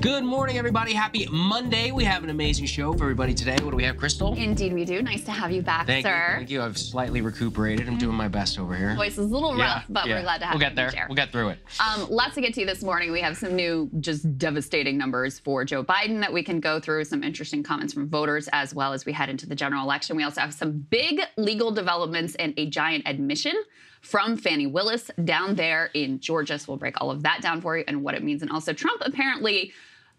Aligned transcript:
Good 0.00 0.24
morning, 0.24 0.56
everybody. 0.56 0.94
Happy 0.94 1.26
Monday. 1.30 1.90
We 1.90 2.04
have 2.04 2.24
an 2.24 2.30
amazing 2.30 2.64
show 2.64 2.94
for 2.94 3.02
everybody 3.04 3.34
today. 3.34 3.58
What 3.62 3.70
do 3.72 3.76
we 3.76 3.84
have, 3.84 3.96
Krystal? 3.96 4.34
Indeed, 4.34 4.72
we 4.72 4.86
do. 4.86 5.02
Nice 5.02 5.24
to 5.24 5.30
have 5.30 5.52
you 5.52 5.60
back, 5.60 5.86
Thank 5.86 6.06
sir. 6.06 6.28
you. 6.30 6.36
Thank 6.38 6.50
you. 6.50 6.62
I've 6.62 6.78
slightly 6.78 7.20
recuperated. 7.20 7.86
I'm 7.86 7.98
doing 7.98 8.16
my 8.16 8.26
best 8.28 8.58
over 8.58 8.74
here. 8.74 8.94
Voice 8.96 9.12
is 9.12 9.18
a 9.18 9.22
little 9.22 9.54
Yeah, 9.58 9.74
rough, 9.74 9.84
but 9.90 10.06
yeah. 10.06 10.16
we're 10.16 10.22
glad 10.22 10.38
to 10.38 10.46
have 10.46 10.54
you. 10.54 10.58
We'll 10.58 10.70
you 10.70 10.70
get 10.70 10.70
in 10.70 10.76
the 10.76 10.82
there. 10.82 10.90
chair. 10.90 11.06
We'll 11.06 11.16
get 11.16 11.32
through 11.32 11.50
it. 11.50 11.58
Um, 11.86 12.08
lots 12.08 12.34
to 12.36 12.40
get 12.40 12.54
to 12.54 12.60
you 12.60 12.66
this 12.66 12.82
morning. 12.82 13.12
We 13.12 13.20
have 13.20 13.36
some 13.36 13.54
new, 13.54 13.90
just 14.00 14.38
devastating 14.38 14.96
numbers 14.96 15.38
for 15.38 15.66
Joe 15.66 15.84
Biden 15.84 16.20
that 16.20 16.32
we 16.32 16.42
can 16.42 16.60
go 16.60 16.80
through, 16.80 17.04
some 17.04 17.22
interesting 17.22 17.62
comments 17.62 17.92
from 17.92 18.08
voters 18.08 18.48
as 18.54 18.74
well 18.74 18.94
as 18.94 19.04
we 19.04 19.12
head 19.12 19.28
into 19.28 19.46
the 19.46 19.54
general 19.54 19.82
election. 19.82 20.16
We 20.16 20.22
also 20.22 20.40
have 20.40 20.54
some 20.54 20.78
big 20.88 21.20
legal 21.36 21.72
developments 21.72 22.36
and 22.36 22.54
a 22.56 22.70
giant 22.70 23.06
admission 23.06 23.52
from 24.00 24.38
Fani 24.38 24.66
Willis 24.66 25.10
down 25.24 25.56
there 25.56 25.90
in 25.92 26.20
Georgia. 26.20 26.58
So 26.58 26.72
we'll 26.72 26.78
break 26.78 26.98
all 27.02 27.10
of 27.10 27.22
that 27.24 27.42
down 27.42 27.60
for 27.60 27.76
you 27.76 27.84
and 27.86 28.02
what 28.02 28.14
it 28.14 28.24
means. 28.24 28.40
And 28.40 28.50
also, 28.50 28.72
Trump 28.72 29.02
apparently 29.04 29.74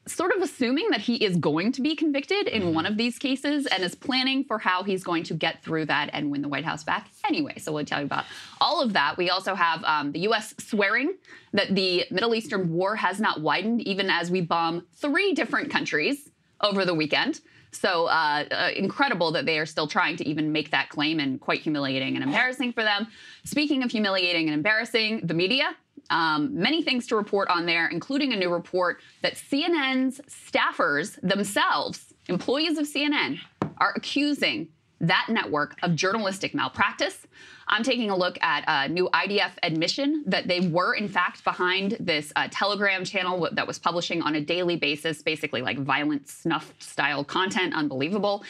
sort 0.08 0.36
of 0.36 0.42
assuming 0.42 0.90
that 0.90 1.02
he 1.02 1.16
is 1.16 1.38
going 1.38 1.72
to 1.72 1.82
be 1.82 1.96
convicted 1.96 2.48
in 2.48 2.74
one 2.74 2.86
of 2.86 2.98
these 2.98 3.20
cases 3.20 3.68
and 3.68 3.84
is 3.84 3.94
planning 3.94 4.44
for 4.44 4.58
how 4.58 4.82
he's 4.84 5.04
going 5.04 5.24
to 5.24 5.34
get 5.34 5.64
through 5.64 5.86
that 5.86 6.10
and 6.14 6.32
win 6.32 6.42
the 6.42 6.48
White 6.48 6.66
House 6.66 6.84
back 6.84 7.08
anyway. 7.28 7.58
So 7.60 7.72
we'll 7.72 7.86
tell 7.86 8.00
you 8.00 8.06
about 8.06 8.26
all 8.60 8.82
of 8.82 8.94
that. 8.94 9.18
We 9.18 9.30
also 9.30 9.54
have 9.54 9.84
um, 9.84 10.12
the 10.12 10.22
U.S. 10.22 10.56
swearing 10.58 11.16
that 11.54 11.76
the 11.76 12.06
Middle 12.10 12.34
Eastern 12.34 12.72
war 12.72 12.96
has 12.96 13.20
not 13.20 13.42
widened, 13.42 13.82
even 13.82 14.10
as 14.10 14.32
we 14.32 14.42
bomb 14.42 14.88
three 14.96 15.34
different 15.34 15.70
countries 15.70 16.30
over 16.62 16.84
the 16.84 16.96
weekend. 16.96 17.42
So 17.72 18.08
uh, 18.08 18.46
uh, 18.52 18.70
incredible 18.76 19.32
that 19.32 19.46
they 19.46 19.58
are 19.58 19.66
still 19.66 19.88
trying 19.88 20.18
to 20.18 20.28
even 20.28 20.52
make 20.52 20.72
that 20.72 20.90
claim 20.90 21.20
and 21.20 21.40
quite 21.40 21.62
humiliating 21.62 22.16
and 22.16 22.24
embarrassing 22.24 22.74
for 22.74 22.84
them. 22.84 23.08
Speaking 23.46 23.82
of 23.84 23.92
humiliating 23.92 24.48
and 24.48 24.54
embarrassing, 24.54 25.22
the 25.24 25.34
media 25.34 25.76
um, 26.12 26.54
many 26.54 26.84
things 26.84 27.08
to 27.08 27.16
report 27.16 27.50
on 27.50 27.66
there, 27.66 27.88
including 27.88 28.34
a 28.34 28.36
new 28.36 28.50
report 28.50 29.00
that 29.22 29.36
CNN's 29.36 30.22
staffers 30.28 31.20
themselves, 31.22 32.14
employees 32.28 32.78
of 32.78 32.86
CNN, 32.86 33.40
are 33.78 33.94
accusing 33.96 34.68
that 35.00 35.28
network 35.30 35.76
of 35.82 35.96
journalistic 35.96 36.54
malpractice. 36.54 37.26
I'm 37.68 37.84
taking 37.84 38.10
a 38.10 38.16
look 38.16 38.38
at 38.44 38.64
a 38.68 38.92
new 38.92 39.10
IDF 39.14 39.54
admission 39.64 40.24
that 40.28 40.48
they 40.48 40.60
were, 40.60 40.94
in 40.94 41.08
fact, 41.08 41.44
behind 41.44 41.98
this 42.00 42.32
uh, 42.36 42.48
Telegram 42.52 43.04
channel 43.04 43.50
that 43.52 43.66
was 43.66 43.80
publishing 43.80 44.22
on 44.22 44.36
a 44.36 44.42
daily 44.42 44.76
basis, 44.76 45.22
basically 45.24 45.62
like 45.62 45.80
violent 45.80 46.28
snuff 46.28 46.74
style 46.80 47.24
content. 47.24 47.74
Unbelievable. 47.74 48.44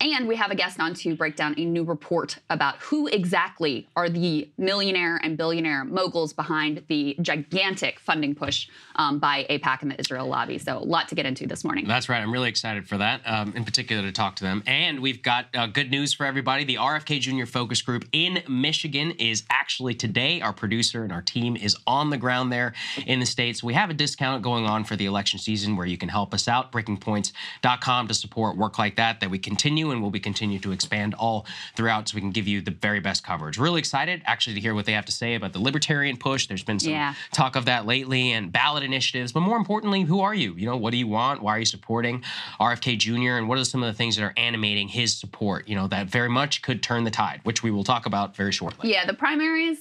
And 0.00 0.28
we 0.28 0.36
have 0.36 0.50
a 0.50 0.54
guest 0.54 0.80
on 0.80 0.94
to 0.94 1.16
break 1.16 1.36
down 1.36 1.54
a 1.56 1.64
new 1.64 1.84
report 1.84 2.38
about 2.50 2.76
who 2.76 3.06
exactly 3.06 3.88
are 3.96 4.08
the 4.08 4.48
millionaire 4.58 5.16
and 5.22 5.36
billionaire 5.36 5.84
moguls 5.84 6.32
behind 6.32 6.82
the 6.88 7.16
gigantic 7.22 8.00
funding 8.00 8.34
push 8.34 8.68
um, 8.96 9.18
by 9.18 9.46
AIPAC 9.48 9.82
and 9.82 9.90
the 9.90 9.98
Israel 9.98 10.26
lobby. 10.26 10.58
So, 10.58 10.78
a 10.78 10.80
lot 10.80 11.08
to 11.08 11.14
get 11.14 11.26
into 11.26 11.46
this 11.46 11.64
morning. 11.64 11.86
That's 11.86 12.08
right. 12.08 12.20
I'm 12.20 12.32
really 12.32 12.48
excited 12.48 12.88
for 12.88 12.98
that, 12.98 13.22
um, 13.24 13.52
in 13.56 13.64
particular 13.64 14.02
to 14.02 14.12
talk 14.12 14.36
to 14.36 14.44
them. 14.44 14.62
And 14.66 15.00
we've 15.00 15.22
got 15.22 15.46
uh, 15.54 15.66
good 15.66 15.90
news 15.90 16.12
for 16.12 16.26
everybody. 16.26 16.64
The 16.64 16.76
RFK 16.76 17.20
Junior 17.20 17.46
Focus 17.46 17.80
Group 17.80 18.04
in 18.12 18.42
Michigan 18.48 19.12
is 19.12 19.44
actually 19.48 19.94
today. 19.94 20.40
Our 20.40 20.52
producer 20.52 21.04
and 21.04 21.12
our 21.12 21.22
team 21.22 21.56
is 21.56 21.76
on 21.86 22.10
the 22.10 22.18
ground 22.18 22.52
there 22.52 22.74
in 23.06 23.20
the 23.20 23.26
States. 23.26 23.62
We 23.62 23.74
have 23.74 23.90
a 23.90 23.94
discount 23.94 24.42
going 24.42 24.66
on 24.66 24.84
for 24.84 24.96
the 24.96 25.06
election 25.06 25.38
season 25.38 25.76
where 25.76 25.86
you 25.86 25.96
can 25.96 26.08
help 26.08 26.34
us 26.34 26.48
out. 26.48 26.72
BreakingPoints.com 26.72 28.08
to 28.08 28.14
support 28.14 28.56
work 28.56 28.78
like 28.78 28.96
that, 28.96 29.20
that 29.20 29.30
we 29.30 29.38
continue 29.38 29.83
and 29.90 30.02
will 30.02 30.10
be 30.10 30.20
continue 30.20 30.58
to 30.60 30.72
expand 30.72 31.14
all 31.14 31.46
throughout 31.76 32.08
so 32.08 32.14
we 32.14 32.20
can 32.20 32.30
give 32.30 32.46
you 32.48 32.60
the 32.60 32.70
very 32.70 33.00
best 33.00 33.24
coverage. 33.24 33.58
Really 33.58 33.78
excited 33.78 34.22
actually 34.24 34.54
to 34.54 34.60
hear 34.60 34.74
what 34.74 34.86
they 34.86 34.92
have 34.92 35.04
to 35.06 35.12
say 35.12 35.34
about 35.34 35.52
the 35.52 35.60
libertarian 35.60 36.16
push. 36.16 36.46
There's 36.46 36.62
been 36.64 36.78
some 36.78 36.92
Yeah. 36.92 37.14
talk 37.32 37.56
of 37.56 37.64
that 37.66 37.86
lately 37.86 38.32
and 38.32 38.52
ballot 38.52 38.82
initiatives. 38.82 39.32
But 39.32 39.40
more 39.40 39.56
importantly, 39.56 40.02
who 40.02 40.20
are 40.20 40.34
you? 40.34 40.54
You 40.56 40.66
know, 40.66 40.76
what 40.76 40.90
do 40.90 40.96
you 40.96 41.06
want? 41.06 41.42
Why 41.42 41.56
are 41.56 41.58
you 41.58 41.64
supporting 41.64 42.22
RFK 42.60 42.96
Jr.? 42.96 43.36
And 43.36 43.48
what 43.48 43.58
are 43.58 43.64
some 43.64 43.82
of 43.82 43.86
the 43.92 43.96
things 43.96 44.16
that 44.16 44.22
are 44.24 44.34
animating 44.36 44.88
his 44.88 45.16
support? 45.16 45.68
You 45.68 45.76
know, 45.76 45.86
that 45.88 46.08
very 46.08 46.28
much 46.28 46.62
could 46.62 46.82
turn 46.82 47.04
the 47.04 47.10
tide, 47.10 47.40
which 47.44 47.62
we 47.62 47.70
will 47.70 47.84
talk 47.84 48.06
about 48.06 48.36
very 48.36 48.52
shortly. 48.52 48.92
Yeah, 48.92 49.06
the 49.06 49.14
primaries. 49.14 49.78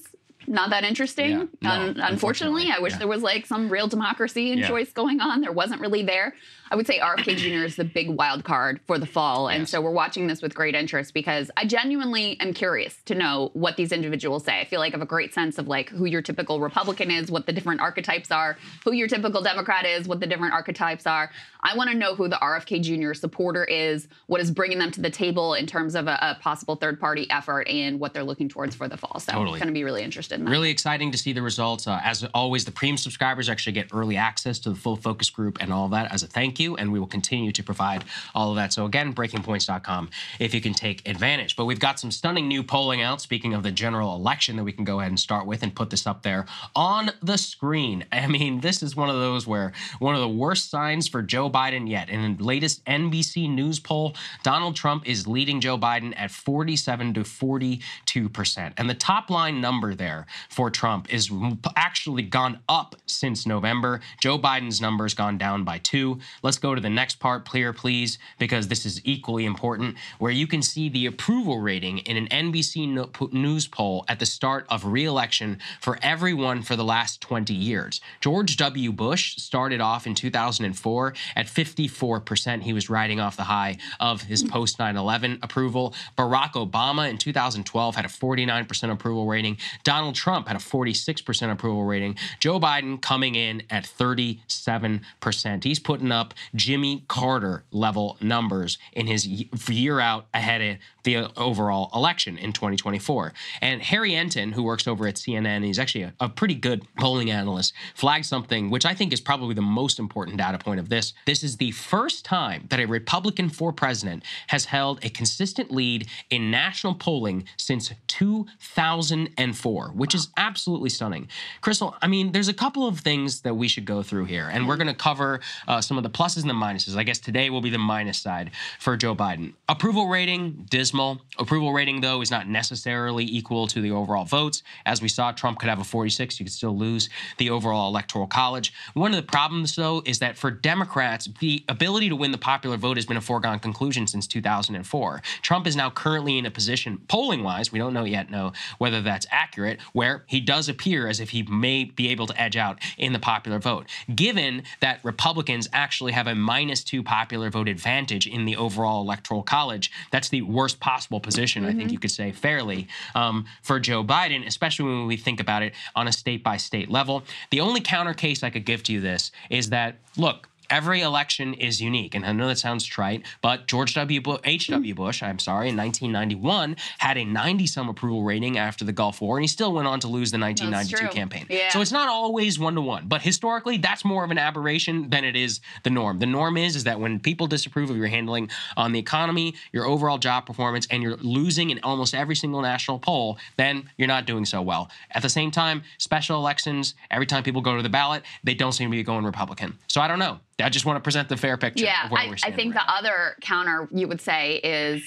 Not 0.47 0.69
that 0.71 0.83
interesting. 0.83 1.29
Yeah, 1.29 1.45
no, 1.61 1.69
Un- 1.69 1.79
unfortunately, 1.99 2.11
unfortunately, 2.13 2.71
I 2.71 2.79
wish 2.79 2.93
yeah. 2.93 2.99
there 2.99 3.07
was 3.07 3.21
like 3.21 3.45
some 3.45 3.69
real 3.69 3.87
democracy 3.87 4.51
and 4.51 4.59
Yeah. 4.61 4.67
choice 4.67 4.91
going 4.91 5.19
on. 5.21 5.41
There 5.41 5.51
wasn't 5.51 5.81
really 5.81 6.03
there. 6.03 6.33
I 6.71 6.75
would 6.75 6.87
say 6.87 6.99
RFK 6.99 7.35
Jr. 7.37 7.65
is 7.65 7.75
the 7.75 7.83
big 7.83 8.09
wild 8.09 8.43
card 8.43 8.79
for 8.87 8.97
the 8.97 9.05
fall. 9.05 9.47
And 9.47 9.69
so 9.69 9.79
we're 9.79 9.91
watching 9.91 10.25
this 10.25 10.41
with 10.41 10.55
great 10.55 10.73
interest 10.73 11.13
because 11.13 11.51
I 11.55 11.65
genuinely 11.65 12.39
am 12.39 12.51
curious 12.53 12.97
to 13.05 13.13
know 13.15 13.51
what 13.53 13.77
these 13.77 13.91
individuals 13.91 14.43
say. 14.45 14.59
I 14.59 14.65
feel 14.65 14.79
like 14.79 14.93
I 14.93 14.95
have 14.95 15.01
a 15.03 15.05
great 15.05 15.33
sense 15.35 15.59
of 15.59 15.67
like 15.67 15.89
who 15.89 16.05
your 16.05 16.23
typical 16.23 16.59
Republican 16.59 17.11
is, 17.11 17.29
what 17.29 17.45
the 17.45 17.53
different 17.53 17.79
archetypes 17.81 18.31
are, 18.31 18.57
who 18.85 18.91
your 18.93 19.07
typical 19.07 19.41
Democrat 19.41 19.85
is, 19.85 20.07
what 20.07 20.19
the 20.19 20.25
different 20.25 20.53
archetypes 20.53 21.05
are. 21.05 21.29
I 21.63 21.75
want 21.77 21.89
to 21.89 21.97
know 21.97 22.13
who 22.13 22.27
the 22.27 22.35
RFK 22.35 22.81
Jr. 22.81 23.13
supporter 23.13 23.63
is, 23.63 24.07
what 24.27 24.41
is 24.41 24.51
bringing 24.51 24.79
them 24.79 24.91
to 24.91 25.01
the 25.01 25.09
table 25.09 25.53
in 25.53 25.65
terms 25.65 25.95
of 25.95 26.07
a, 26.07 26.17
a 26.21 26.37
possible 26.41 26.75
third 26.75 26.99
party 26.99 27.29
effort, 27.29 27.67
and 27.69 27.99
what 27.99 28.13
they're 28.13 28.23
looking 28.23 28.49
towards 28.49 28.75
for 28.75 28.87
the 28.87 28.97
fall. 28.97 29.19
So 29.19 29.31
Totally. 29.31 29.53
I'm 29.53 29.59
going 29.59 29.67
to 29.67 29.73
be 29.73 29.83
really 29.83 30.03
interested 30.03 30.39
in 30.39 30.45
that. 30.45 30.51
Really 30.51 30.69
exciting 30.69 31.11
to 31.11 31.17
see 31.17 31.31
the 31.31 31.41
results. 31.41 31.87
Uh, 31.87 31.99
as 32.03 32.23
always, 32.33 32.65
the 32.65 32.71
premium 32.71 32.97
subscribers 32.97 33.49
actually 33.49 33.73
get 33.73 33.93
early 33.93 34.17
access 34.17 34.59
to 34.59 34.69
the 34.69 34.75
full 34.75 34.97
focus 34.97 35.29
group 35.29 35.57
and 35.61 35.71
all 35.71 35.87
that 35.89 36.11
as 36.11 36.21
a 36.23 36.27
thank 36.27 36.59
you, 36.59 36.75
and 36.75 36.91
we 36.91 36.99
will 36.99 37.07
continue 37.07 37.51
to 37.51 37.63
provide 37.63 38.03
all 38.35 38.49
of 38.49 38.57
that. 38.57 38.73
So 38.73 38.85
again, 38.85 39.13
breakingpoints.com 39.13 40.09
if 40.39 40.53
you 40.53 40.61
can 40.61 40.73
take 40.73 41.07
advantage. 41.07 41.55
But 41.55 41.65
we've 41.65 41.79
got 41.79 41.99
some 41.99 42.11
stunning 42.11 42.47
new 42.47 42.63
polling 42.63 43.01
out. 43.01 43.21
Speaking 43.21 43.53
of 43.53 43.63
the 43.63 43.71
general 43.71 44.15
election, 44.15 44.57
that 44.57 44.63
we 44.63 44.73
can 44.73 44.83
go 44.83 44.99
ahead 44.99 45.11
and 45.11 45.19
start 45.19 45.45
with 45.45 45.63
and 45.63 45.73
put 45.73 45.89
this 45.89 46.05
up 46.05 46.23
there 46.23 46.45
on 46.75 47.11
the 47.21 47.37
screen. 47.37 48.05
I 48.11 48.27
mean, 48.27 48.59
this 48.59 48.83
is 48.83 48.95
one 48.95 49.09
of 49.09 49.15
those 49.15 49.47
where 49.47 49.71
one 49.99 50.15
of 50.15 50.21
the 50.21 50.27
worst 50.27 50.69
signs 50.69 51.07
for 51.07 51.21
Joe 51.21 51.49
Biden 51.53 51.87
yet. 51.89 52.09
In 52.09 52.37
the 52.37 52.43
latest 52.43 52.83
NBC 52.85 53.49
News 53.49 53.79
poll, 53.79 54.15
Donald 54.43 54.75
Trump 54.75 55.07
is 55.07 55.27
leading 55.27 55.61
Joe 55.61 55.77
Biden 55.77 56.13
at 56.17 56.31
47 56.31 57.13
to 57.13 57.23
42 57.23 58.29
percent, 58.29 58.73
and 58.77 58.89
the 58.89 58.93
top 58.95 59.29
line 59.29 59.61
number 59.61 59.95
there 59.95 60.25
for 60.49 60.69
Trump 60.69 61.13
is 61.13 61.31
actually 61.75 62.23
gone 62.23 62.59
up 62.67 62.95
since 63.05 63.45
November. 63.45 64.01
Joe 64.19 64.39
Biden's 64.39 64.81
number's 64.81 65.13
gone 65.13 65.37
down 65.37 65.63
by 65.63 65.77
two. 65.77 66.19
Let's 66.41 66.57
go 66.57 66.73
to 66.73 66.81
the 66.81 66.89
next 66.89 67.19
part, 67.19 67.45
clear, 67.45 67.71
please, 67.73 68.17
because 68.39 68.67
this 68.67 68.85
is 68.85 69.01
equally 69.03 69.45
important, 69.45 69.95
where 70.19 70.31
you 70.31 70.47
can 70.47 70.61
see 70.61 70.89
the 70.89 71.05
approval 71.05 71.59
rating 71.59 71.99
in 71.99 72.17
an 72.17 72.27
NBC 72.27 73.33
News 73.33 73.67
poll 73.67 74.05
at 74.07 74.19
the 74.19 74.25
start 74.25 74.65
of 74.69 74.85
re-election 74.85 75.59
for 75.79 75.99
everyone 76.01 76.61
for 76.61 76.75
the 76.75 76.83
last 76.83 77.21
20 77.21 77.53
years. 77.53 78.01
George 78.21 78.57
W. 78.57 78.91
Bush 78.91 79.35
started 79.37 79.81
off 79.81 80.07
in 80.07 80.15
2004 80.15 81.13
at 81.35 81.42
54%. 81.47 82.61
He 82.61 82.73
was 82.73 82.89
riding 82.89 83.19
off 83.19 83.37
the 83.37 83.43
high 83.43 83.77
of 83.99 84.23
his 84.23 84.41
hmm. 84.41 84.49
post 84.49 84.79
9 84.79 84.95
11 84.95 85.39
approval. 85.41 85.93
Barack 86.17 86.53
Obama 86.53 87.09
in 87.09 87.17
2012 87.17 87.95
had 87.95 88.05
a 88.05 88.09
49% 88.09 88.91
approval 88.91 89.27
rating. 89.27 89.57
Donald 89.83 90.15
Trump 90.15 90.47
had 90.47 90.55
a 90.55 90.59
46% 90.59 91.51
approval 91.51 91.83
rating. 91.85 92.15
Joe 92.39 92.59
Biden 92.59 93.01
coming 93.01 93.35
in 93.35 93.63
at 93.69 93.83
37%. 93.83 95.63
He's 95.63 95.79
putting 95.79 96.11
up 96.11 96.33
Jimmy 96.55 97.05
Carter 97.07 97.63
level 97.71 98.17
numbers 98.21 98.77
in 98.93 99.07
his 99.07 99.25
year 99.27 99.99
out 99.99 100.27
ahead 100.33 100.61
of 100.61 100.77
the 101.03 101.27
overall 101.37 101.89
election 101.93 102.37
in 102.37 102.53
2024. 102.53 103.33
And 103.61 103.81
Harry 103.81 104.11
Enten, 104.11 104.53
who 104.53 104.63
works 104.63 104.87
over 104.87 105.07
at 105.07 105.15
CNN, 105.15 105.63
he's 105.65 105.79
actually 105.79 106.03
a, 106.03 106.13
a 106.19 106.29
pretty 106.29 106.55
good 106.55 106.85
polling 106.97 107.29
analyst, 107.29 107.73
flagged 107.95 108.25
something 108.25 108.69
which 108.69 108.85
I 108.85 108.93
think 108.93 109.13
is 109.13 109.21
probably 109.21 109.53
the 109.53 109.61
most 109.61 109.99
important 109.99 110.37
data 110.37 110.57
point 110.57 110.79
of 110.79 110.89
this. 110.89 111.13
This 111.25 111.32
is 111.41 111.55
the 111.55 111.71
first 111.71 112.25
time 112.25 112.67
that 112.69 112.81
a 112.81 112.85
Republican 112.85 113.49
for 113.49 113.71
president 113.71 114.23
has 114.47 114.65
held 114.65 115.03
a 115.05 115.09
consistent 115.09 115.71
lead 115.71 116.07
in 116.29 116.51
national 116.51 116.95
polling 116.95 117.45
since 117.55 117.93
2004, 118.07 119.87
which 119.95 120.13
is 120.13 120.27
absolutely 120.35 120.89
stunning. 120.89 121.29
Krystal, 121.61 121.95
I 122.01 122.07
mean, 122.07 122.33
there's 122.33 122.49
a 122.49 122.53
couple 122.53 122.85
of 122.85 122.99
things 122.99 123.41
that 123.41 123.55
we 123.55 123.67
should 123.69 123.85
go 123.85 124.03
through 124.03 124.25
here, 124.25 124.49
and 124.51 124.67
we're 124.67 124.75
going 124.75 124.87
to 124.87 124.93
cover 124.93 125.39
uh, 125.67 125.79
some 125.79 125.97
of 125.97 126.03
the 126.03 126.09
pluses 126.09 126.41
and 126.41 126.49
the 126.49 126.53
minuses. 126.53 126.97
I 126.97 127.03
guess 127.03 127.19
today 127.19 127.49
will 127.49 127.61
be 127.61 127.69
the 127.69 127.77
minus 127.77 128.17
side 128.17 128.51
for 128.79 128.97
Joe 128.97 129.15
Biden. 129.15 129.53
Approval 129.69 130.07
rating, 130.07 130.65
dismal. 130.69 131.21
Approval 131.39 131.71
rating, 131.71 132.01
though, 132.01 132.21
is 132.21 132.29
not 132.29 132.49
necessarily 132.49 133.23
equal 133.23 133.67
to 133.67 133.81
the 133.81 133.91
overall 133.91 134.25
votes. 134.25 134.61
As 134.85 135.01
we 135.01 135.07
saw, 135.07 135.31
Trump 135.31 135.59
could 135.59 135.69
have 135.69 135.79
a 135.79 135.83
46, 135.83 136.39
you 136.39 136.45
could 136.45 136.53
still 136.53 136.77
lose 136.77 137.09
the 137.37 137.49
overall 137.49 137.87
electoral 137.87 138.27
college. 138.27 138.73
One 138.93 139.11
of 139.11 139.17
the 139.17 139.23
problems, 139.31 139.75
though, 139.75 140.01
is 140.05 140.19
that 140.19 140.37
for 140.37 140.51
Democrats, 140.51 141.22
the 141.39 141.63
ability 141.69 142.09
to 142.09 142.15
win 142.15 142.31
the 142.31 142.37
popular 142.37 142.77
vote 142.77 142.97
has 142.97 143.05
been 143.05 143.17
a 143.17 143.21
foregone 143.21 143.59
conclusion 143.59 144.07
since 144.07 144.27
2004. 144.27 145.21
Trump 145.41 145.67
is 145.67 145.75
now 145.75 145.89
currently 145.89 146.37
in 146.37 146.45
a 146.45 146.51
position, 146.51 146.99
polling 147.07 147.43
wise, 147.43 147.71
we 147.71 147.79
don't 147.79 147.93
know 147.93 148.03
yet 148.03 148.29
know 148.29 148.51
whether 148.77 149.01
that's 149.01 149.25
accurate, 149.31 149.79
where 149.93 150.23
he 150.27 150.39
does 150.39 150.69
appear 150.69 151.07
as 151.07 151.19
if 151.19 151.29
he 151.29 151.43
may 151.43 151.83
be 151.83 152.09
able 152.09 152.27
to 152.27 152.41
edge 152.41 152.57
out 152.57 152.79
in 152.97 153.13
the 153.13 153.19
popular 153.19 153.59
vote. 153.59 153.89
Given 154.13 154.63
that 154.79 154.99
Republicans 155.03 155.67
actually 155.73 156.11
have 156.11 156.27
a 156.27 156.35
minus 156.35 156.83
two 156.83 157.03
popular 157.03 157.49
vote 157.49 157.67
advantage 157.67 158.27
in 158.27 158.45
the 158.45 158.55
overall 158.55 159.01
electoral 159.01 159.43
college, 159.43 159.91
that's 160.11 160.29
the 160.29 160.41
worst 160.41 160.79
possible 160.79 161.19
position, 161.19 161.63
mm-hmm. 161.63 161.69
I 161.69 161.73
think 161.73 161.83
mm-hmm. 161.83 161.93
you 161.93 161.99
could 161.99 162.11
say 162.11 162.31
fairly, 162.31 162.87
um, 163.15 163.45
for 163.61 163.79
Joe 163.79 164.03
Biden, 164.03 164.45
especially 164.45 164.85
when 164.85 165.07
we 165.07 165.17
think 165.17 165.39
about 165.39 165.63
it 165.63 165.73
on 165.95 166.07
a 166.07 166.11
state 166.11 166.43
by 166.43 166.57
state 166.57 166.89
level. 166.89 167.23
The 167.51 167.61
only 167.61 167.81
counter 167.81 168.13
case 168.13 168.43
I 168.43 168.49
could 168.49 168.65
give 168.65 168.83
to 168.83 168.93
you 168.93 169.01
this 169.01 169.31
is 169.49 169.69
that, 169.69 169.97
look, 170.17 170.49
every 170.73 171.01
election 171.01 171.53
is 171.53 171.79
unique. 171.79 172.15
And 172.15 172.25
I 172.25 172.31
know 172.31 172.47
that 172.47 172.57
sounds 172.57 172.83
trite, 172.83 173.23
but 173.41 173.67
George 173.67 173.93
W. 173.93 174.19
Bush, 174.19 174.39
H.W. 174.43 174.95
Bush, 174.95 175.21
I'm 175.21 175.37
sorry, 175.37 175.69
in 175.69 175.77
1991 175.77 176.75
had 176.97 177.15
a 177.15 177.23
90 177.23 177.67
some 177.67 177.89
approval 177.89 178.23
rating 178.23 178.57
after 178.57 178.83
the 178.83 178.91
Gulf 178.91 179.21
War, 179.21 179.37
and 179.37 179.43
he 179.43 179.47
still 179.47 179.71
went 179.71 179.87
on 179.87 179.99
to 179.99 180.07
lose 180.07 180.31
the 180.31 180.39
1992 180.39 181.13
campaign. 181.15 181.45
Yeah. 181.47 181.69
So 181.69 181.79
it's 181.79 181.91
not 181.91 182.09
always 182.09 182.57
one 182.57 182.73
to 182.73 182.81
one, 182.81 183.07
but 183.07 183.21
historically, 183.21 183.77
that's 183.77 184.03
more 184.03 184.23
of 184.23 184.31
an 184.31 184.39
aberration 184.39 185.11
than 185.11 185.23
it 185.23 185.35
is 185.35 185.61
the 185.83 185.91
norm. 185.91 186.17
The 186.17 186.25
norm 186.25 186.57
is 186.57 186.75
is 186.75 186.85
that 186.85 186.99
when 186.99 187.19
people 187.19 187.45
disapprove 187.45 187.91
of 187.91 187.97
your 187.97 188.07
handling 188.07 188.49
on 188.75 188.93
the 188.93 188.99
economy, 188.99 189.53
your 189.73 189.85
overall 189.85 190.17
job 190.17 190.47
performance, 190.47 190.87
and 190.89 191.03
you're 191.03 191.17
losing 191.17 191.69
in 191.69 191.79
almost 191.83 192.15
every 192.15 192.35
single 192.35 192.61
national 192.61 192.97
poll, 192.97 193.37
then 193.57 193.87
you're 193.97 194.07
not 194.07 194.25
doing 194.25 194.43
so 194.43 194.59
well. 194.59 194.89
At 195.11 195.21
the 195.21 195.29
same 195.29 195.51
time, 195.51 195.83
special 195.99 196.37
elections, 196.37 196.95
every 197.11 197.27
time 197.27 197.43
people 197.43 197.61
go 197.61 197.77
to 197.77 197.83
the 197.83 197.89
ballot, 197.89 198.23
they 198.43 198.55
don't 198.55 198.71
seem 198.71 198.89
to 198.89 198.97
be 198.97 199.03
going 199.03 199.23
Republican. 199.23 199.77
So 199.87 200.01
I 200.01 200.07
don't 200.07 200.17
know. 200.17 200.39
I 200.63 200.69
just 200.69 200.85
want 200.85 200.97
to 200.97 201.01
present 201.01 201.29
the 201.29 201.37
fair 201.37 201.57
picture. 201.57 201.85
Yeah, 201.85 202.09
I, 202.11 202.35
I, 202.43 202.51
think 202.51 202.75
right 202.75 202.85
the 202.85 202.93
other 202.93 203.35
counter 203.41 203.87
you 203.91 204.07
would 204.07 204.21
say 204.21 204.55
is 204.57 205.03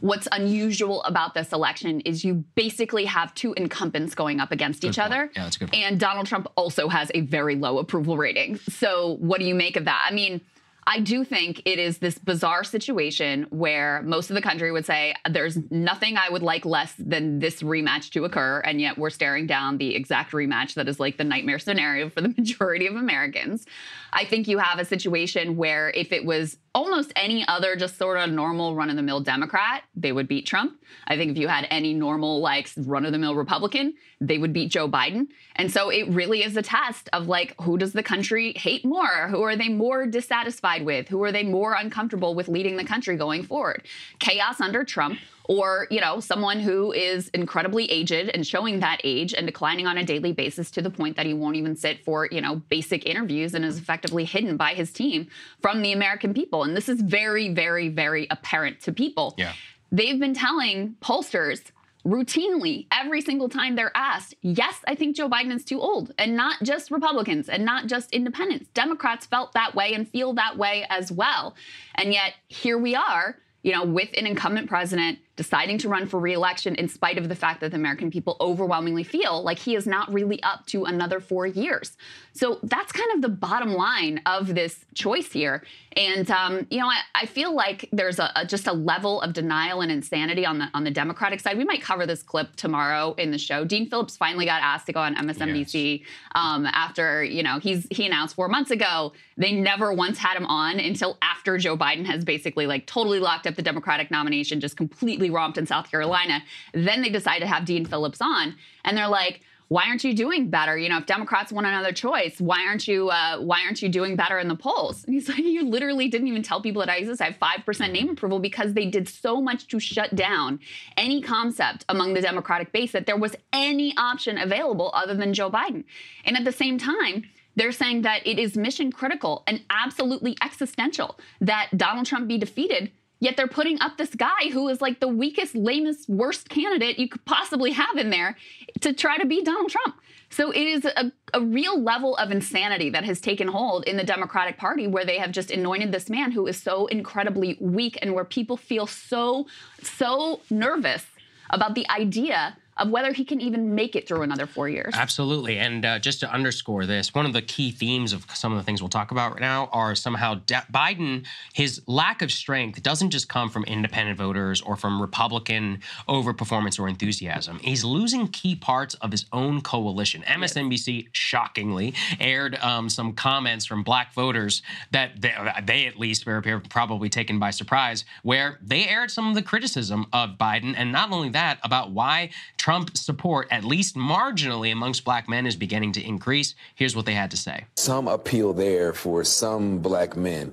what's 0.00 0.28
unusual 0.32 1.02
about 1.04 1.34
this 1.34 1.52
election 1.52 2.00
is 2.00 2.24
you 2.24 2.44
basically 2.54 3.04
have 3.06 3.34
two 3.34 3.54
incumbents 3.54 4.14
going 4.14 4.40
up 4.40 4.52
against 4.52 4.82
good 4.82 4.88
each 4.88 4.96
point. 4.96 5.12
other. 5.12 5.30
Yeah, 5.34 5.44
that's 5.44 5.56
good 5.56 5.70
point. 5.70 5.82
And 5.82 6.00
Donald 6.00 6.26
Trump 6.26 6.48
also 6.56 6.88
has 6.88 7.10
a 7.14 7.20
very 7.22 7.56
low 7.56 7.78
approval 7.78 8.16
rating. 8.16 8.58
So 8.58 9.16
what 9.20 9.40
do 9.40 9.46
you 9.46 9.54
make 9.54 9.76
of 9.76 9.84
that? 9.86 10.06
I 10.08 10.14
mean, 10.14 10.40
I 10.88 11.00
do 11.00 11.24
think 11.24 11.62
it 11.64 11.80
is 11.80 11.98
this 11.98 12.16
bizarre 12.16 12.62
situation 12.62 13.46
where 13.50 14.02
most 14.02 14.30
of 14.30 14.36
the 14.36 14.42
country 14.42 14.70
would 14.70 14.86
say 14.86 15.14
there's 15.28 15.58
nothing 15.70 16.16
I 16.16 16.30
would 16.30 16.42
like 16.42 16.64
less 16.64 16.94
than 16.96 17.40
this 17.40 17.60
rematch 17.60 18.10
to 18.10 18.24
occur, 18.24 18.60
and 18.60 18.80
yet 18.80 18.96
we're 18.96 19.10
staring 19.10 19.48
down 19.48 19.78
the 19.78 19.96
exact 19.96 20.30
rematch 20.30 20.74
that 20.74 20.88
is 20.88 21.00
like 21.00 21.16
the 21.16 21.24
nightmare 21.24 21.58
scenario 21.58 22.08
for 22.08 22.20
the 22.20 22.28
majority 22.38 22.86
of 22.86 22.94
Americans. 22.94 23.66
I 24.12 24.24
think 24.24 24.46
you 24.46 24.58
have 24.58 24.78
a 24.78 24.84
situation 24.84 25.56
where 25.56 25.90
if 25.90 26.12
it 26.12 26.24
was 26.24 26.56
almost 26.76 27.10
any 27.16 27.42
other 27.48 27.74
just 27.74 27.96
sort 27.96 28.18
of 28.18 28.30
normal 28.30 28.76
run 28.76 28.90
of 28.90 28.96
the 28.96 29.02
mill 29.02 29.20
Democrat, 29.20 29.82
they 29.96 30.12
would 30.12 30.28
beat 30.28 30.44
Trump. 30.44 30.78
I 31.06 31.16
think 31.16 31.30
if 31.30 31.38
you 31.38 31.48
had 31.48 31.66
any 31.70 31.94
normal, 31.94 32.40
like 32.40 32.68
run 32.76 33.06
of 33.06 33.12
the 33.12 33.18
mill 33.18 33.34
Republican, 33.34 33.94
they 34.20 34.36
would 34.36 34.52
beat 34.52 34.70
Joe 34.70 34.86
Biden. 34.86 35.28
And 35.56 35.72
so 35.72 35.88
it 35.88 36.06
really 36.08 36.44
is 36.44 36.54
a 36.54 36.60
test 36.60 37.08
of 37.14 37.28
like, 37.28 37.54
who 37.62 37.78
does 37.78 37.94
the 37.94 38.02
country 38.02 38.52
hate 38.56 38.84
more? 38.84 39.28
Who 39.28 39.40
are 39.42 39.56
they 39.56 39.70
more 39.70 40.06
dissatisfied 40.06 40.84
with? 40.84 41.08
Who 41.08 41.22
are 41.24 41.32
they 41.32 41.44
more 41.44 41.72
uncomfortable 41.72 42.34
with 42.34 42.46
leading 42.46 42.76
the 42.76 42.84
country 42.84 43.16
going 43.16 43.42
forward? 43.42 43.84
Chaos 44.18 44.60
under 44.60 44.84
Trump 44.84 45.18
or 45.48 45.86
you 45.90 46.00
know 46.00 46.20
someone 46.20 46.60
who 46.60 46.92
is 46.92 47.28
incredibly 47.28 47.90
aged 47.90 48.12
and 48.12 48.46
showing 48.46 48.80
that 48.80 49.00
age 49.04 49.32
and 49.34 49.46
declining 49.46 49.86
on 49.86 49.98
a 49.98 50.04
daily 50.04 50.32
basis 50.32 50.70
to 50.70 50.82
the 50.82 50.90
point 50.90 51.16
that 51.16 51.26
he 51.26 51.34
won't 51.34 51.56
even 51.56 51.76
sit 51.76 52.04
for 52.04 52.28
you 52.30 52.40
know 52.40 52.56
basic 52.68 53.06
interviews 53.06 53.54
and 53.54 53.64
is 53.64 53.78
effectively 53.78 54.24
hidden 54.24 54.56
by 54.56 54.74
his 54.74 54.92
team 54.92 55.28
from 55.60 55.82
the 55.82 55.92
american 55.92 56.34
people 56.34 56.64
and 56.64 56.76
this 56.76 56.88
is 56.88 57.00
very 57.00 57.48
very 57.48 57.88
very 57.88 58.26
apparent 58.30 58.80
to 58.80 58.92
people 58.92 59.34
yeah 59.38 59.52
they've 59.90 60.18
been 60.18 60.34
telling 60.34 60.96
pollsters 61.00 61.70
routinely 62.06 62.86
every 62.92 63.20
single 63.20 63.48
time 63.48 63.74
they're 63.74 63.90
asked, 63.96 64.34
yes, 64.40 64.80
I 64.86 64.94
think 64.94 65.16
Joe 65.16 65.28
Biden 65.28 65.52
is 65.52 65.64
too 65.64 65.80
old. 65.80 66.12
And 66.18 66.36
not 66.36 66.62
just 66.62 66.92
Republicans 66.92 67.48
and 67.48 67.64
not 67.64 67.88
just 67.88 68.12
independents. 68.12 68.68
Democrats 68.74 69.26
felt 69.26 69.52
that 69.54 69.74
way 69.74 69.92
and 69.92 70.08
feel 70.08 70.32
that 70.34 70.56
way 70.56 70.86
as 70.88 71.10
well. 71.10 71.56
And 71.96 72.12
yet 72.12 72.34
here 72.46 72.78
we 72.78 72.94
are, 72.94 73.36
you 73.62 73.72
know, 73.72 73.84
with 73.84 74.10
an 74.16 74.26
incumbent 74.26 74.68
president 74.68 75.18
deciding 75.36 75.78
to 75.78 75.88
run 75.88 76.06
for 76.06 76.18
reelection 76.18 76.74
in 76.74 76.88
spite 76.88 77.18
of 77.18 77.28
the 77.28 77.34
fact 77.34 77.60
that 77.60 77.70
the 77.70 77.76
American 77.76 78.10
people 78.10 78.36
overwhelmingly 78.40 79.04
feel 79.04 79.42
like 79.42 79.58
he 79.58 79.76
is 79.76 79.86
not 79.86 80.12
really 80.12 80.42
up 80.42 80.66
to 80.66 80.84
another 80.84 81.20
four 81.20 81.46
years. 81.46 81.96
So 82.32 82.58
that's 82.62 82.92
kind 82.92 83.10
of 83.14 83.22
the 83.22 83.28
bottom 83.28 83.74
line 83.74 84.20
of 84.26 84.54
this 84.54 84.84
choice 84.94 85.32
here. 85.32 85.62
And 85.96 86.30
um, 86.30 86.66
you 86.70 86.78
know, 86.78 86.88
I, 86.88 87.00
I, 87.14 87.26
feel 87.26 87.54
like 87.54 87.88
there's 87.92 88.18
a, 88.18 88.30
a, 88.36 88.44
just 88.44 88.66
a 88.66 88.72
level 88.72 89.22
of 89.22 89.32
denial 89.32 89.80
and 89.80 89.90
insanity 89.90 90.44
on 90.44 90.58
the 90.58 90.68
on 90.74 90.84
the 90.84 90.90
Democratic 90.90 91.40
side. 91.40 91.56
We 91.56 91.64
might 91.64 91.80
cover 91.80 92.06
this 92.06 92.22
clip 92.22 92.54
tomorrow 92.56 93.14
in 93.14 93.30
the 93.30 93.38
show. 93.38 93.64
Dean 93.64 93.88
Phillips 93.88 94.16
finally 94.16 94.44
got 94.44 94.62
asked 94.62 94.86
to 94.86 94.92
go 94.92 95.00
on 95.00 95.14
MSNBC 95.14 96.00
yes. 96.00 96.08
um, 96.34 96.66
after 96.66 97.24
you 97.24 97.42
know 97.42 97.58
he's 97.58 97.86
he 97.90 98.04
announced 98.04 98.36
four 98.36 98.48
months 98.48 98.70
ago 98.70 99.12
they 99.38 99.52
never 99.52 99.92
once 99.92 100.18
had 100.18 100.36
him 100.36 100.46
on 100.46 100.80
until 100.80 101.18
after 101.20 101.58
Joe 101.58 101.76
Biden 101.76 102.06
has 102.06 102.24
basically 102.24 102.66
like 102.66 102.86
totally 102.86 103.20
locked 103.20 103.46
up 103.46 103.54
the 103.54 103.62
Democratic 103.62 104.10
nomination, 104.10 104.60
just 104.60 104.76
completely 104.76 105.25
completely 105.26 105.34
romped 105.34 105.58
in 105.58 105.66
South 105.66 105.90
Carolina. 105.90 106.42
Then 106.72 107.02
they 107.02 107.10
decide 107.10 107.40
to 107.40 107.46
have 107.46 107.64
Dean 107.64 107.84
Phillips 107.84 108.20
on, 108.20 108.54
and 108.84 108.96
they're 108.96 109.08
like, 109.08 109.40
why 109.68 109.88
aren't 109.88 110.04
you 110.04 110.14
doing 110.14 110.48
better? 110.48 110.78
You 110.78 110.88
know, 110.88 110.98
if 110.98 111.06
Democrats 111.06 111.50
want 111.50 111.66
another 111.66 111.92
choice, 111.92 112.40
why 112.40 112.64
aren't 112.68 112.86
you 112.86 113.08
uh, 113.10 113.38
why 113.38 113.62
aren't 113.64 113.82
you 113.82 113.88
doing 113.88 114.14
better 114.14 114.38
in 114.38 114.46
the 114.46 114.54
polls? 114.54 115.04
And 115.04 115.12
he's 115.12 115.28
like, 115.32 115.38
you 115.38 115.64
literally 115.68 116.08
didn't 116.08 116.28
even 116.28 116.42
tell 116.42 116.60
people 116.60 116.80
that 116.82 116.88
I 116.88 116.98
exist. 116.98 117.20
I 117.20 117.26
have 117.26 117.36
five 117.36 117.64
percent 117.66 117.92
name 117.92 118.08
approval 118.08 118.38
because 118.38 118.74
they 118.74 118.86
did 118.86 119.08
so 119.08 119.40
much 119.40 119.66
to 119.68 119.80
shut 119.80 120.14
down 120.14 120.60
any 120.96 121.20
concept 121.20 121.84
among 121.88 122.14
the 122.14 122.20
Democratic 122.20 122.72
base 122.72 122.92
that 122.92 123.06
there 123.06 123.16
was 123.16 123.34
any 123.52 123.92
option 123.96 124.38
available 124.38 124.92
other 124.94 125.14
than 125.14 125.34
Joe 125.34 125.50
Biden. 125.50 125.82
And 126.24 126.36
at 126.36 126.44
the 126.44 126.52
same 126.52 126.78
time, 126.78 127.24
they're 127.56 127.72
saying 127.72 128.02
that 128.02 128.24
it 128.24 128.38
is 128.38 128.56
mission 128.56 128.92
critical 128.92 129.42
and 129.48 129.64
absolutely 129.70 130.36
existential 130.42 131.18
that 131.40 131.70
Donald 131.76 132.06
Trump 132.06 132.28
be 132.28 132.38
defeated 132.38 132.92
Yet 133.18 133.36
they're 133.36 133.48
putting 133.48 133.80
up 133.80 133.96
this 133.96 134.14
guy 134.14 134.50
who 134.52 134.68
is 134.68 134.80
like 134.80 135.00
the 135.00 135.08
weakest, 135.08 135.54
lamest, 135.54 136.08
worst 136.08 136.48
candidate 136.48 136.98
you 136.98 137.08
could 137.08 137.24
possibly 137.24 137.72
have 137.72 137.96
in 137.96 138.10
there 138.10 138.36
to 138.80 138.92
try 138.92 139.16
to 139.16 139.26
beat 139.26 139.46
Donald 139.46 139.70
Trump. 139.70 139.96
So 140.28 140.50
it 140.50 140.60
is 140.60 140.84
a, 140.84 141.12
a, 141.32 141.40
real 141.40 141.80
level 141.80 142.16
of 142.16 142.30
insanity 142.30 142.90
that 142.90 143.04
has 143.04 143.20
taken 143.20 143.46
hold 143.46 143.84
in 143.84 143.96
the 143.96 144.04
Democratic 144.04 144.58
Party 144.58 144.86
where 144.86 145.04
they 145.04 145.18
have 145.18 145.30
just 145.30 145.50
anointed 145.50 145.92
this 145.92 146.10
man 146.10 146.32
who 146.32 146.46
is 146.46 146.60
so 146.60 146.86
incredibly 146.86 147.56
weak 147.60 147.96
and 148.02 148.12
where 148.12 148.24
people 148.24 148.56
feel 148.56 148.86
so, 148.86 149.46
so 149.82 150.40
nervous 150.50 151.06
about 151.50 151.74
the 151.74 151.88
idea 151.88 152.56
of 152.78 152.90
whether 152.90 153.12
he 153.12 153.24
can 153.24 153.40
even 153.40 153.74
make 153.74 153.96
it 153.96 154.06
through 154.06 154.22
another 154.22 154.46
four 154.46 154.68
years. 154.68 154.94
Absolutely. 154.94 155.58
And 155.58 155.84
uh, 155.84 155.98
just 155.98 156.20
to 156.20 156.30
underscore 156.30 156.86
this, 156.86 157.14
one 157.14 157.26
of 157.26 157.32
the 157.32 157.42
key 157.42 157.70
themes 157.70 158.12
of 158.12 158.26
some 158.34 158.52
of 158.52 158.58
the 158.58 158.64
things 158.64 158.82
we'll 158.82 158.88
talk 158.88 159.10
about 159.10 159.32
right 159.32 159.40
now 159.40 159.68
are 159.72 159.94
somehow 159.94 160.34
De- 160.46 160.66
Biden, 160.72 161.24
his 161.52 161.80
lack 161.86 162.22
of 162.22 162.30
strength 162.30 162.82
doesn't 162.82 163.10
just 163.10 163.28
come 163.28 163.48
from 163.48 163.64
independent 163.64 164.18
voters 164.18 164.60
or 164.60 164.76
from 164.76 165.00
Republican 165.00 165.80
overperformance 166.08 166.78
or 166.78 166.88
enthusiasm. 166.88 167.58
He's 167.60 167.84
losing 167.84 168.28
key 168.28 168.54
parts 168.54 168.94
of 168.94 169.10
his 169.10 169.26
own 169.32 169.60
coalition. 169.60 170.22
MSNBC, 170.22 171.08
shockingly, 171.12 171.94
aired 172.20 172.56
um, 172.56 172.88
some 172.88 173.12
comments 173.12 173.64
from 173.64 173.82
black 173.82 174.12
voters 174.12 174.62
that 174.90 175.20
they, 175.20 175.34
they 175.64 175.86
at 175.86 175.98
least 175.98 176.26
were 176.26 176.42
probably 176.68 177.08
taken 177.08 177.38
by 177.38 177.50
surprise, 177.50 178.04
where 178.22 178.58
they 178.62 178.86
aired 178.86 179.10
some 179.10 179.28
of 179.28 179.34
the 179.34 179.42
criticism 179.42 180.06
of 180.12 180.36
Biden. 180.38 180.74
And 180.76 180.92
not 180.92 181.10
only 181.10 181.30
that, 181.30 181.58
about 181.62 181.90
why 181.90 182.30
Trump 182.66 182.96
support, 182.96 183.46
at 183.52 183.62
least 183.62 183.94
marginally 183.94 184.72
amongst 184.72 185.04
black 185.04 185.28
men, 185.28 185.46
is 185.46 185.54
beginning 185.54 185.92
to 185.92 186.04
increase. 186.04 186.56
Here's 186.74 186.96
what 186.96 187.06
they 187.06 187.14
had 187.14 187.30
to 187.30 187.36
say. 187.36 187.64
Some 187.76 188.08
appeal 188.08 188.52
there 188.52 188.92
for 188.92 189.22
some 189.22 189.78
black 189.78 190.16
men 190.16 190.52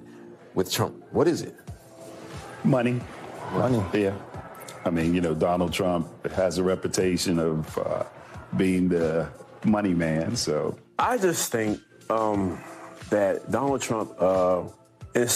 with 0.54 0.72
Trump. 0.72 1.04
What 1.10 1.28
is 1.28 1.42
it? 1.42 1.56
Money. 2.64 3.02
Money. 3.54 3.84
Yeah. 3.96 4.14
I 4.86 4.92
mean, 4.92 5.16
you 5.16 5.22
know, 5.22 5.34
Donald 5.34 5.74
Trump 5.74 6.08
has 6.34 6.60
a 6.60 6.64
reputation 6.64 7.40
of 7.40 7.76
uh, 7.80 8.04
being 8.58 8.90
the 8.90 9.28
money 9.66 9.96
man. 9.96 10.36
So 10.36 10.78
I 11.00 11.18
just 11.18 11.52
think 11.52 11.80
um, 12.12 12.62
that 13.10 13.50
Donald 13.50 13.82
Trump 13.82 14.14
uh, 14.22 14.66
is 15.16 15.34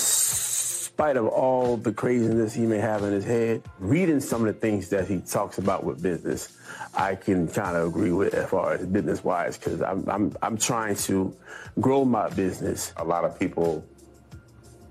spite 0.98 1.16
of 1.16 1.28
all 1.28 1.78
the 1.78 1.94
craziness 1.94 2.56
he 2.56 2.66
may 2.66 2.80
have 2.80 3.04
in 3.04 3.14
his 3.14 3.24
head, 3.24 3.62
reading 3.78 4.20
some 4.20 4.44
of 4.44 4.48
the 4.48 4.60
things 4.60 4.90
that 4.90 5.08
he 5.08 5.20
talks 5.20 5.60
about 5.60 5.84
with 5.84 6.02
business, 6.02 6.58
I 6.96 7.14
can 7.14 7.48
kind 7.48 7.78
of 7.78 7.90
agree 7.90 8.12
with 8.12 8.34
as 8.34 8.50
far 8.50 8.74
as 8.74 8.84
business 8.88 9.24
wise, 9.24 9.60
because 9.60 9.80
I'm, 9.84 10.10
I'm, 10.10 10.36
I'm 10.42 10.58
trying 10.58 10.96
to 10.96 11.38
grow 11.80 12.04
my 12.04 12.30
business. 12.30 12.94
A 12.98 13.04
lot 13.04 13.26
of 13.26 13.38
people 13.38 13.86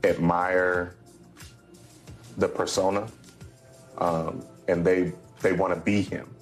admire 0.05 0.95
the 2.37 2.47
persona, 2.47 3.09
um, 3.99 4.47
and 4.69 4.87
they 4.87 5.13
they 5.43 5.55
want 5.55 5.75
to 5.75 5.81
be 5.81 6.03
him. 6.03 6.33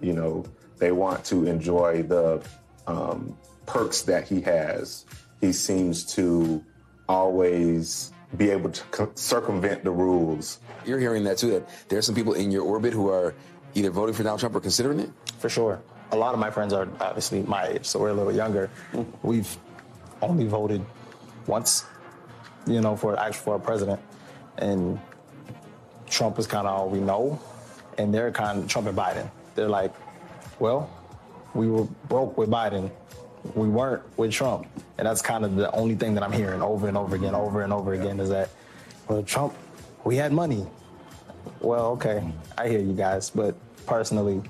You 0.00 0.12
know, 0.12 0.44
they 0.78 0.92
want 0.92 1.24
to 1.24 1.48
enjoy 1.48 2.04
the 2.04 2.46
um, 2.86 3.36
perks 3.66 4.02
that 4.02 4.28
he 4.28 4.40
has. 4.42 5.04
He 5.40 5.52
seems 5.52 6.04
to 6.14 6.64
always 7.08 8.12
be 8.36 8.50
able 8.50 8.70
to 8.70 9.10
circumvent 9.14 9.84
the 9.84 9.90
rules. 9.90 10.60
You're 10.84 11.00
hearing 11.00 11.24
that 11.24 11.38
too, 11.38 11.50
that 11.50 11.88
there's 11.88 12.06
some 12.06 12.14
people 12.14 12.34
in 12.34 12.50
your 12.50 12.62
orbit 12.62 12.92
who 12.92 13.08
are 13.08 13.34
either 13.74 13.90
voting 13.90 14.14
for 14.14 14.22
Donald 14.22 14.40
Trump 14.40 14.54
or 14.54 14.60
considering 14.60 15.00
it? 15.00 15.10
For 15.38 15.48
sure. 15.48 15.80
A 16.12 16.16
lot 16.16 16.34
of 16.34 16.40
my 16.40 16.50
friends 16.50 16.72
are 16.72 16.88
obviously 17.00 17.42
my 17.42 17.68
age, 17.68 17.86
so 17.86 17.98
we're 17.98 18.10
a 18.10 18.14
little 18.14 18.34
younger. 18.34 18.70
Mm. 18.92 19.06
We've 19.22 19.56
only 20.22 20.46
voted 20.46 20.84
once, 21.46 21.84
you 22.66 22.80
know, 22.80 22.96
for 22.96 23.18
actual 23.18 23.42
for 23.42 23.54
a 23.56 23.60
president. 23.60 24.00
And 24.58 25.00
Trump 26.08 26.38
is 26.38 26.46
kind 26.46 26.66
of 26.66 26.74
all 26.74 26.88
we 26.88 27.00
know. 27.00 27.40
And 27.96 28.12
they're 28.12 28.32
kind 28.32 28.62
of 28.62 28.68
Trump 28.68 28.88
and 28.88 28.96
Biden. 28.96 29.30
They're 29.54 29.68
like, 29.68 29.92
well, 30.58 30.90
we 31.54 31.68
were 31.68 31.84
broke 32.08 32.36
with 32.36 32.50
Biden 32.50 32.90
we 33.54 33.68
weren't 33.68 34.02
with 34.18 34.32
Trump. 34.32 34.66
And 34.98 35.06
that's 35.06 35.22
kind 35.22 35.44
of 35.44 35.56
the 35.56 35.70
only 35.72 35.94
thing 35.94 36.14
that 36.14 36.22
I'm 36.22 36.32
hearing 36.32 36.62
over 36.62 36.88
and 36.88 36.96
over 36.96 37.16
again, 37.16 37.34
over 37.34 37.62
and 37.62 37.72
over 37.72 37.94
again, 37.94 38.20
is 38.20 38.28
that, 38.28 38.50
well, 39.08 39.22
Trump, 39.22 39.54
we 40.04 40.16
had 40.16 40.32
money. 40.32 40.66
Well, 41.60 41.86
okay, 41.92 42.32
I 42.56 42.68
hear 42.68 42.80
you 42.80 42.92
guys, 42.92 43.30
but 43.30 43.54
personally, 43.86 44.42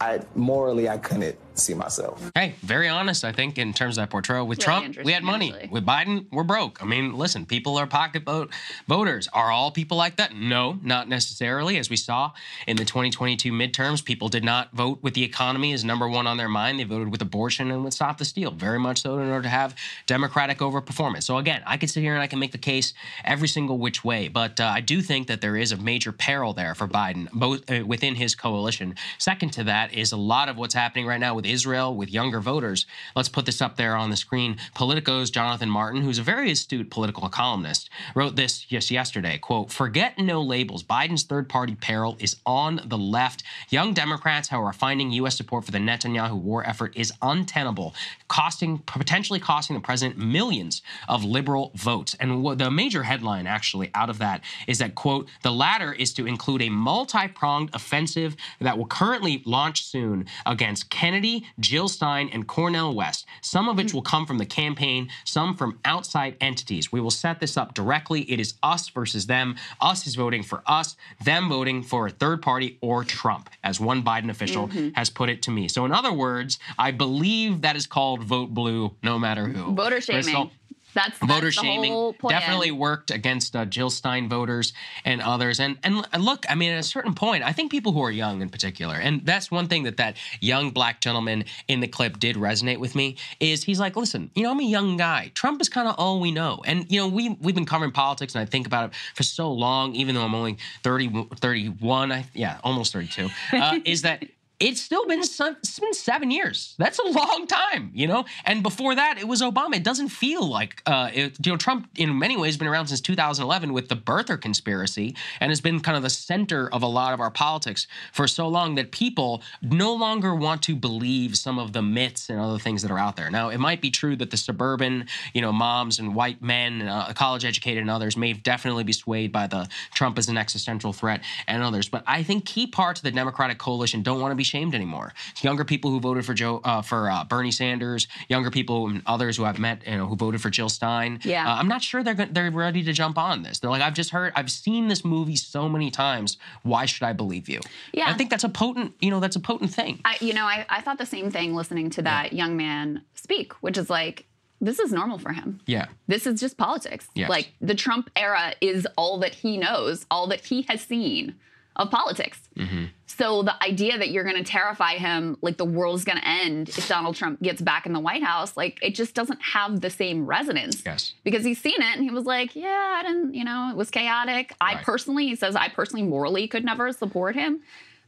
I 0.00 0.20
morally 0.34 0.88
I 0.88 0.98
couldn't 0.98 1.38
see 1.56 1.74
myself. 1.74 2.30
Hey, 2.34 2.54
very 2.62 2.88
honest, 2.88 3.24
I 3.24 3.32
think, 3.32 3.58
in 3.58 3.72
terms 3.72 3.98
of 3.98 4.02
that 4.02 4.10
portrayal. 4.10 4.46
With 4.46 4.58
Trump, 4.58 4.96
we 5.04 5.12
had 5.12 5.22
money. 5.22 5.52
Actually. 5.52 5.68
With 5.68 5.86
Biden, 5.86 6.26
we're 6.30 6.44
broke. 6.44 6.82
I 6.82 6.86
mean, 6.86 7.14
listen, 7.14 7.46
people 7.46 7.76
are 7.78 7.86
pocketbook 7.86 8.52
voters. 8.86 9.28
Are 9.32 9.50
all 9.50 9.70
people 9.70 9.96
like 9.96 10.16
that? 10.16 10.34
No, 10.34 10.78
not 10.82 11.08
necessarily. 11.08 11.78
As 11.78 11.90
we 11.90 11.96
saw 11.96 12.32
in 12.66 12.76
the 12.76 12.84
2022 12.84 13.52
midterms, 13.52 14.04
people 14.04 14.28
did 14.28 14.44
not 14.44 14.72
vote 14.72 14.98
with 15.02 15.14
the 15.14 15.24
economy 15.24 15.72
as 15.72 15.84
number 15.84 16.08
one 16.08 16.26
on 16.26 16.36
their 16.36 16.48
mind. 16.48 16.78
They 16.78 16.84
voted 16.84 17.10
with 17.10 17.22
abortion 17.22 17.70
and 17.70 17.84
with 17.84 17.94
Stop 17.94 18.18
the 18.18 18.24
Steal, 18.24 18.50
very 18.50 18.78
much 18.78 19.02
so 19.02 19.18
in 19.18 19.28
order 19.28 19.42
to 19.42 19.48
have 19.48 19.74
Democratic 20.06 20.58
overperformance. 20.58 21.24
So 21.24 21.38
again, 21.38 21.62
I 21.66 21.76
can 21.76 21.88
sit 21.88 22.02
here 22.02 22.14
and 22.14 22.22
I 22.22 22.26
can 22.26 22.38
make 22.38 22.52
the 22.52 22.58
case 22.58 22.92
every 23.24 23.48
single 23.48 23.78
which 23.78 24.04
way, 24.04 24.28
but 24.28 24.60
uh, 24.60 24.64
I 24.64 24.80
do 24.80 25.00
think 25.00 25.26
that 25.28 25.40
there 25.40 25.56
is 25.56 25.72
a 25.72 25.76
major 25.76 26.12
peril 26.12 26.52
there 26.52 26.74
for 26.74 26.86
Biden, 26.86 27.30
both 27.32 27.70
uh, 27.70 27.84
within 27.86 28.14
his 28.14 28.34
coalition. 28.34 28.94
Second 29.18 29.52
to 29.54 29.64
that 29.64 29.92
is 29.92 30.12
a 30.12 30.16
lot 30.16 30.48
of 30.48 30.56
what's 30.56 30.74
happening 30.74 31.06
right 31.06 31.20
now 31.20 31.34
with 31.34 31.45
Israel, 31.46 31.94
with 31.96 32.10
younger 32.10 32.40
voters. 32.40 32.86
Let's 33.14 33.28
put 33.28 33.46
this 33.46 33.62
up 33.62 33.76
there 33.76 33.96
on 33.96 34.10
the 34.10 34.16
screen. 34.16 34.58
Politico's 34.74 35.30
Jonathan 35.30 35.70
Martin, 35.70 36.02
who's 36.02 36.18
a 36.18 36.22
very 36.22 36.50
astute 36.50 36.90
political 36.90 37.28
columnist, 37.28 37.88
wrote 38.14 38.36
this 38.36 38.60
just 38.60 38.90
yesterday, 38.90 39.38
quote, 39.38 39.72
forget 39.72 40.18
no 40.18 40.42
labels. 40.42 40.82
Biden's 40.82 41.22
third 41.22 41.48
party 41.48 41.74
peril 41.74 42.16
is 42.20 42.36
on 42.44 42.80
the 42.84 42.98
left. 42.98 43.42
Young 43.70 43.94
Democrats, 43.94 44.48
however, 44.48 44.66
are 44.66 44.72
finding 44.72 45.12
U.S. 45.12 45.36
support 45.36 45.64
for 45.64 45.70
the 45.70 45.78
Netanyahu 45.78 46.34
war 46.34 46.66
effort 46.66 46.96
is 46.96 47.12
untenable, 47.22 47.94
costing 48.28 48.78
potentially 48.78 49.38
costing 49.38 49.74
the 49.74 49.80
president 49.80 50.18
millions 50.18 50.82
of 51.08 51.24
liberal 51.24 51.70
votes. 51.74 52.16
And 52.18 52.58
the 52.58 52.70
major 52.70 53.04
headline 53.04 53.46
actually 53.46 53.90
out 53.94 54.10
of 54.10 54.18
that 54.18 54.42
is 54.66 54.78
that, 54.78 54.94
quote, 54.94 55.28
the 55.42 55.52
latter 55.52 55.92
is 55.92 56.12
to 56.14 56.26
include 56.26 56.62
a 56.62 56.68
multi-pronged 56.68 57.70
offensive 57.74 58.36
that 58.60 58.76
will 58.76 58.86
currently 58.86 59.42
launch 59.44 59.84
soon 59.84 60.26
against 60.44 60.90
Kennedy, 60.90 61.35
Jill 61.60 61.88
Stein, 61.88 62.30
and 62.32 62.46
Cornel 62.46 62.94
West, 62.94 63.26
some 63.40 63.68
of 63.68 63.76
which 63.76 63.92
will 63.92 64.02
come 64.02 64.26
from 64.26 64.38
the 64.38 64.46
campaign, 64.46 65.08
some 65.24 65.56
from 65.56 65.78
outside 65.84 66.36
entities. 66.40 66.92
We 66.92 67.00
will 67.00 67.10
set 67.10 67.40
this 67.40 67.56
up 67.56 67.74
directly. 67.74 68.22
It 68.30 68.40
is 68.40 68.54
us 68.62 68.88
versus 68.88 69.26
them. 69.26 69.56
Us 69.80 70.06
is 70.06 70.14
voting 70.14 70.42
for 70.42 70.62
us, 70.66 70.96
them 71.24 71.48
voting 71.48 71.82
for 71.82 72.06
a 72.06 72.10
third 72.10 72.42
party 72.42 72.78
or 72.80 73.04
Trump, 73.04 73.50
as 73.64 73.80
one 73.80 74.02
Biden 74.02 74.30
official 74.30 74.68
mm-hmm. 74.68 74.90
has 74.94 75.10
put 75.10 75.28
it 75.28 75.42
to 75.42 75.50
me. 75.50 75.68
So, 75.68 75.84
in 75.84 75.92
other 75.92 76.12
words, 76.12 76.58
I 76.78 76.90
believe 76.90 77.62
that 77.62 77.76
is 77.76 77.86
called 77.86 78.22
vote 78.22 78.54
blue 78.54 78.94
no 79.02 79.18
matter 79.18 79.46
who. 79.46 79.74
Voter 79.74 80.00
shaming. 80.00 80.24
Krystal, 80.24 80.50
that's, 80.96 81.18
that's 81.18 81.32
voter 81.32 81.52
shaming 81.52 82.14
definitely 82.28 82.70
worked 82.70 83.10
against 83.10 83.54
uh, 83.54 83.66
Jill 83.66 83.90
Stein 83.90 84.28
voters 84.28 84.72
and 85.04 85.20
others. 85.20 85.60
And, 85.60 85.78
and 85.84 86.04
look, 86.18 86.44
I 86.48 86.54
mean, 86.54 86.72
at 86.72 86.80
a 86.80 86.82
certain 86.82 87.14
point, 87.14 87.44
I 87.44 87.52
think 87.52 87.70
people 87.70 87.92
who 87.92 88.02
are 88.02 88.10
young 88.10 88.40
in 88.40 88.48
particular, 88.48 88.96
and 88.96 89.24
that's 89.24 89.50
one 89.50 89.68
thing 89.68 89.82
that 89.84 89.98
that 89.98 90.16
young 90.40 90.70
black 90.70 91.00
gentleman 91.00 91.44
in 91.68 91.80
the 91.80 91.86
clip 91.86 92.18
did 92.18 92.36
resonate 92.36 92.78
with 92.78 92.94
me 92.94 93.16
is 93.38 93.62
he's 93.62 93.78
like, 93.78 93.94
listen, 93.94 94.30
you 94.34 94.42
know, 94.42 94.50
I'm 94.50 94.60
a 94.60 94.64
young 94.64 94.96
guy. 94.96 95.30
Trump 95.34 95.60
is 95.60 95.68
kind 95.68 95.86
of 95.86 95.94
all 95.98 96.18
we 96.18 96.32
know, 96.32 96.62
and 96.64 96.90
you 96.90 96.98
know, 96.98 97.08
we 97.08 97.36
we've 97.40 97.54
been 97.54 97.66
covering 97.66 97.92
politics, 97.92 98.34
and 98.34 98.42
I 98.42 98.46
think 98.46 98.66
about 98.66 98.90
it 98.90 98.96
for 99.14 99.22
so 99.22 99.52
long, 99.52 99.94
even 99.94 100.14
though 100.14 100.22
I'm 100.22 100.34
only 100.34 100.56
30, 100.82 101.28
31, 101.36 102.12
I, 102.12 102.24
yeah, 102.32 102.58
almost 102.64 102.92
32. 102.92 103.28
Uh, 103.52 103.80
is 103.84 104.02
that 104.02 104.24
it's 104.58 104.80
still 104.80 105.06
been 105.06 105.20
it's 105.20 105.78
been 105.78 105.92
seven 105.92 106.30
years. 106.30 106.74
That's 106.78 106.98
a 106.98 107.04
long 107.04 107.46
time, 107.46 107.90
you 107.92 108.06
know. 108.06 108.24
And 108.44 108.62
before 108.62 108.94
that, 108.94 109.18
it 109.18 109.28
was 109.28 109.42
Obama. 109.42 109.76
It 109.76 109.84
doesn't 109.84 110.08
feel 110.08 110.48
like 110.48 110.82
uh, 110.86 111.10
it, 111.12 111.36
you 111.44 111.52
know 111.52 111.58
Trump 111.58 111.88
in 111.96 112.18
many 112.18 112.36
ways 112.38 112.56
been 112.56 112.68
around 112.68 112.86
since 112.86 113.02
2011 113.02 113.72
with 113.72 113.88
the 113.88 113.96
birther 113.96 114.40
conspiracy, 114.40 115.14
and 115.40 115.50
has 115.50 115.60
been 115.60 115.80
kind 115.80 115.96
of 115.96 116.02
the 116.02 116.10
center 116.10 116.72
of 116.72 116.82
a 116.82 116.86
lot 116.86 117.12
of 117.12 117.20
our 117.20 117.30
politics 117.30 117.86
for 118.12 118.26
so 118.26 118.48
long 118.48 118.76
that 118.76 118.92
people 118.92 119.42
no 119.60 119.94
longer 119.94 120.34
want 120.34 120.62
to 120.62 120.74
believe 120.74 121.36
some 121.36 121.58
of 121.58 121.74
the 121.74 121.82
myths 121.82 122.30
and 122.30 122.40
other 122.40 122.58
things 122.58 122.80
that 122.80 122.90
are 122.90 122.98
out 122.98 123.16
there. 123.16 123.30
Now, 123.30 123.50
it 123.50 123.58
might 123.58 123.82
be 123.82 123.90
true 123.90 124.16
that 124.16 124.30
the 124.30 124.36
suburban, 124.38 125.06
you 125.34 125.42
know, 125.42 125.52
moms 125.52 125.98
and 125.98 126.14
white 126.14 126.40
men, 126.40 126.82
uh, 126.82 127.12
college 127.14 127.44
educated 127.44 127.82
and 127.82 127.90
others 127.90 128.16
may 128.16 128.32
definitely 128.32 128.84
be 128.84 128.92
swayed 128.92 129.32
by 129.32 129.46
the 129.46 129.68
Trump 129.92 130.18
as 130.18 130.28
an 130.28 130.38
existential 130.38 130.94
threat 130.94 131.22
and 131.46 131.62
others, 131.62 131.90
but 131.90 132.02
I 132.06 132.22
think 132.22 132.46
key 132.46 132.66
parts 132.66 133.00
of 133.00 133.04
the 133.04 133.10
Democratic 133.10 133.58
coalition 133.58 134.02
don't 134.02 134.20
want 134.20 134.32
to 134.32 134.36
be 134.36 134.45
shamed 134.46 134.74
anymore. 134.74 135.12
Younger 135.42 135.64
people 135.64 135.90
who 135.90 136.00
voted 136.00 136.24
for 136.24 136.34
Joe 136.34 136.60
uh, 136.64 136.82
for 136.82 137.10
uh, 137.10 137.24
Bernie 137.24 137.50
Sanders, 137.50 138.08
younger 138.28 138.50
people 138.50 138.88
and 138.88 139.02
others 139.06 139.36
who 139.36 139.44
I've 139.44 139.58
met, 139.58 139.86
you 139.86 139.96
know, 139.96 140.06
who 140.06 140.16
voted 140.16 140.40
for 140.40 140.50
Jill 140.50 140.68
Stein. 140.68 141.20
Yeah, 141.22 141.46
uh, 141.46 141.56
I'm 141.56 141.68
not 141.68 141.82
sure 141.82 142.02
they're 142.02 142.14
they're 142.14 142.50
ready 142.50 142.82
to 142.84 142.92
jump 142.92 143.18
on 143.18 143.42
this. 143.42 143.58
They're 143.58 143.70
like, 143.70 143.82
I've 143.82 143.94
just 143.94 144.10
heard, 144.10 144.32
I've 144.36 144.50
seen 144.50 144.88
this 144.88 145.04
movie 145.04 145.36
so 145.36 145.68
many 145.68 145.90
times. 145.90 146.38
Why 146.62 146.86
should 146.86 147.02
I 147.04 147.12
believe 147.12 147.48
you? 147.48 147.60
Yeah, 147.92 148.04
I 148.08 148.14
think 148.14 148.30
that's 148.30 148.44
a 148.44 148.48
potent, 148.48 148.94
you 149.00 149.10
know, 149.10 149.20
that's 149.20 149.36
a 149.36 149.40
potent 149.40 149.72
thing. 149.72 150.00
I, 150.04 150.16
you 150.20 150.32
know, 150.32 150.44
I, 150.44 150.66
I 150.68 150.80
thought 150.80 150.98
the 150.98 151.06
same 151.06 151.30
thing 151.30 151.54
listening 151.54 151.90
to 151.90 152.02
that 152.02 152.32
yeah. 152.32 152.44
young 152.44 152.56
man 152.56 153.02
speak, 153.14 153.52
which 153.54 153.78
is 153.78 153.90
like 153.90 154.26
this 154.60 154.78
is 154.78 154.92
normal 154.92 155.18
for 155.18 155.32
him. 155.32 155.60
Yeah. 155.66 155.86
This 156.06 156.26
is 156.26 156.40
just 156.40 156.56
politics. 156.56 157.08
Yes. 157.14 157.28
Like 157.28 157.52
the 157.60 157.74
Trump 157.74 158.10
era 158.16 158.54
is 158.60 158.86
all 158.96 159.18
that 159.18 159.34
he 159.34 159.56
knows, 159.56 160.06
all 160.10 160.26
that 160.28 160.44
he 160.44 160.62
has 160.62 160.80
seen 160.80 161.36
of 161.76 161.90
politics. 161.90 162.38
Mm-hmm. 162.56 162.86
So 163.06 163.42
the 163.42 163.62
idea 163.62 163.96
that 163.96 164.10
you're 164.10 164.24
going 164.24 164.36
to 164.36 164.44
terrify 164.44 164.96
him, 164.96 165.36
like 165.40 165.56
the 165.56 165.64
world's 165.64 166.04
going 166.04 166.18
to 166.18 166.26
end 166.26 166.68
if 166.70 166.88
Donald 166.88 167.16
Trump 167.16 167.40
gets 167.40 167.62
back 167.62 167.86
in 167.86 167.92
the 167.92 168.00
White 168.00 168.22
House, 168.22 168.56
like 168.56 168.78
it 168.82 168.94
just 168.94 169.14
doesn't 169.14 169.40
have 169.40 169.80
the 169.80 169.90
same 169.90 170.26
resonance. 170.26 170.82
Yes. 170.84 171.14
Because 171.24 171.44
he's 171.44 171.60
seen 171.60 171.80
it 171.80 171.96
and 171.96 172.02
he 172.02 172.10
was 172.10 172.24
like, 172.24 172.54
yeah, 172.54 172.98
I 172.98 173.02
didn't, 173.02 173.34
you 173.34 173.44
know, 173.44 173.70
it 173.70 173.76
was 173.76 173.90
chaotic. 173.90 174.54
I 174.60 174.76
personally, 174.76 175.26
he 175.26 175.36
says, 175.36 175.56
I 175.56 175.68
personally 175.68 176.06
morally 176.06 176.48
could 176.48 176.64
never 176.64 176.92
support 176.92 177.34
him. 177.34 177.60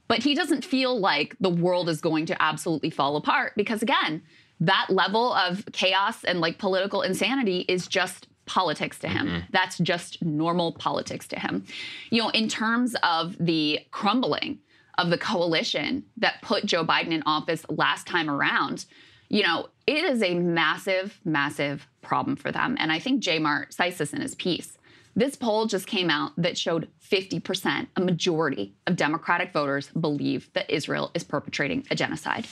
But 0.08 0.22
he 0.22 0.34
doesn't 0.34 0.64
feel 0.64 0.98
like 0.98 1.36
the 1.38 1.50
world 1.50 1.88
is 1.88 2.00
going 2.00 2.26
to 2.26 2.42
absolutely 2.42 2.90
fall 2.90 3.16
apart 3.16 3.52
because, 3.56 3.82
again, 3.82 4.22
that 4.60 4.86
level 4.88 5.32
of 5.34 5.64
chaos 5.72 6.24
and 6.24 6.40
like 6.40 6.58
political 6.58 7.02
insanity 7.02 7.66
is 7.68 7.86
just 7.86 8.27
politics 8.48 8.98
to 9.00 9.08
him. 9.08 9.26
Mm-hmm. 9.26 9.38
That's 9.50 9.78
just 9.78 10.22
normal 10.24 10.72
politics 10.72 11.28
to 11.28 11.38
him. 11.38 11.64
You 12.10 12.22
know, 12.22 12.30
in 12.30 12.48
terms 12.48 12.96
of 13.04 13.36
the 13.38 13.80
crumbling 13.92 14.58
of 14.96 15.10
the 15.10 15.18
coalition 15.18 16.04
that 16.16 16.42
put 16.42 16.66
Joe 16.66 16.84
Biden 16.84 17.12
in 17.12 17.22
office 17.24 17.64
last 17.68 18.06
time 18.06 18.28
around, 18.28 18.86
you 19.28 19.44
know, 19.44 19.68
it 19.86 20.04
is 20.04 20.22
a 20.22 20.34
massive, 20.34 21.20
massive 21.24 21.86
problem 22.02 22.34
for 22.34 22.50
them. 22.50 22.76
And 22.80 22.90
I 22.90 22.98
think 22.98 23.20
J. 23.20 23.38
Mart 23.38 23.72
cites 23.72 23.98
this 23.98 24.12
in 24.12 24.20
his 24.22 24.34
piece. 24.34 24.76
This 25.14 25.36
poll 25.36 25.66
just 25.66 25.86
came 25.86 26.10
out 26.10 26.32
that 26.36 26.56
showed 26.56 26.88
50%, 27.10 27.88
a 27.96 28.00
majority 28.00 28.74
of 28.86 28.96
Democratic 28.96 29.52
voters 29.52 29.88
believe 29.88 30.50
that 30.54 30.70
Israel 30.70 31.10
is 31.14 31.24
perpetrating 31.24 31.86
a 31.90 31.94
genocide. 31.94 32.46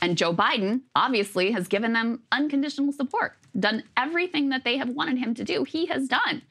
And 0.00 0.16
Joe 0.16 0.32
Biden 0.32 0.82
obviously 0.94 1.52
has 1.52 1.68
given 1.68 1.92
them 1.92 2.22
unconditional 2.30 2.92
support, 2.92 3.34
done 3.58 3.84
everything 3.96 4.48
that 4.50 4.64
they 4.64 4.76
have 4.76 4.88
wanted 4.88 5.18
him 5.18 5.34
to 5.34 5.44
do. 5.44 5.64
He 5.64 5.86
has 5.86 6.08
done. 6.08 6.42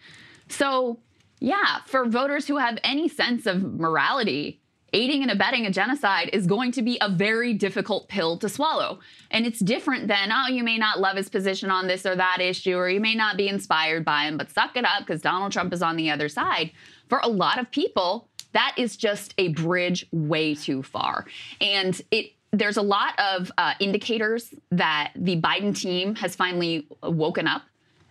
So, 0.50 1.00
yeah, 1.40 1.80
for 1.86 2.06
voters 2.06 2.48
who 2.48 2.58
have 2.58 2.78
any 2.84 3.08
sense 3.08 3.46
of 3.46 3.62
morality, 3.62 4.60
aiding 4.94 5.22
and 5.22 5.32
abetting 5.32 5.66
a 5.66 5.72
genocide 5.72 6.30
is 6.34 6.48
going 6.48 6.72
to 6.72 6.82
be 6.82 6.98
a 7.02 7.10
very 7.10 7.54
difficult 7.54 8.08
pill 8.08 8.38
to 8.38 8.50
swallow. 8.50 9.00
And 9.30 9.46
it's 9.46 9.60
different 9.60 10.08
than, 10.08 10.32
oh, 10.32 10.48
you 10.48 10.64
may 10.64 10.78
not 10.78 11.00
love 11.00 11.18
his 11.18 11.30
position 11.30 11.70
on 11.70 11.88
this 11.88 12.06
or 12.06 12.16
that 12.16 12.40
issue, 12.40 12.76
or 12.76 12.90
you 12.90 13.00
may 13.00 13.16
not 13.16 13.38
be 13.38 13.48
inspired 13.48 14.06
by 14.06 14.24
him, 14.24 14.38
but 14.38 14.50
suck 14.50 14.76
it 14.76 14.86
up 14.86 15.00
because 15.00 15.22
Donald 15.22 15.52
Trump 15.52 15.74
is 15.74 15.82
on 15.82 15.98
the 15.98 16.10
other 16.10 16.30
side. 16.30 16.72
For 17.10 17.20
a 17.22 17.28
lot 17.28 17.60
of 17.60 17.70
people, 17.70 18.30
that 18.54 18.74
is 18.78 18.98
just 18.98 19.34
a 19.38 19.50
bridge 19.50 20.08
way 20.12 20.56
too 20.56 20.82
far. 20.82 21.26
And 21.60 22.02
it 22.12 22.32
there's 22.52 22.78
a 22.78 22.82
lot 22.82 23.18
of 23.20 23.52
uh, 23.58 23.74
indicators 23.80 24.54
that 24.72 25.12
the 25.16 25.40
Biden 25.40 25.78
team 25.78 26.16
has 26.16 26.36
finally 26.36 26.88
woken 27.04 27.48
up 27.48 27.64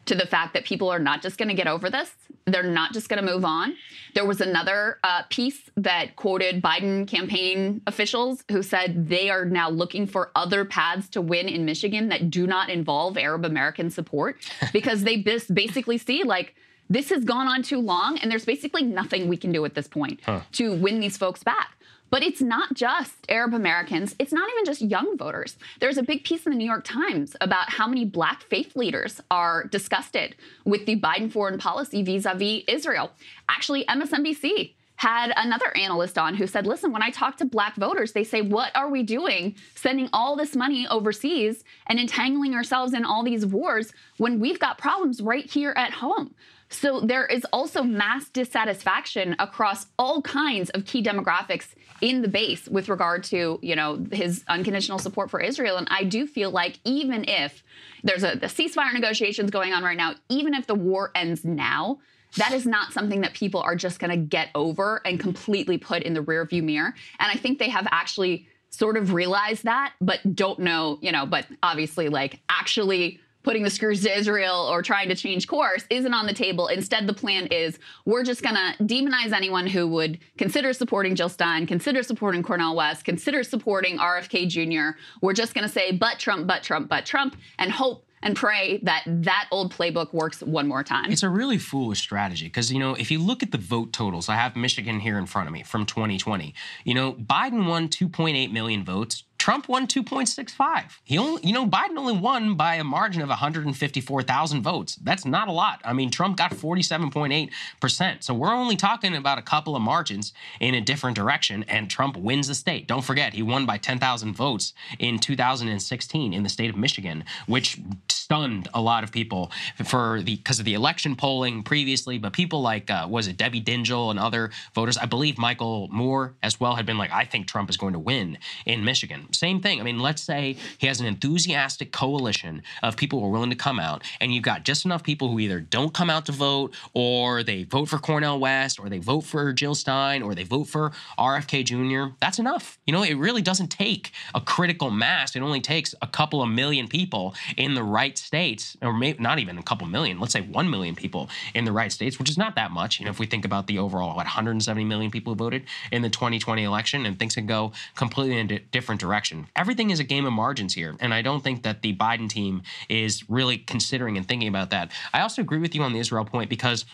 to 0.06 0.14
the 0.14 0.26
fact 0.26 0.54
that 0.54 0.64
people 0.64 0.88
are 0.88 0.98
not 0.98 1.20
just 1.20 1.36
going 1.36 1.48
to 1.48 1.54
get 1.54 1.66
over 1.66 1.90
this. 1.90 2.10
They're 2.44 2.62
not 2.62 2.92
just 2.92 3.08
going 3.08 3.24
to 3.24 3.32
move 3.32 3.44
on. 3.44 3.74
There 4.14 4.24
was 4.24 4.40
another 4.40 4.98
uh, 5.02 5.22
piece 5.30 5.68
that 5.76 6.14
quoted 6.14 6.62
Biden 6.62 7.08
campaign 7.08 7.82
officials 7.86 8.44
who 8.50 8.62
said 8.62 9.08
they 9.08 9.30
are 9.30 9.44
now 9.44 9.68
looking 9.68 10.06
for 10.06 10.30
other 10.36 10.64
paths 10.64 11.08
to 11.10 11.20
win 11.20 11.48
in 11.48 11.64
Michigan 11.64 12.08
that 12.10 12.30
do 12.30 12.46
not 12.46 12.70
involve 12.70 13.18
Arab 13.18 13.44
American 13.44 13.90
support 13.90 14.36
because 14.72 15.02
they 15.02 15.16
bis- 15.16 15.46
basically 15.48 15.98
see 15.98 16.22
like 16.22 16.54
this 16.88 17.10
has 17.10 17.24
gone 17.24 17.48
on 17.48 17.62
too 17.62 17.80
long 17.80 18.16
and 18.18 18.30
there's 18.30 18.44
basically 18.44 18.84
nothing 18.84 19.28
we 19.28 19.36
can 19.36 19.50
do 19.50 19.64
at 19.64 19.74
this 19.74 19.88
point 19.88 20.20
to 20.52 20.72
win 20.76 21.00
these 21.00 21.16
folks 21.16 21.42
back. 21.42 21.72
But 22.10 22.22
it's 22.22 22.40
not 22.40 22.74
just 22.74 23.14
Arab 23.28 23.54
Americans. 23.54 24.14
It's 24.18 24.32
not 24.32 24.48
even 24.50 24.64
just 24.64 24.80
young 24.80 25.16
voters. 25.16 25.56
There's 25.80 25.98
a 25.98 26.02
big 26.02 26.24
piece 26.24 26.46
in 26.46 26.52
the 26.52 26.58
New 26.58 26.66
York 26.66 26.84
Times 26.84 27.36
about 27.40 27.70
how 27.70 27.86
many 27.86 28.04
black 28.04 28.42
faith 28.44 28.76
leaders 28.76 29.20
are 29.30 29.64
disgusted 29.64 30.36
with 30.64 30.86
the 30.86 31.00
Biden 31.00 31.30
foreign 31.30 31.58
policy 31.58 32.02
vis 32.02 32.24
a 32.24 32.34
vis 32.34 32.62
Israel. 32.68 33.10
Actually, 33.48 33.84
MSNBC 33.86 34.74
had 34.96 35.32
another 35.36 35.76
analyst 35.76 36.16
on 36.16 36.34
who 36.34 36.46
said, 36.46 36.66
listen, 36.66 36.90
when 36.90 37.02
I 37.02 37.10
talk 37.10 37.36
to 37.38 37.44
black 37.44 37.76
voters, 37.76 38.12
they 38.12 38.24
say, 38.24 38.40
what 38.40 38.74
are 38.74 38.88
we 38.88 39.02
doing 39.02 39.54
sending 39.74 40.08
all 40.12 40.36
this 40.36 40.56
money 40.56 40.86
overseas 40.88 41.64
and 41.86 41.98
entangling 41.98 42.54
ourselves 42.54 42.94
in 42.94 43.04
all 43.04 43.22
these 43.22 43.44
wars 43.44 43.92
when 44.16 44.40
we've 44.40 44.58
got 44.58 44.78
problems 44.78 45.20
right 45.20 45.44
here 45.44 45.74
at 45.76 45.92
home? 45.92 46.34
So 46.68 47.00
there 47.00 47.26
is 47.26 47.46
also 47.52 47.82
mass 47.82 48.28
dissatisfaction 48.28 49.36
across 49.38 49.86
all 49.98 50.22
kinds 50.22 50.70
of 50.70 50.84
key 50.84 51.02
demographics 51.02 51.68
in 52.00 52.22
the 52.22 52.28
base 52.28 52.68
with 52.68 52.88
regard 52.88 53.24
to, 53.24 53.58
you 53.62 53.76
know, 53.76 54.04
his 54.12 54.44
unconditional 54.48 54.98
support 54.98 55.30
for 55.30 55.40
Israel. 55.40 55.76
And 55.76 55.88
I 55.90 56.04
do 56.04 56.26
feel 56.26 56.50
like 56.50 56.78
even 56.84 57.24
if 57.28 57.62
there's 58.02 58.22
a 58.22 58.36
ceasefire 58.36 58.92
negotiations 58.92 59.50
going 59.50 59.72
on 59.72 59.82
right 59.82 59.96
now, 59.96 60.14
even 60.28 60.54
if 60.54 60.66
the 60.66 60.74
war 60.74 61.10
ends 61.14 61.44
now, 61.44 61.98
that 62.36 62.52
is 62.52 62.66
not 62.66 62.92
something 62.92 63.22
that 63.22 63.34
people 63.34 63.60
are 63.60 63.76
just 63.76 63.98
going 63.98 64.10
to 64.10 64.16
get 64.16 64.48
over 64.54 65.00
and 65.04 65.18
completely 65.18 65.78
put 65.78 66.02
in 66.02 66.14
the 66.14 66.22
rearview 66.22 66.62
mirror. 66.62 66.94
And 67.18 67.32
I 67.32 67.34
think 67.34 67.58
they 67.58 67.70
have 67.70 67.86
actually 67.90 68.46
sort 68.70 68.96
of 68.96 69.12
realized 69.12 69.64
that, 69.64 69.94
but 70.00 70.36
don't 70.36 70.58
know, 70.58 70.98
you 71.00 71.12
know, 71.12 71.24
but 71.24 71.46
obviously 71.62 72.08
like 72.08 72.40
actually 72.48 73.20
putting 73.46 73.62
the 73.62 73.70
screws 73.70 74.02
to 74.02 74.18
Israel 74.18 74.56
or 74.68 74.82
trying 74.82 75.08
to 75.08 75.14
change 75.14 75.46
course 75.46 75.84
isn't 75.88 76.12
on 76.12 76.26
the 76.26 76.32
table. 76.32 76.66
Instead, 76.66 77.06
the 77.06 77.14
plan 77.14 77.46
is 77.46 77.78
we're 78.04 78.24
just 78.24 78.42
going 78.42 78.56
to 78.56 78.82
demonize 78.82 79.32
anyone 79.32 79.68
who 79.68 79.86
would 79.86 80.18
consider 80.36 80.72
supporting 80.72 81.14
Jill 81.14 81.28
Stein, 81.28 81.64
consider 81.64 82.02
supporting 82.02 82.42
Cornel 82.42 82.74
West, 82.74 83.04
consider 83.04 83.44
supporting 83.44 83.98
RFK 83.98 84.48
Jr. 84.48 84.98
We're 85.22 85.32
just 85.32 85.54
going 85.54 85.62
to 85.62 85.72
say, 85.72 85.92
but 85.92 86.18
Trump, 86.18 86.48
but 86.48 86.64
Trump, 86.64 86.88
but 86.88 87.06
Trump, 87.06 87.36
and 87.56 87.70
hope 87.70 88.04
and 88.20 88.34
pray 88.34 88.80
that 88.82 89.04
that 89.06 89.46
old 89.52 89.72
playbook 89.72 90.12
works 90.12 90.40
one 90.40 90.66
more 90.66 90.82
time. 90.82 91.12
It's 91.12 91.22
a 91.22 91.28
really 91.28 91.58
foolish 91.58 92.00
strategy 92.00 92.46
because, 92.46 92.72
you 92.72 92.80
know, 92.80 92.94
if 92.94 93.12
you 93.12 93.20
look 93.20 93.44
at 93.44 93.52
the 93.52 93.58
vote 93.58 93.92
totals, 93.92 94.28
I 94.28 94.34
have 94.34 94.56
Michigan 94.56 94.98
here 94.98 95.18
in 95.18 95.26
front 95.26 95.46
of 95.46 95.52
me 95.52 95.62
from 95.62 95.86
2020. 95.86 96.52
You 96.82 96.94
know, 96.94 97.12
Biden 97.12 97.68
won 97.68 97.88
2.8 97.88 98.50
million 98.50 98.84
votes. 98.84 99.22
Trump 99.46 99.68
won 99.68 99.86
2.65. 99.86 100.98
He 101.04 101.18
only, 101.18 101.40
you 101.46 101.52
know, 101.52 101.64
Biden 101.64 101.96
only 101.96 102.18
won 102.18 102.56
by 102.56 102.74
a 102.74 102.82
margin 102.82 103.22
of 103.22 103.28
154,000 103.28 104.60
votes. 104.60 104.96
That's 104.96 105.24
not 105.24 105.46
a 105.46 105.52
lot. 105.52 105.80
I 105.84 105.92
mean, 105.92 106.10
Trump 106.10 106.36
got 106.36 106.50
47.8%. 106.50 108.24
So 108.24 108.34
we're 108.34 108.52
only 108.52 108.74
talking 108.74 109.14
about 109.14 109.38
a 109.38 109.42
couple 109.42 109.76
of 109.76 109.82
margins 109.82 110.32
in 110.58 110.74
a 110.74 110.80
different 110.80 111.14
direction, 111.14 111.64
and 111.68 111.88
Trump 111.88 112.16
wins 112.16 112.48
the 112.48 112.56
state. 112.56 112.88
Don't 112.88 113.04
forget, 113.04 113.34
he 113.34 113.42
won 113.44 113.66
by 113.66 113.78
10,000 113.78 114.34
votes 114.34 114.74
in 114.98 115.20
2016 115.20 116.32
in 116.32 116.42
the 116.42 116.48
state 116.48 116.68
of 116.68 116.76
Michigan, 116.76 117.22
which 117.46 117.78
stunned 118.08 118.66
a 118.74 118.80
lot 118.80 119.04
of 119.04 119.12
people 119.12 119.52
for 119.84 120.22
the 120.22 120.34
because 120.34 120.58
of 120.58 120.64
the 120.64 120.74
election 120.74 121.14
polling 121.14 121.62
previously. 121.62 122.18
But 122.18 122.32
people 122.32 122.62
like 122.62 122.90
uh, 122.90 123.06
was 123.08 123.28
it 123.28 123.36
Debbie 123.36 123.62
Dingell 123.62 124.10
and 124.10 124.18
other 124.18 124.50
voters, 124.74 124.98
I 124.98 125.06
believe 125.06 125.38
Michael 125.38 125.86
Moore 125.92 126.34
as 126.42 126.58
well 126.58 126.74
had 126.74 126.84
been 126.84 126.98
like, 126.98 127.12
I 127.12 127.24
think 127.24 127.46
Trump 127.46 127.70
is 127.70 127.76
going 127.76 127.92
to 127.92 128.00
win 128.00 128.38
in 128.64 128.84
Michigan. 128.84 129.28
Same 129.36 129.60
thing. 129.60 129.80
I 129.80 129.84
mean, 129.84 129.98
let's 129.98 130.22
say 130.22 130.56
he 130.78 130.86
has 130.86 131.00
an 131.00 131.06
enthusiastic 131.06 131.92
coalition 131.92 132.62
of 132.82 132.96
people 132.96 133.20
who 133.20 133.26
are 133.26 133.30
willing 133.30 133.50
to 133.50 133.56
come 133.56 133.78
out, 133.78 134.02
and 134.20 134.34
you've 134.34 134.42
got 134.42 134.64
just 134.64 134.84
enough 134.84 135.02
people 135.02 135.30
who 135.30 135.38
either 135.38 135.60
don't 135.60 135.92
come 135.94 136.10
out 136.10 136.26
to 136.26 136.32
vote, 136.32 136.74
or 136.94 137.42
they 137.42 137.64
vote 137.64 137.88
for 137.88 137.98
Cornel 137.98 138.38
West, 138.38 138.78
or 138.78 138.88
they 138.88 138.98
vote 138.98 139.22
for 139.22 139.52
Jill 139.52 139.74
Stein, 139.74 140.22
or 140.22 140.34
they 140.34 140.44
vote 140.44 140.64
for 140.64 140.92
RFK 141.18 141.64
Jr. 141.64 142.14
That's 142.20 142.38
enough. 142.38 142.78
You 142.86 142.92
know, 142.92 143.02
it 143.02 143.14
really 143.14 143.42
doesn't 143.42 143.68
take 143.68 144.12
a 144.34 144.40
critical 144.40 144.90
mass. 144.90 145.36
It 145.36 145.40
only 145.40 145.60
takes 145.60 145.94
a 146.00 146.06
couple 146.06 146.42
of 146.42 146.48
million 146.48 146.88
people 146.88 147.34
in 147.56 147.74
the 147.74 147.82
right 147.82 148.16
states, 148.16 148.76
or 148.82 148.92
maybe 148.92 149.22
not 149.22 149.38
even 149.38 149.58
a 149.58 149.62
couple 149.62 149.86
million. 149.86 150.18
Let's 150.20 150.32
say 150.32 150.40
one 150.40 150.70
million 150.70 150.94
people 150.94 151.28
in 151.54 151.64
the 151.64 151.72
right 151.72 151.92
states, 151.92 152.18
which 152.18 152.30
is 152.30 152.38
not 152.38 152.54
that 152.56 152.70
much. 152.70 152.98
You 152.98 153.04
know, 153.04 153.10
if 153.10 153.18
we 153.18 153.26
think 153.26 153.44
about 153.44 153.66
the 153.66 153.78
overall 153.78 154.08
what 154.08 154.26
170 154.26 154.84
million 154.84 155.10
people 155.10 155.32
who 155.32 155.36
voted 155.36 155.64
in 155.92 156.02
the 156.02 156.10
2020 156.10 156.62
election, 156.62 157.06
and 157.06 157.18
things 157.18 157.34
can 157.34 157.46
go 157.46 157.72
completely 157.94 158.38
in 158.38 158.50
a 158.50 158.58
different 158.58 159.00
direction. 159.00 159.25
Everything 159.54 159.90
is 159.90 160.00
a 160.00 160.04
game 160.04 160.26
of 160.26 160.32
margins 160.32 160.74
here, 160.74 160.94
and 161.00 161.12
I 161.12 161.22
don't 161.22 161.42
think 161.42 161.62
that 161.62 161.82
the 161.82 161.94
Biden 161.96 162.28
team 162.28 162.62
is 162.88 163.28
really 163.28 163.58
considering 163.58 164.16
and 164.16 164.26
thinking 164.26 164.48
about 164.48 164.70
that. 164.70 164.92
I 165.12 165.20
also 165.20 165.42
agree 165.42 165.58
with 165.58 165.74
you 165.74 165.82
on 165.82 165.92
the 165.92 165.98
Israel 165.98 166.24
point 166.24 166.50
because 166.50 166.84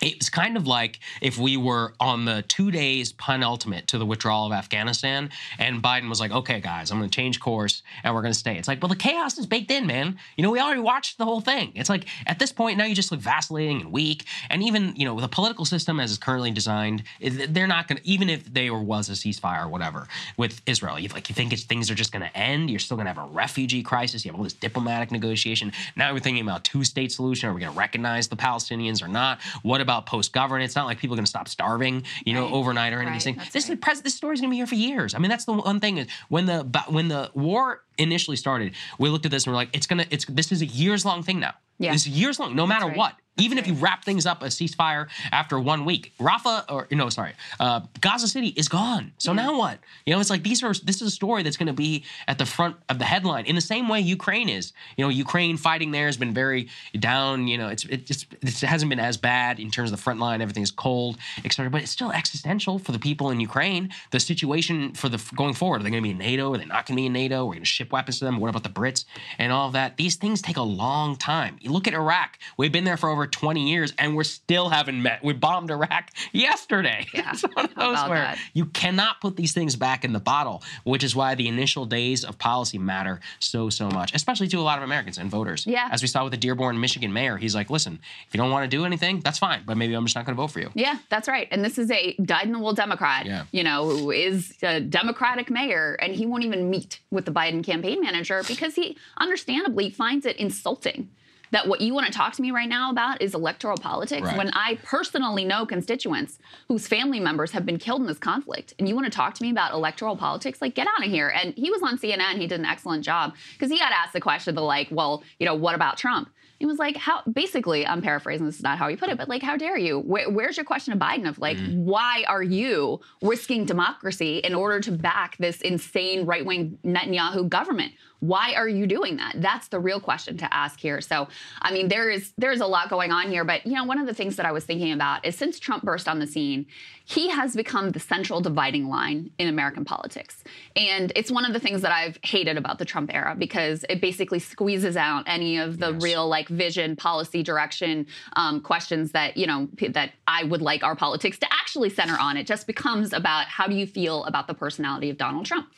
it's 0.00 0.28
kind 0.28 0.56
of 0.56 0.66
like 0.66 1.00
if 1.20 1.38
we 1.38 1.56
were 1.56 1.94
on 2.00 2.24
the 2.24 2.44
two 2.48 2.70
days 2.70 3.12
penultimate 3.12 3.86
to 3.88 3.98
the 3.98 4.06
withdrawal 4.06 4.46
of 4.46 4.52
Afghanistan, 4.52 5.30
and 5.58 5.82
Biden 5.82 6.08
was 6.08 6.20
like, 6.20 6.30
okay, 6.30 6.60
guys, 6.60 6.90
I'm 6.90 6.98
going 6.98 7.10
to 7.10 7.14
change 7.14 7.40
course 7.40 7.82
and 8.02 8.14
we're 8.14 8.22
going 8.22 8.32
to 8.32 8.38
stay. 8.38 8.56
It's 8.56 8.68
like, 8.68 8.82
well, 8.82 8.88
the 8.88 8.96
chaos 8.96 9.38
is 9.38 9.46
baked 9.46 9.70
in, 9.70 9.86
man. 9.86 10.18
You 10.36 10.42
know, 10.42 10.50
we 10.50 10.60
already 10.60 10.80
watched 10.80 11.18
the 11.18 11.24
whole 11.24 11.40
thing. 11.40 11.72
It's 11.74 11.88
like 11.88 12.06
at 12.26 12.38
this 12.38 12.52
point, 12.52 12.78
now 12.78 12.84
you 12.84 12.94
just 12.94 13.10
look 13.10 13.20
vacillating 13.20 13.80
and 13.80 13.92
weak. 13.92 14.24
And 14.50 14.62
even, 14.62 14.94
you 14.96 15.04
know, 15.04 15.18
the 15.20 15.28
political 15.28 15.64
system 15.64 16.00
as 16.00 16.10
it's 16.10 16.18
currently 16.18 16.50
designed, 16.50 17.02
they're 17.20 17.66
not 17.66 17.88
going 17.88 17.98
to, 17.98 18.06
even 18.06 18.28
if 18.28 18.52
there 18.52 18.74
was 18.74 19.08
a 19.08 19.12
ceasefire 19.12 19.64
or 19.64 19.68
whatever 19.68 20.08
with 20.36 20.60
Israel, 20.66 20.98
you 20.98 21.08
like, 21.08 21.28
you 21.28 21.34
think 21.34 21.52
things 21.56 21.90
are 21.90 21.94
just 21.94 22.12
going 22.12 22.22
to 22.22 22.36
end. 22.36 22.70
You're 22.70 22.78
still 22.78 22.96
going 22.96 23.06
to 23.06 23.12
have 23.12 23.22
a 23.22 23.32
refugee 23.32 23.82
crisis. 23.82 24.24
You 24.24 24.32
have 24.32 24.38
all 24.38 24.44
this 24.44 24.52
diplomatic 24.52 25.10
negotiation. 25.10 25.72
Now 25.96 26.12
we're 26.12 26.20
thinking 26.20 26.42
about 26.42 26.64
two 26.64 26.84
state 26.84 27.12
solution. 27.12 27.48
Are 27.48 27.54
we 27.54 27.60
going 27.60 27.72
to 27.72 27.78
recognize 27.78 28.28
the 28.28 28.36
Palestinians 28.36 29.02
or 29.02 29.08
not? 29.08 29.40
What 29.62 29.80
about 29.86 30.06
post 30.06 30.32
governance. 30.32 30.70
It's 30.70 30.76
not 30.76 30.86
like 30.86 30.98
people 30.98 31.14
are 31.14 31.18
going 31.18 31.24
to 31.24 31.30
stop 31.30 31.48
starving, 31.48 32.02
you 32.24 32.34
know, 32.34 32.48
overnight 32.48 32.92
or 32.92 33.00
anything. 33.00 33.36
Right, 33.36 33.44
that's 33.44 33.52
This 33.52 33.70
is 33.70 33.78
pres- 33.80 34.02
this 34.02 34.14
story's 34.14 34.40
going 34.40 34.50
to 34.50 34.52
be 34.52 34.56
here 34.56 34.66
for 34.66 34.74
years. 34.74 35.14
I 35.14 35.18
mean, 35.18 35.30
that's 35.30 35.44
the 35.44 35.52
one 35.52 35.80
thing 35.80 35.98
is 35.98 36.08
when 36.28 36.46
the 36.46 36.84
when 36.88 37.08
the 37.08 37.30
war 37.34 37.82
initially 37.98 38.36
started, 38.36 38.74
we 38.98 39.08
looked 39.08 39.24
at 39.24 39.30
this 39.30 39.44
and 39.44 39.52
we're 39.52 39.56
like, 39.56 39.70
it's 39.72 39.86
gonna 39.86 40.06
it's 40.10 40.24
this 40.26 40.50
is 40.50 40.62
a 40.62 40.66
years 40.66 41.04
long 41.04 41.22
thing 41.22 41.38
now. 41.40 41.54
Yeah. 41.78 41.92
It's 41.92 42.06
years 42.06 42.38
long, 42.40 42.56
no 42.56 42.66
matter 42.66 42.86
right. 42.86 42.96
what. 42.96 43.14
Even 43.38 43.58
if 43.58 43.66
you 43.66 43.74
wrap 43.74 44.04
things 44.04 44.26
up 44.26 44.42
a 44.42 44.46
ceasefire 44.46 45.08
after 45.32 45.58
one 45.60 45.84
week, 45.84 46.12
Rafah 46.18 46.64
or 46.70 46.86
no, 46.90 47.08
sorry, 47.08 47.32
uh, 47.60 47.80
Gaza 48.00 48.28
City 48.28 48.48
is 48.48 48.68
gone. 48.68 49.12
So 49.18 49.32
now 49.32 49.58
what? 49.58 49.78
You 50.04 50.14
know, 50.14 50.20
it's 50.20 50.30
like 50.30 50.42
these 50.42 50.62
are 50.62 50.72
this 50.72 51.02
is 51.02 51.08
a 51.08 51.10
story 51.10 51.42
that's 51.42 51.56
going 51.56 51.66
to 51.66 51.72
be 51.72 52.04
at 52.26 52.38
the 52.38 52.46
front 52.46 52.76
of 52.88 52.98
the 52.98 53.04
headline 53.04 53.46
in 53.46 53.54
the 53.54 53.60
same 53.60 53.88
way 53.88 54.00
Ukraine 54.00 54.48
is. 54.48 54.72
You 54.96 55.04
know, 55.04 55.08
Ukraine 55.08 55.56
fighting 55.56 55.90
there 55.90 56.06
has 56.06 56.16
been 56.16 56.32
very 56.32 56.68
down. 56.98 57.46
You 57.46 57.58
know, 57.58 57.68
it's 57.68 57.84
it 57.84 58.06
just 58.06 58.26
it 58.40 58.60
hasn't 58.60 58.88
been 58.88 59.00
as 59.00 59.16
bad 59.16 59.60
in 59.60 59.70
terms 59.70 59.90
of 59.90 59.96
the 59.98 60.02
front 60.02 60.20
line. 60.20 60.40
Everything's 60.40 60.70
cold, 60.70 61.18
etc. 61.44 61.70
But 61.70 61.82
it's 61.82 61.90
still 61.90 62.12
existential 62.12 62.78
for 62.78 62.92
the 62.92 62.98
people 62.98 63.30
in 63.30 63.40
Ukraine. 63.40 63.90
The 64.10 64.20
situation 64.20 64.92
for 64.92 65.08
the 65.08 65.22
going 65.36 65.54
forward. 65.54 65.80
Are 65.80 65.84
they 65.84 65.90
going 65.90 66.02
to 66.02 66.06
be 66.06 66.12
in 66.12 66.18
NATO? 66.18 66.54
Are 66.54 66.58
they 66.58 66.64
not 66.64 66.86
going 66.86 66.96
to 66.96 67.02
be 67.02 67.06
in 67.06 67.12
NATO? 67.12 67.44
We're 67.44 67.54
going 67.54 67.62
to 67.62 67.66
ship 67.66 67.92
weapons 67.92 68.18
to 68.20 68.24
them. 68.24 68.38
What 68.38 68.48
about 68.48 68.62
the 68.62 68.68
Brits 68.68 69.04
and 69.38 69.52
all 69.52 69.66
of 69.66 69.72
that? 69.74 69.96
These 69.96 70.16
things 70.16 70.40
take 70.40 70.56
a 70.56 70.62
long 70.62 71.16
time. 71.16 71.58
You 71.60 71.70
look 71.70 71.86
at 71.86 71.94
Iraq. 71.94 72.38
We've 72.56 72.72
been 72.72 72.84
there 72.84 72.96
for 72.96 73.08
over 73.10 73.25
20 73.26 73.68
years, 73.68 73.92
and 73.98 74.16
we're 74.16 74.24
still 74.24 74.68
haven't 74.68 75.02
met. 75.02 75.22
We 75.22 75.32
bombed 75.32 75.70
Iraq 75.70 76.10
yesterday. 76.32 77.06
Yeah, 77.12 77.30
it's 77.32 77.42
one 77.42 77.66
of 77.66 77.74
those 77.74 77.98
where 78.08 78.18
that? 78.18 78.38
you 78.54 78.66
cannot 78.66 79.20
put 79.20 79.36
these 79.36 79.52
things 79.52 79.76
back 79.76 80.04
in 80.04 80.12
the 80.12 80.20
bottle, 80.20 80.62
which 80.84 81.04
is 81.04 81.14
why 81.16 81.34
the 81.34 81.48
initial 81.48 81.84
days 81.84 82.24
of 82.24 82.38
policy 82.38 82.78
matter 82.78 83.20
so, 83.38 83.68
so 83.70 83.88
much, 83.90 84.14
especially 84.14 84.48
to 84.48 84.58
a 84.58 84.62
lot 84.62 84.78
of 84.78 84.84
Americans 84.84 85.18
and 85.18 85.30
voters. 85.30 85.66
Yeah. 85.66 85.88
As 85.90 86.02
we 86.02 86.08
saw 86.08 86.24
with 86.24 86.32
the 86.32 86.36
Dearborn, 86.36 86.80
Michigan 86.80 87.12
mayor, 87.12 87.36
he's 87.36 87.54
like, 87.54 87.70
listen, 87.70 87.98
if 88.26 88.34
you 88.34 88.38
don't 88.38 88.50
want 88.50 88.68
to 88.70 88.76
do 88.76 88.84
anything, 88.84 89.20
that's 89.20 89.38
fine, 89.38 89.62
but 89.66 89.76
maybe 89.76 89.94
I'm 89.94 90.04
just 90.04 90.16
not 90.16 90.24
going 90.24 90.36
to 90.36 90.40
vote 90.42 90.50
for 90.50 90.60
you. 90.60 90.70
Yeah, 90.74 90.98
that's 91.08 91.28
right. 91.28 91.48
And 91.50 91.64
this 91.64 91.78
is 91.78 91.90
a 91.90 92.14
dyed-in-the-wool 92.22 92.74
Democrat, 92.74 93.26
Yeah. 93.26 93.44
you 93.52 93.62
know, 93.64 93.88
who 93.88 94.10
is 94.10 94.54
a 94.62 94.80
Democratic 94.80 95.50
mayor, 95.50 95.96
and 96.00 96.14
he 96.14 96.26
won't 96.26 96.44
even 96.44 96.70
meet 96.70 97.00
with 97.10 97.24
the 97.24 97.32
Biden 97.32 97.64
campaign 97.64 98.00
manager 98.00 98.42
because 98.46 98.74
he 98.74 98.96
understandably 99.18 99.90
finds 99.90 100.26
it 100.26 100.36
insulting 100.36 101.08
that 101.50 101.68
what 101.68 101.80
you 101.80 101.94
want 101.94 102.06
to 102.06 102.12
talk 102.12 102.32
to 102.34 102.42
me 102.42 102.50
right 102.50 102.68
now 102.68 102.90
about 102.90 103.22
is 103.22 103.34
electoral 103.34 103.76
politics 103.76 104.26
Right. 104.26 104.36
when 104.36 104.50
I 104.54 104.78
personally 104.82 105.44
know 105.44 105.66
constituents 105.66 106.38
whose 106.68 106.86
family 106.86 107.20
members 107.20 107.52
have 107.52 107.64
been 107.64 107.78
killed 107.78 108.00
in 108.00 108.06
this 108.06 108.18
conflict. 108.18 108.74
And 108.78 108.88
you 108.88 108.94
want 108.94 109.06
to 109.06 109.10
talk 109.10 109.34
to 109.34 109.42
me 109.42 109.50
about 109.50 109.72
electoral 109.72 110.16
politics? 110.16 110.60
Like, 110.60 110.74
get 110.74 110.86
out 110.86 111.04
of 111.04 111.10
here. 111.10 111.28
And 111.28 111.54
he 111.54 111.70
was 111.70 111.82
on 111.82 111.98
CNN. 111.98 112.38
He 112.38 112.46
did 112.46 112.60
an 112.60 112.66
excellent 112.66 113.04
job 113.04 113.34
because 113.52 113.70
he 113.70 113.78
got 113.78 113.92
asked 113.92 114.12
the 114.12 114.20
question, 114.20 114.54
the 114.54 114.60
like, 114.62 114.88
well, 114.90 115.22
you 115.38 115.46
know, 115.46 115.54
what 115.54 115.74
about 115.74 115.96
Trump? 115.96 116.30
He 116.58 116.64
was 116.64 116.78
like, 116.78 116.96
how 116.96 117.22
basically, 117.30 117.86
I'm 117.86 118.00
paraphrasing, 118.00 118.46
this 118.46 118.56
is 118.56 118.62
not 118.62 118.78
how 118.78 118.88
he 118.88 118.96
put 118.96 119.10
it, 119.10 119.18
but 119.18 119.28
like, 119.28 119.42
how 119.42 119.58
dare 119.58 119.76
you? 119.76 119.98
Where, 120.00 120.30
where's 120.30 120.56
your 120.56 120.64
question 120.64 120.94
of 120.94 120.98
Biden 120.98 121.28
of 121.28 121.38
like, 121.38 121.58
mm. 121.58 121.84
why 121.84 122.24
are 122.28 122.42
you 122.42 123.00
risking 123.20 123.66
democracy 123.66 124.38
in 124.38 124.54
order 124.54 124.80
to 124.80 124.92
back 124.92 125.36
this 125.36 125.60
insane 125.60 126.24
right 126.24 126.46
wing 126.46 126.78
Netanyahu 126.82 127.48
government? 127.48 127.92
Why 128.20 128.54
are 128.54 128.68
you 128.68 128.86
doing 128.86 129.16
that? 129.16 129.34
That's 129.36 129.68
the 129.68 129.78
real 129.78 130.00
question 130.00 130.36
to 130.38 130.54
ask 130.54 130.80
here. 130.80 131.00
So, 131.00 131.28
I 131.60 131.72
mean, 131.72 131.88
there 131.88 132.10
is 132.10 132.32
there's 132.38 132.60
a 132.60 132.66
lot 132.66 132.88
going 132.88 133.12
on 133.12 133.28
here, 133.28 133.44
but 133.44 133.66
you 133.66 133.74
know, 133.74 133.84
one 133.84 133.98
of 133.98 134.06
the 134.06 134.14
things 134.14 134.36
that 134.36 134.46
I 134.46 134.52
was 134.52 134.64
thinking 134.64 134.92
about 134.92 135.24
is 135.24 135.36
since 135.36 135.58
Trump 135.58 135.84
burst 135.84 136.08
on 136.08 136.18
the 136.18 136.26
scene, 136.26 136.66
he 137.08 137.28
has 137.28 137.54
become 137.54 137.90
the 137.90 138.00
central 138.00 138.40
dividing 138.40 138.88
line 138.88 139.30
in 139.38 139.46
American 139.46 139.84
politics. 139.84 140.42
And 140.74 141.12
it's 141.14 141.30
one 141.30 141.44
of 141.44 141.52
the 141.52 141.60
things 141.60 141.82
that 141.82 141.92
I've 141.92 142.18
hated 142.22 142.56
about 142.56 142.80
the 142.80 142.84
Trump 142.84 143.14
era 143.14 143.36
because 143.38 143.84
it 143.88 144.00
basically 144.00 144.40
squeezes 144.40 144.96
out 144.96 145.22
any 145.28 145.58
of 145.58 145.78
the 145.78 145.94
real 145.94 146.26
like 146.26 146.48
vision, 146.48 146.96
policy 146.96 147.44
direction 147.44 148.08
um, 148.34 148.60
questions 148.60 149.12
that, 149.12 149.36
you 149.36 149.46
know, 149.46 149.68
that 149.90 150.12
I 150.26 150.42
would 150.42 150.62
like 150.62 150.82
our 150.82 150.96
politics 150.96 151.38
to 151.38 151.46
actually 151.52 151.90
center 151.90 152.16
on. 152.18 152.36
It 152.36 152.46
just 152.46 152.66
becomes 152.66 153.12
about 153.12 153.46
how 153.46 153.68
do 153.68 153.76
you 153.76 153.86
feel 153.86 154.24
about 154.24 154.48
the 154.48 154.54
personality 154.54 155.08
of 155.08 155.16
Donald 155.16 155.46
Trump? 155.46 155.68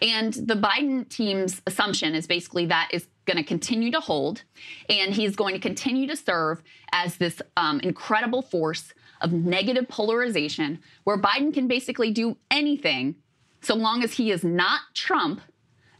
And 0.00 0.32
the 0.34 0.54
Biden 0.54 1.08
team's 1.08 1.62
assumption 1.82 2.14
is 2.14 2.26
basically 2.26 2.66
that 2.66 2.88
is 2.92 3.08
going 3.24 3.36
to 3.36 3.42
continue 3.42 3.90
to 3.90 4.00
hold, 4.00 4.42
and 4.88 5.14
he's 5.14 5.34
going 5.36 5.54
to 5.54 5.60
continue 5.60 6.06
to 6.06 6.16
serve 6.16 6.62
as 6.92 7.16
this 7.16 7.42
um, 7.56 7.80
incredible 7.80 8.42
force 8.42 8.92
of 9.20 9.32
negative 9.32 9.88
polarization 9.88 10.80
where 11.04 11.18
Biden 11.18 11.52
can 11.52 11.66
basically 11.68 12.10
do 12.10 12.36
anything 12.50 13.16
so 13.60 13.74
long 13.74 14.02
as 14.02 14.14
he 14.14 14.30
is 14.30 14.42
not 14.42 14.80
Trump. 14.94 15.40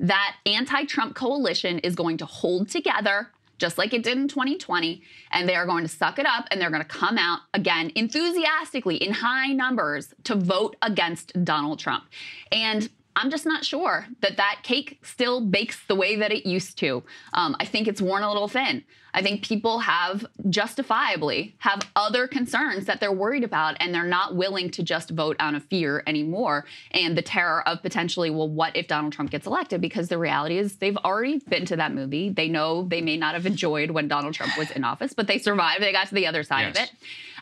That 0.00 0.36
anti 0.46 0.84
Trump 0.84 1.14
coalition 1.14 1.78
is 1.80 1.94
going 1.94 2.16
to 2.18 2.26
hold 2.26 2.68
together 2.68 3.28
just 3.58 3.78
like 3.78 3.94
it 3.94 4.02
did 4.02 4.18
in 4.18 4.26
2020, 4.26 5.02
and 5.30 5.48
they 5.48 5.54
are 5.54 5.66
going 5.66 5.84
to 5.84 5.88
suck 5.88 6.18
it 6.18 6.26
up 6.26 6.46
and 6.50 6.60
they're 6.60 6.70
going 6.70 6.82
to 6.82 6.88
come 6.88 7.16
out 7.16 7.40
again 7.54 7.92
enthusiastically 7.94 8.96
in 8.96 9.12
high 9.12 9.52
numbers 9.52 10.12
to 10.24 10.34
vote 10.34 10.74
against 10.82 11.44
Donald 11.44 11.78
Trump. 11.78 12.04
And 12.50 12.90
I'm 13.14 13.30
just 13.30 13.44
not 13.44 13.64
sure 13.64 14.06
that 14.20 14.36
that 14.38 14.60
cake 14.62 14.98
still 15.02 15.40
bakes 15.40 15.84
the 15.86 15.94
way 15.94 16.16
that 16.16 16.32
it 16.32 16.46
used 16.46 16.78
to. 16.78 17.02
Um, 17.34 17.56
I 17.60 17.64
think 17.64 17.86
it's 17.86 18.00
worn 18.00 18.22
a 18.22 18.28
little 18.28 18.48
thin. 18.48 18.84
I 19.14 19.20
think 19.20 19.44
people 19.44 19.80
have 19.80 20.24
justifiably 20.48 21.54
have 21.58 21.82
other 21.94 22.26
concerns 22.26 22.86
that 22.86 22.98
they're 22.98 23.12
worried 23.12 23.44
about, 23.44 23.76
and 23.78 23.94
they're 23.94 24.04
not 24.04 24.36
willing 24.36 24.70
to 24.70 24.82
just 24.82 25.10
vote 25.10 25.36
out 25.38 25.54
of 25.54 25.64
fear 25.64 26.02
anymore 26.06 26.64
and 26.92 27.16
the 27.16 27.20
terror 27.20 27.66
of 27.68 27.82
potentially, 27.82 28.30
well, 28.30 28.48
what 28.48 28.74
if 28.74 28.88
Donald 28.88 29.12
Trump 29.12 29.30
gets 29.30 29.46
elected? 29.46 29.82
Because 29.82 30.08
the 30.08 30.16
reality 30.16 30.56
is 30.56 30.76
they've 30.76 30.96
already 30.96 31.40
been 31.40 31.66
to 31.66 31.76
that 31.76 31.92
movie. 31.92 32.30
They 32.30 32.48
know 32.48 32.84
they 32.84 33.02
may 33.02 33.18
not 33.18 33.34
have 33.34 33.44
enjoyed 33.44 33.90
when 33.90 34.08
Donald 34.08 34.32
Trump 34.32 34.56
was 34.56 34.70
in 34.70 34.82
office, 34.82 35.12
but 35.12 35.26
they 35.26 35.38
survived. 35.38 35.82
They 35.82 35.92
got 35.92 36.08
to 36.08 36.14
the 36.14 36.26
other 36.26 36.42
side 36.42 36.68
of 36.68 36.76
it. 36.76 36.90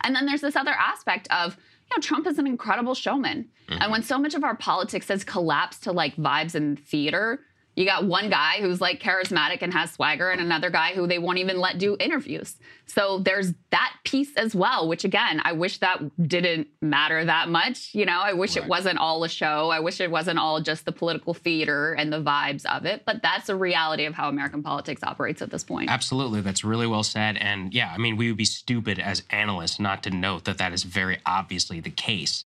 And 0.02 0.16
then 0.16 0.26
there's 0.26 0.40
this 0.40 0.56
other 0.56 0.72
aspect 0.72 1.28
of, 1.30 1.56
you 1.90 1.96
know, 1.96 2.00
Trump 2.00 2.26
is 2.26 2.38
an 2.38 2.46
incredible 2.46 2.94
showman. 2.94 3.48
And 3.68 3.80
mm-hmm. 3.80 3.90
when 3.90 4.02
so 4.02 4.18
much 4.18 4.34
of 4.34 4.44
our 4.44 4.56
politics 4.56 5.08
has 5.08 5.24
collapsed 5.24 5.82
to 5.84 5.92
like 5.92 6.16
vibes 6.16 6.54
and 6.54 6.78
theater, 6.78 7.40
you 7.80 7.86
got 7.86 8.04
one 8.04 8.28
guy 8.28 8.60
who's 8.60 8.80
like 8.80 9.02
charismatic 9.02 9.62
and 9.62 9.72
has 9.72 9.90
swagger, 9.92 10.30
and 10.30 10.40
another 10.40 10.70
guy 10.70 10.92
who 10.92 11.06
they 11.06 11.18
won't 11.18 11.38
even 11.38 11.58
let 11.58 11.78
do 11.78 11.96
interviews. 11.98 12.56
So 12.86 13.20
there's 13.20 13.54
that 13.70 13.94
piece 14.04 14.36
as 14.36 14.54
well, 14.54 14.86
which 14.88 15.04
again, 15.04 15.40
I 15.44 15.52
wish 15.52 15.78
that 15.78 16.00
didn't 16.28 16.68
matter 16.82 17.24
that 17.24 17.48
much. 17.48 17.94
You 17.94 18.04
know, 18.04 18.20
I 18.20 18.34
wish 18.34 18.56
it 18.56 18.66
wasn't 18.66 18.98
all 18.98 19.24
a 19.24 19.28
show. 19.28 19.70
I 19.70 19.80
wish 19.80 20.00
it 20.00 20.10
wasn't 20.10 20.38
all 20.38 20.60
just 20.60 20.84
the 20.84 20.92
political 20.92 21.32
theater 21.32 21.94
and 21.94 22.12
the 22.12 22.20
vibes 22.20 22.66
of 22.66 22.84
it. 22.84 23.04
But 23.06 23.22
that's 23.22 23.48
a 23.48 23.56
reality 23.56 24.04
of 24.04 24.14
how 24.14 24.28
American 24.28 24.62
politics 24.62 25.02
operates 25.02 25.40
at 25.40 25.50
this 25.50 25.64
point. 25.64 25.88
Absolutely. 25.88 26.40
That's 26.40 26.64
really 26.64 26.86
well 26.86 27.02
said. 27.02 27.36
And 27.36 27.72
yeah, 27.72 27.92
I 27.94 27.98
mean, 27.98 28.16
we 28.16 28.28
would 28.28 28.36
be 28.36 28.44
stupid 28.44 28.98
as 28.98 29.22
analysts 29.30 29.80
not 29.80 30.02
to 30.02 30.10
note 30.10 30.44
that 30.44 30.58
that 30.58 30.72
is 30.72 30.82
very 30.82 31.18
obviously 31.24 31.80
the 31.80 31.90
case. 31.90 32.44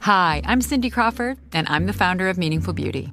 Hi, 0.00 0.42
I'm 0.44 0.60
Cindy 0.60 0.90
Crawford, 0.90 1.38
and 1.52 1.68
I'm 1.68 1.86
the 1.86 1.92
founder 1.92 2.28
of 2.28 2.38
Meaningful 2.38 2.72
Beauty. 2.72 3.12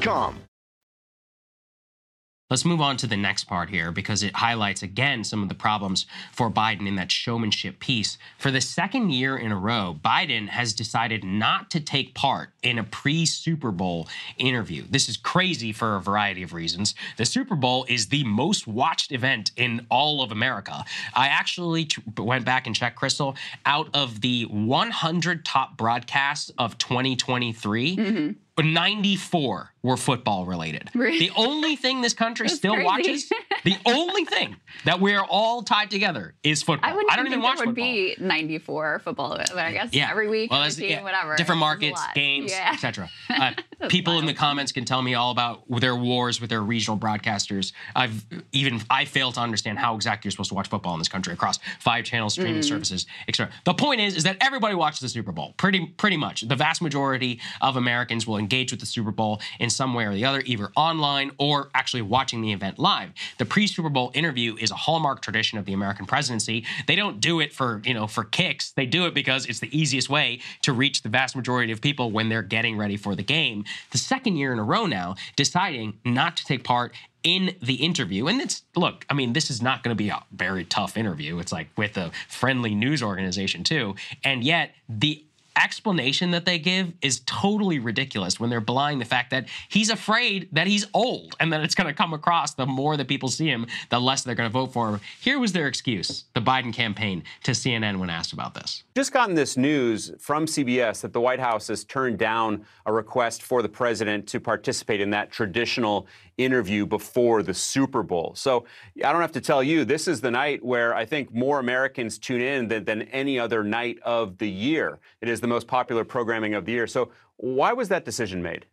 Let's 2.51 2.65
move 2.65 2.81
on 2.81 2.97
to 2.97 3.07
the 3.07 3.15
next 3.15 3.45
part 3.45 3.69
here 3.69 3.93
because 3.93 4.23
it 4.23 4.35
highlights 4.35 4.83
again 4.83 5.23
some 5.23 5.41
of 5.41 5.47
the 5.47 5.55
problems 5.55 6.05
for 6.33 6.51
Biden 6.51 6.85
in 6.85 6.95
that 6.97 7.09
showmanship 7.09 7.79
piece. 7.79 8.17
For 8.37 8.51
the 8.51 8.59
second 8.59 9.11
year 9.11 9.37
in 9.37 9.53
a 9.53 9.57
row, 9.57 9.97
Biden 10.03 10.49
has 10.49 10.73
decided 10.73 11.23
not 11.23 11.71
to 11.71 11.79
take 11.79 12.13
part 12.13 12.49
in 12.61 12.77
a 12.77 12.83
pre 12.83 13.25
Super 13.25 13.71
Bowl 13.71 14.09
interview. 14.37 14.83
This 14.89 15.07
is 15.07 15.15
crazy 15.15 15.71
for 15.71 15.95
a 15.95 16.01
variety 16.01 16.43
of 16.43 16.51
reasons. 16.51 16.93
The 17.15 17.23
Super 17.23 17.55
Bowl 17.55 17.85
is 17.87 18.07
the 18.07 18.25
most 18.25 18.67
watched 18.67 19.13
event 19.13 19.51
in 19.55 19.87
all 19.89 20.21
of 20.21 20.33
America. 20.33 20.83
I 21.13 21.27
actually 21.27 21.87
went 22.17 22.43
back 22.43 22.67
and 22.67 22.75
checked, 22.75 22.99
Krystal, 22.99 23.37
out 23.65 23.87
of 23.93 24.19
the 24.19 24.43
100 24.43 25.45
top 25.45 25.77
broadcasts 25.77 26.51
of 26.57 26.77
2023. 26.77 28.35
94 28.61 29.70
were 29.83 29.97
football 29.97 30.45
related. 30.45 30.89
Really? 31.01 31.19
The 31.19 31.31
only 31.35 31.75
thing 31.75 32.01
this 32.01 32.13
country 32.13 32.47
still 32.49 32.73
crazy. 32.75 32.85
watches, 32.85 33.29
the 33.63 33.75
only 33.87 34.25
thing 34.25 34.55
that 34.85 34.99
we're 34.99 35.21
all 35.23 35.63
tied 35.63 35.89
together 35.89 36.35
is 36.43 36.61
football. 36.61 36.87
I 36.89 36.93
wouldn't 36.93 37.09
don't 37.11 37.19
even 37.25 37.31
think 37.39 37.43
watch 37.43 37.57
there 37.57 37.65
would 37.67 37.75
football. 37.75 37.89
It 37.95 38.09
would 38.19 38.19
be 38.19 38.25
94 38.25 38.99
football, 39.03 39.37
but 39.37 39.57
I 39.57 39.71
guess 39.71 39.89
Yeah. 39.91 40.09
every 40.11 40.27
week, 40.29 40.51
Well, 40.51 40.69
team, 40.69 40.89
yeah, 40.89 41.01
whatever. 41.01 41.35
Different 41.35 41.59
markets, 41.59 41.99
games, 42.13 42.51
Yeah. 42.51 42.71
etc. 42.73 43.09
Uh, 43.29 43.53
people 43.89 44.19
in 44.19 44.25
the 44.27 44.33
comments 44.33 44.71
can 44.71 44.85
tell 44.85 45.01
me 45.01 45.15
all 45.15 45.31
about 45.31 45.63
their 45.79 45.95
wars 45.95 46.39
with 46.39 46.49
their 46.51 46.61
regional 46.61 46.97
broadcasters. 46.97 47.71
I've 47.95 48.23
even 48.51 48.81
I 48.89 49.05
fail 49.05 49.31
to 49.31 49.39
understand 49.39 49.79
how 49.79 49.95
exactly 49.95 50.27
you're 50.27 50.31
supposed 50.31 50.49
to 50.49 50.55
watch 50.55 50.67
football 50.67 50.93
in 50.93 50.99
this 50.99 51.07
country 51.07 51.33
across 51.33 51.57
five 51.79 52.03
channels, 52.05 52.33
streaming 52.33 52.61
Mm. 52.61 52.65
services, 52.67 53.07
etc. 53.27 53.51
The 53.63 53.73
point 53.73 54.01
is, 54.01 54.15
is 54.15 54.23
that 54.25 54.37
everybody 54.41 54.75
watches 54.75 54.99
the 54.99 55.09
Super 55.09 55.31
Bowl. 55.31 55.53
Pretty, 55.57 55.87
pretty 55.97 56.17
much, 56.17 56.41
the 56.41 56.55
vast 56.55 56.81
majority 56.81 57.39
of 57.61 57.77
Americans 57.77 58.27
will 58.27 58.37
engage 58.37 58.71
with 58.71 58.79
the 58.81 58.85
Super 58.85 59.11
Bowl 59.11 59.41
in 59.59 59.69
some 59.71 59.93
way 59.93 60.05
or 60.05 60.13
the 60.13 60.25
other, 60.25 60.41
either 60.45 60.69
online 60.75 61.31
or 61.37 61.69
actually 61.73 62.01
watching 62.01 62.41
the 62.41 62.51
event 62.51 62.79
live. 62.79 63.11
The 63.37 63.45
pre-Super 63.45 63.89
Bowl 63.89 64.11
interview 64.13 64.55
is 64.59 64.71
a 64.71 64.75
hallmark 64.75 65.21
tradition 65.21 65.57
of 65.57 65.65
the 65.65 65.73
American 65.73 66.05
presidency. 66.05 66.65
They 66.87 66.95
don't 66.95 67.19
do 67.19 67.39
it 67.39 67.53
for 67.53 67.81
you 67.85 67.93
know 67.93 68.07
for 68.07 68.23
kicks. 68.23 68.71
They 68.71 68.85
do 68.85 69.05
it 69.05 69.13
because 69.13 69.45
it's 69.45 69.59
the 69.59 69.75
easiest 69.77 70.09
way 70.09 70.39
to 70.61 70.73
reach 70.73 71.01
the 71.01 71.09
vast 71.09 71.35
majority 71.35 71.71
of 71.71 71.81
people 71.81 72.11
when 72.11 72.29
they're 72.29 72.41
getting 72.41 72.77
ready 72.77 72.97
for 72.97 73.15
the 73.15 73.23
game. 73.23 73.63
The 73.91 73.97
second 73.97 74.37
year 74.37 74.53
in 74.53 74.59
a 74.59 74.63
row 74.63 74.85
now, 74.85 75.15
deciding 75.35 75.99
not 76.05 76.37
to 76.37 76.45
take 76.45 76.63
part 76.63 76.93
in 77.23 77.55
the 77.61 77.75
interview. 77.75 78.27
And 78.27 78.41
it's 78.41 78.63
look, 78.75 79.05
I 79.09 79.13
mean, 79.13 79.33
this 79.33 79.49
is 79.49 79.61
not 79.61 79.83
going 79.83 79.95
to 79.95 80.03
be 80.03 80.09
a 80.09 80.23
very 80.31 80.65
tough 80.65 80.97
interview. 80.97 81.39
It's 81.39 81.51
like 81.51 81.69
with 81.77 81.97
a 81.97 82.11
friendly 82.27 82.73
news 82.73 83.03
organization 83.03 83.63
too. 83.63 83.95
And 84.23 84.43
yet 84.43 84.71
the 84.89 85.23
explanation 85.55 86.31
that 86.31 86.45
they 86.45 86.59
give 86.59 86.93
is 87.01 87.21
totally 87.25 87.79
ridiculous 87.79 88.39
when 88.39 88.49
they're 88.49 88.61
blind 88.61 89.01
the 89.01 89.05
fact 89.05 89.31
that 89.31 89.47
he's 89.69 89.89
afraid 89.89 90.47
that 90.51 90.67
he's 90.67 90.85
old 90.93 91.35
and 91.39 91.51
that 91.51 91.61
it's 91.61 91.75
going 91.75 91.87
to 91.87 91.93
come 91.93 92.13
across 92.13 92.53
the 92.53 92.65
more 92.65 92.97
that 92.97 93.07
people 93.07 93.29
see 93.29 93.47
him 93.47 93.65
the 93.89 93.99
less 93.99 94.23
they're 94.23 94.35
going 94.35 94.49
to 94.49 94.53
vote 94.53 94.73
for 94.73 94.89
him. 94.89 94.99
Here 95.19 95.39
was 95.39 95.53
their 95.53 95.67
excuse 95.67 96.25
the 96.33 96.41
biden 96.41 96.73
campaign 96.73 97.23
to 97.43 97.51
cnn 97.51 97.99
when 97.99 98.09
asked 98.09 98.33
about 98.33 98.53
this. 98.53 98.83
Just 98.95 99.11
gotten 99.11 99.35
this 99.35 99.57
news 99.57 100.11
from 100.19 100.45
CBS 100.45 101.01
that 101.01 101.13
the 101.13 101.21
White 101.21 101.39
House 101.39 101.67
has 101.67 101.83
turned 101.83 102.17
down 102.17 102.65
a 102.85 102.93
request 102.93 103.43
for 103.43 103.61
the 103.61 103.69
president 103.69 104.27
to 104.27 104.39
participate 104.39 105.01
in 105.01 105.09
that 105.11 105.31
traditional 105.31 106.07
interview 106.37 106.85
before 106.85 107.43
the 107.43 107.53
Super 107.53 108.03
Bowl. 108.03 108.33
So 108.35 108.65
I 109.03 109.11
don't 109.11 109.21
have 109.21 109.31
to 109.33 109.41
tell 109.41 109.61
you, 109.61 109.85
this 109.85 110.07
is 110.07 110.21
the 110.21 110.31
night 110.31 110.63
where 110.63 110.95
I 110.95 111.05
think 111.05 111.33
more 111.33 111.59
Americans 111.59 112.17
tune 112.17 112.41
in 112.41 112.67
than, 112.67 112.85
than 112.85 113.03
any 113.03 113.39
other 113.39 113.63
night 113.63 113.99
of 114.03 114.37
the 114.37 114.49
year. 114.49 114.99
It 115.21 115.29
is 115.29 115.41
the 115.41 115.47
most 115.47 115.67
popular 115.67 116.03
programming 116.03 116.53
of 116.53 116.65
the 116.65 116.71
year. 116.71 116.87
So 116.87 117.11
why 117.37 117.73
was 117.73 117.89
that 117.89 118.05
decision 118.05 118.41
made? 118.41 118.65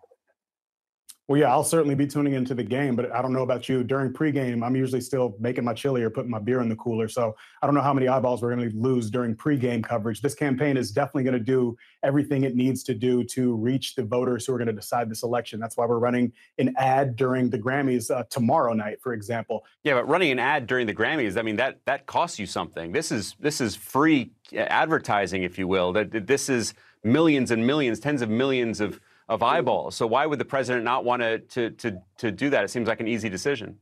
Well, 1.29 1.39
yeah, 1.39 1.51
I'll 1.51 1.63
certainly 1.63 1.95
be 1.95 2.07
tuning 2.07 2.33
into 2.33 2.55
the 2.55 2.65
game, 2.65 2.97
but 2.97 3.13
I 3.13 3.21
don't 3.21 3.35
know 3.35 3.43
about 3.43 3.69
you. 3.69 3.85
During 3.85 4.15
pregame, 4.15 4.65
I'm 4.65 4.75
usually 4.75 5.03
still 5.03 5.37
making 5.39 5.63
my 5.63 5.75
chili 5.75 6.03
or 6.03 6.09
putting 6.09 6.31
my 6.31 6.39
beer 6.39 6.63
in 6.63 6.71
the 6.71 6.77
cooler. 6.77 7.07
So 7.07 7.37
I 7.61 7.67
don't 7.67 7.75
know 7.75 7.83
how 7.83 7.93
many 7.93 8.09
eyeballs 8.09 8.41
we're 8.41 8.55
going 8.57 8.71
to 8.71 8.75
lose 8.75 9.11
during 9.11 9.37
pregame 9.37 9.85
coverage. 9.85 10.23
This 10.23 10.35
campaign 10.35 10.79
is 10.79 10.91
definitely 10.91 11.25
going 11.25 11.39
to 11.39 11.45
do 11.45 11.77
everything 12.03 12.45
it 12.45 12.57
needs 12.57 12.83
to 12.85 12.95
do 12.95 13.25
to 13.25 13.55
reach 13.57 13.95
the 13.95 14.05
voters 14.05 14.47
who 14.47 14.55
are 14.55 14.57
going 14.57 14.69
to 14.69 14.73
decide 14.73 15.11
this 15.11 15.23
election. 15.23 15.61
That's 15.61 15.77
why 15.77 15.85
we're 15.85 15.99
running 15.99 16.33
an 16.57 16.75
ad 16.79 17.15
during 17.15 17.51
the 17.51 17.59
Grammys 17.59 18.11
uh, 18.11 18.25
tomorrow 18.31 18.73
night, 18.73 19.03
for 19.03 19.13
example. 19.13 19.67
Yeah, 19.85 19.95
but 19.95 20.09
running 20.09 20.31
an 20.31 20.39
ad 20.39 20.67
during 20.67 20.87
the 20.87 20.95
Grammys, 20.95 21.39
I 21.39 21.43
mean 21.43 21.57
that 21.57 21.81
that 21.85 22.07
costs 22.07 22.39
you 22.39 22.47
something. 22.47 22.93
This 22.93 23.13
is 23.13 23.37
this 23.39 23.61
is 23.61 23.77
free 23.77 24.31
uh, 24.55 24.61
advertising, 24.61 25.43
if 25.43 25.59
you 25.59 25.69
will. 25.69 25.93
That 25.93 26.11
that 26.13 26.27
this 26.27 26.49
is 26.49 26.73
millions 27.05 27.51
and 27.51 27.67
millions, 27.67 28.01
tens 28.01 28.23
of 28.23 28.31
millions 28.31 28.81
of 28.81 28.99
of 29.29 29.43
eyeballs. 29.43 29.95
So 29.95 30.07
why 30.07 30.27
would 30.27 30.39
the 30.39 30.45
president 30.45 30.85
not 30.85 31.05
want 31.05 31.23
to 31.23 31.39
to 31.39 31.71
to 31.71 32.03
to 32.19 32.31
do 32.31 32.51
that? 32.51 32.65
It 32.65 32.69
seems 32.69 32.89
like 32.89 33.01
an 33.01 33.09
easy 33.09 33.29
decision. 33.29 33.79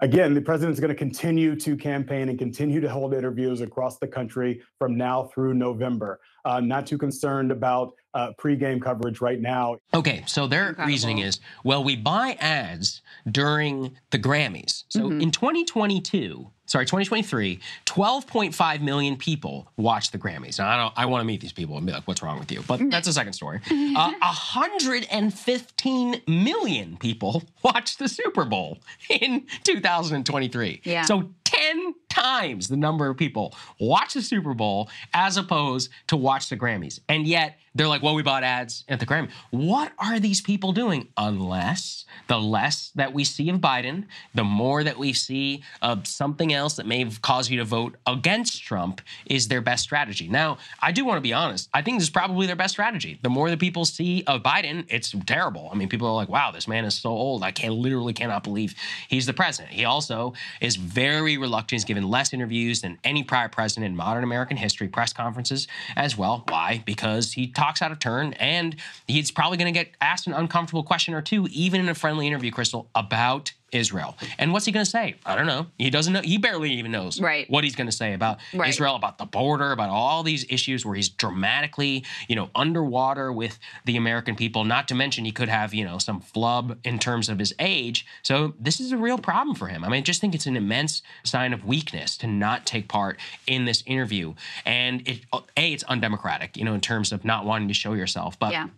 Again, 0.00 0.32
the 0.32 0.40
president's 0.40 0.78
going 0.78 0.90
to 0.90 0.94
continue 0.94 1.56
to 1.56 1.76
campaign 1.76 2.28
and 2.28 2.38
continue 2.38 2.80
to 2.80 2.88
hold 2.88 3.14
interviews 3.14 3.62
across 3.62 3.98
the 3.98 4.06
country 4.06 4.62
from 4.78 4.96
now 4.96 5.24
through 5.24 5.54
November. 5.54 6.20
Uh, 6.44 6.60
not 6.60 6.86
too 6.86 6.96
concerned 6.96 7.50
about 7.50 7.94
uh, 8.14 8.32
pregame 8.38 8.80
coverage 8.80 9.20
right 9.20 9.40
now. 9.40 9.76
Okay, 9.94 10.24
so 10.26 10.46
their 10.46 10.74
reasoning 10.86 11.18
is 11.18 11.40
well, 11.64 11.84
we 11.84 11.96
buy 11.96 12.36
ads 12.40 13.02
during 13.30 13.96
the 14.10 14.18
Grammys. 14.18 14.84
So 14.88 15.10
in 15.10 15.30
2022, 15.30 16.50
sorry, 16.66 16.84
2023, 16.84 17.60
12.5 17.86 18.80
million 18.80 19.16
people 19.16 19.70
watched 19.76 20.12
the 20.12 20.18
Grammys. 20.18 20.58
Now, 20.58 20.68
I 20.68 20.76
don't, 20.76 20.92
I 20.96 21.06
want 21.06 21.22
to 21.22 21.24
meet 21.24 21.40
these 21.40 21.52
people 21.52 21.76
and 21.76 21.86
be 21.86 21.92
like, 21.92 22.06
what's 22.06 22.22
wrong 22.22 22.38
with 22.38 22.52
you? 22.52 22.62
But 22.66 22.90
that's 22.90 23.08
a 23.08 23.12
second 23.12 23.32
story. 23.34 23.60
Uh, 23.98 24.12
115 24.20 26.22
million 26.28 26.96
people 26.98 27.42
watched 27.64 27.98
the 27.98 28.08
Super 28.08 28.44
Bowl 28.44 28.78
in 29.08 29.44
2023. 29.64 30.82
Yeah. 30.84 31.02
So 31.02 31.30
10 31.44 31.94
times 32.18 32.68
the 32.68 32.76
number 32.76 33.08
of 33.08 33.16
people 33.16 33.54
watch 33.80 34.14
the 34.14 34.22
Super 34.22 34.54
Bowl 34.54 34.90
as 35.14 35.36
opposed 35.36 35.90
to 36.08 36.16
watch 36.16 36.48
the 36.48 36.56
Grammys. 36.56 37.00
And 37.08 37.26
yet 37.26 37.58
they're 37.74 37.88
like, 37.88 38.02
well, 38.02 38.14
we 38.14 38.22
bought 38.22 38.42
ads 38.42 38.84
at 38.88 38.98
the 38.98 39.06
Grammy. 39.06 39.30
What 39.50 39.92
are 39.98 40.18
these 40.18 40.40
people 40.40 40.72
doing? 40.72 41.08
Unless 41.16 42.06
the 42.26 42.38
less 42.38 42.90
that 42.96 43.12
we 43.12 43.22
see 43.22 43.48
of 43.50 43.60
Biden, 43.60 44.06
the 44.34 44.42
more 44.42 44.82
that 44.82 44.98
we 44.98 45.12
see 45.12 45.62
of 45.80 46.06
something 46.06 46.52
else 46.52 46.74
that 46.74 46.86
may 46.86 47.08
cause 47.22 47.48
you 47.48 47.58
to 47.58 47.64
vote 47.64 47.96
against 48.06 48.62
Trump 48.64 49.00
is 49.26 49.46
their 49.46 49.60
best 49.60 49.84
strategy. 49.84 50.28
Now, 50.28 50.58
I 50.80 50.90
do 50.90 51.04
want 51.04 51.18
to 51.18 51.22
be 51.22 51.32
honest. 51.32 51.68
I 51.72 51.82
think 51.82 51.98
this 51.98 52.04
is 52.04 52.10
probably 52.10 52.46
their 52.46 52.56
best 52.56 52.72
strategy. 52.72 53.20
The 53.22 53.30
more 53.30 53.48
that 53.48 53.60
people 53.60 53.84
see 53.84 54.24
of 54.26 54.42
Biden, 54.42 54.84
it's 54.88 55.14
terrible. 55.26 55.68
I 55.72 55.76
mean, 55.76 55.88
people 55.88 56.08
are 56.08 56.14
like, 56.14 56.28
wow, 56.28 56.50
this 56.50 56.66
man 56.66 56.84
is 56.84 56.94
so 56.94 57.10
old. 57.10 57.44
I 57.44 57.52
can 57.52 57.72
literally 57.72 58.12
cannot 58.12 58.42
believe 58.42 58.74
he's 59.08 59.26
the 59.26 59.34
president. 59.34 59.72
He 59.72 59.84
also 59.84 60.32
is 60.60 60.74
very 60.74 61.36
reluctant. 61.36 61.70
He's 61.72 61.84
given 61.84 62.07
less 62.08 62.32
interviews 62.32 62.80
than 62.80 62.98
any 63.04 63.22
prior 63.22 63.48
president 63.48 63.86
in 63.86 63.96
modern 63.96 64.24
American 64.24 64.56
history, 64.56 64.88
press 64.88 65.12
conferences 65.12 65.68
as 65.96 66.16
well. 66.16 66.44
Why? 66.48 66.82
Because 66.84 67.32
he 67.32 67.46
talks 67.46 67.82
out 67.82 67.92
of 67.92 67.98
turn 67.98 68.32
and 68.34 68.76
he's 69.06 69.30
probably 69.30 69.58
going 69.58 69.72
to 69.72 69.78
get 69.78 69.92
asked 70.00 70.26
an 70.26 70.32
uncomfortable 70.32 70.82
question 70.82 71.14
or 71.14 71.22
two, 71.22 71.46
even 71.50 71.80
in 71.80 71.88
a 71.88 71.94
friendly 71.94 72.26
interview, 72.26 72.50
Krystal, 72.50 72.86
about 72.94 73.52
Israel. 73.72 74.16
And 74.38 74.52
what's 74.52 74.64
he 74.66 74.72
going 74.72 74.84
to 74.84 74.90
say? 74.90 75.16
I 75.26 75.36
don't 75.36 75.46
know. 75.46 75.66
He 75.78 75.90
doesn't 75.90 76.12
know. 76.12 76.22
He 76.22 76.38
barely 76.38 76.72
even 76.72 76.90
knows 76.90 77.20
Right. 77.20 77.48
what 77.50 77.64
he's 77.64 77.76
going 77.76 77.86
to 77.88 77.92
say 77.96 78.14
about 78.14 78.38
Right. 78.54 78.68
Israel, 78.68 78.94
about 78.96 79.18
the 79.18 79.26
border, 79.26 79.72
about 79.72 79.90
all 79.90 80.22
these 80.22 80.46
issues 80.48 80.86
where 80.86 80.94
he's 80.94 81.08
dramatically, 81.08 82.04
you 82.28 82.36
know, 82.36 82.50
underwater 82.54 83.32
with 83.32 83.58
the 83.84 83.96
American 83.96 84.36
people. 84.36 84.64
Not 84.64 84.88
to 84.88 84.94
mention 84.94 85.24
he 85.24 85.32
could 85.32 85.48
have, 85.48 85.74
you 85.74 85.84
know, 85.84 85.98
some 85.98 86.20
flub 86.20 86.78
in 86.84 86.98
terms 86.98 87.28
of 87.28 87.38
his 87.38 87.54
age. 87.58 88.06
So 88.22 88.54
this 88.58 88.80
is 88.80 88.92
a 88.92 88.96
real 88.96 89.18
problem 89.18 89.54
for 89.54 89.68
him. 89.68 89.84
I 89.84 89.88
mean, 89.88 89.98
I 89.98 90.02
just 90.02 90.20
think 90.20 90.34
it's 90.34 90.46
an 90.46 90.56
immense 90.56 91.02
sign 91.24 91.52
of 91.52 91.64
weakness 91.64 92.16
to 92.18 92.26
not 92.26 92.64
take 92.66 92.88
part 92.88 93.18
in 93.46 93.64
this 93.64 93.82
interview. 93.86 94.34
And 94.64 95.06
it, 95.06 95.20
a, 95.32 95.40
it's 95.56 95.84
undemocratic, 95.84 96.56
you 96.56 96.64
know, 96.64 96.74
in 96.74 96.80
terms 96.80 97.12
of 97.12 97.24
not 97.24 97.44
wanting 97.44 97.68
to 97.68 97.74
show 97.74 97.92
yourself. 97.94 98.38
But 98.38 98.52
Yeah. 98.52 98.68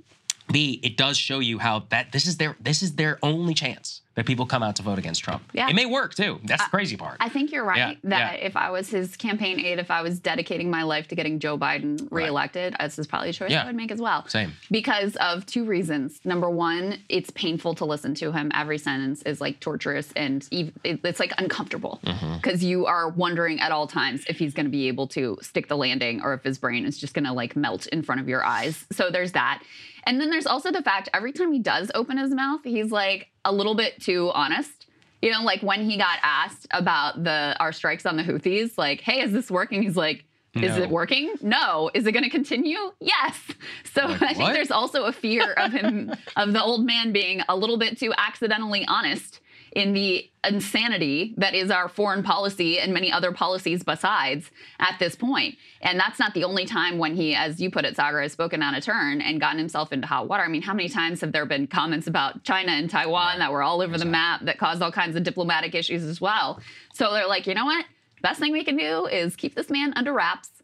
B, 0.53 0.81
it 0.83 0.97
does 0.97 1.17
show 1.17 1.39
you 1.39 1.61
how 1.61 1.85
that 1.91 2.11
this 2.11 2.27
is 2.27 2.39
their 2.39 2.57
this 2.61 2.83
is 2.83 2.97
their 2.97 3.21
only 3.23 3.55
chance 3.55 4.01
that 4.17 4.27
people 4.27 4.45
come 4.45 4.63
out 4.63 4.75
to 4.77 4.83
vote 4.83 4.99
against 4.99 5.23
Trump. 5.23 5.43
Yeah. 5.53 5.69
It 5.69 5.75
may 5.75 5.87
work 5.87 6.15
too. 6.15 6.41
That's 6.45 6.65
the 6.65 6.71
crazy 6.71 6.97
part. 6.97 7.17
I 7.21 7.29
think 7.29 7.53
you're 7.53 7.65
right 7.65 7.79
Yeah, 7.79 7.95
that 8.11 8.39
yeah. 8.41 8.47
if 8.47 8.57
I 8.57 8.71
was 8.71 8.91
his 8.91 9.17
campaign 9.17 9.61
aide, 9.61 9.79
if 9.79 9.91
I 9.91 10.03
was 10.03 10.19
dedicating 10.19 10.69
my 10.71 10.83
life 10.83 11.07
to 11.09 11.15
getting 11.15 11.39
Joe 11.39 11.57
Biden 11.57 12.09
reelected, 12.11 12.75
this 12.81 12.99
is 12.99 13.07
probably 13.07 13.29
a 13.31 13.33
choice 13.33 13.51
Yeah. 13.53 13.63
I 13.63 13.67
would 13.67 13.77
make 13.77 13.93
as 13.93 14.01
well. 14.01 14.27
Same. 14.27 14.53
Because 14.71 15.15
of 15.17 15.47
two 15.47 15.65
reasons. 15.65 16.21
Number 16.25 16.51
one, 16.51 16.99
it's 17.09 17.31
painful 17.31 17.75
to 17.77 17.85
listen 17.85 18.15
to 18.17 18.33
him. 18.33 18.51
Every 18.53 18.79
sentence 18.79 19.23
is 19.23 19.41
like 19.41 19.61
torturous 19.61 20.13
and 20.17 20.47
it's 20.53 21.21
like 21.21 21.33
uncomfortable 21.39 22.01
Mm-hmm. 22.05 22.37
because 22.37 22.65
you 22.65 22.87
are 22.87 23.09
wondering 23.11 23.61
at 23.61 23.71
all 23.73 23.87
times 23.87 24.25
if 24.29 24.39
he's 24.39 24.55
going 24.55 24.67
to 24.67 24.71
be 24.71 24.89
able 24.89 25.07
to 25.09 25.39
stick 25.43 25.69
the 25.69 25.77
landing 25.77 26.21
or 26.23 26.35
if 26.35 26.43
his 26.43 26.59
brain 26.59 26.85
is 26.85 26.99
just 26.99 27.15
going 27.15 27.25
to 27.25 27.33
like 27.33 27.55
melt 27.57 27.87
in 27.89 28.03
front 28.03 28.21
of 28.21 28.29
your 28.29 28.45
eyes. 28.45 28.85
So 28.91 29.11
there's 29.11 29.33
that. 29.33 29.63
And 30.05 30.21
then 30.21 30.31
there's 30.31 30.47
also 30.47 30.73
the 30.73 30.83
fact 30.83 31.09
every 31.15 31.33
time 31.33 31.53
he 31.53 31.59
does 31.59 31.91
open 31.95 32.17
his 32.19 32.31
mouth, 32.33 32.61
he's 32.65 32.91
like 32.91 33.29
a 33.45 33.53
little 33.53 33.75
bit 33.75 34.01
too 34.01 34.31
honest. 34.35 34.87
You 35.23 35.31
know, 35.31 35.43
like 35.43 35.63
when 35.63 35.83
he 35.89 35.97
got 35.99 36.19
asked 36.23 36.67
about 36.71 37.23
the 37.25 37.55
our 37.61 37.73
strikes 37.73 38.07
on 38.07 38.17
the 38.17 38.23
Houthis, 38.23 38.79
like, 38.79 39.01
"Hey, 39.03 39.21
is 39.21 39.33
this 39.33 39.51
working?" 39.51 39.83
He's 39.83 39.97
like, 39.97 40.25
"Is 40.55 40.77
No. 40.77 40.83
it 40.85 40.91
working? 40.91 41.35
No. 41.43 41.91
Is 41.93 42.07
it 42.07 42.13
going 42.13 42.23
to 42.25 42.31
continue? 42.31 42.93
Yes." 43.01 43.39
So 43.93 44.07
Like, 44.07 44.23
I 44.23 44.27
think 44.29 44.39
what? 44.41 44.53
there's 44.55 44.71
also 44.71 45.05
a 45.05 45.13
fear 45.13 45.53
of 45.55 45.73
him 45.73 46.13
of 46.37 46.53
the 46.53 46.63
old 46.63 46.87
man 46.87 47.13
being 47.13 47.43
a 47.49 47.57
little 47.57 47.77
bit 47.77 47.99
too 47.99 48.15
accidentally 48.17 48.87
honest 48.87 49.41
in 49.73 49.93
the 49.93 50.29
insanity 50.49 51.35
that 51.37 51.55
is 51.55 51.71
our 51.71 51.89
foreign 51.89 52.23
policy 52.23 52.79
and 52.79 52.93
many 52.93 53.13
other 53.13 53.31
policies 53.31 53.83
besides 53.83 54.51
at 54.79 54.99
this 54.99 55.15
point. 55.15 55.57
And 55.83 55.99
that's 56.01 56.19
not 56.19 56.35
the 56.35 56.45
only 56.45 56.65
time 56.65 56.99
when 56.99 57.15
he, 57.15 57.35
as 57.35 57.61
you 57.61 57.71
put 57.71 57.85
it, 57.85 57.97
Saagar, 57.97 58.23
has 58.23 58.33
spoken 58.33 58.63
on 58.63 58.75
a 58.75 58.81
turn 58.81 59.21
and 59.21 59.41
gotten 59.41 59.59
himself 59.59 59.93
into 59.93 60.07
hot 60.07 60.29
water. 60.29 60.43
I 60.43 60.49
mean, 60.49 60.63
how 60.63 60.75
many 60.75 60.89
times 60.89 61.21
have 61.21 61.33
there 61.33 61.47
been 61.47 61.67
comments 61.67 62.07
about 62.07 62.43
China 62.43 62.73
and 62.73 62.89
Taiwan 62.89 63.39
that 63.39 63.53
were 63.53 63.63
all 63.63 63.81
over 63.81 63.99
the 63.99 64.05
map 64.05 64.45
that 64.45 64.59
caused 64.59 64.83
all 64.83 64.93
kinds 64.93 65.15
of 65.15 65.23
diplomatic 65.23 65.75
issues 65.75 66.05
as 66.05 66.21
well? 66.21 66.61
So 66.95 67.13
they're 67.13 67.29
like, 67.29 67.47
you 67.47 67.55
know 67.55 67.67
what? 67.67 67.85
Best 68.23 68.41
thing 68.41 68.53
we 68.53 68.65
can 68.65 68.77
do 68.77 69.07
is 69.07 69.37
keep 69.37 69.55
this 69.55 69.71
man 69.71 69.93
under 69.97 70.13
wraps 70.13 70.60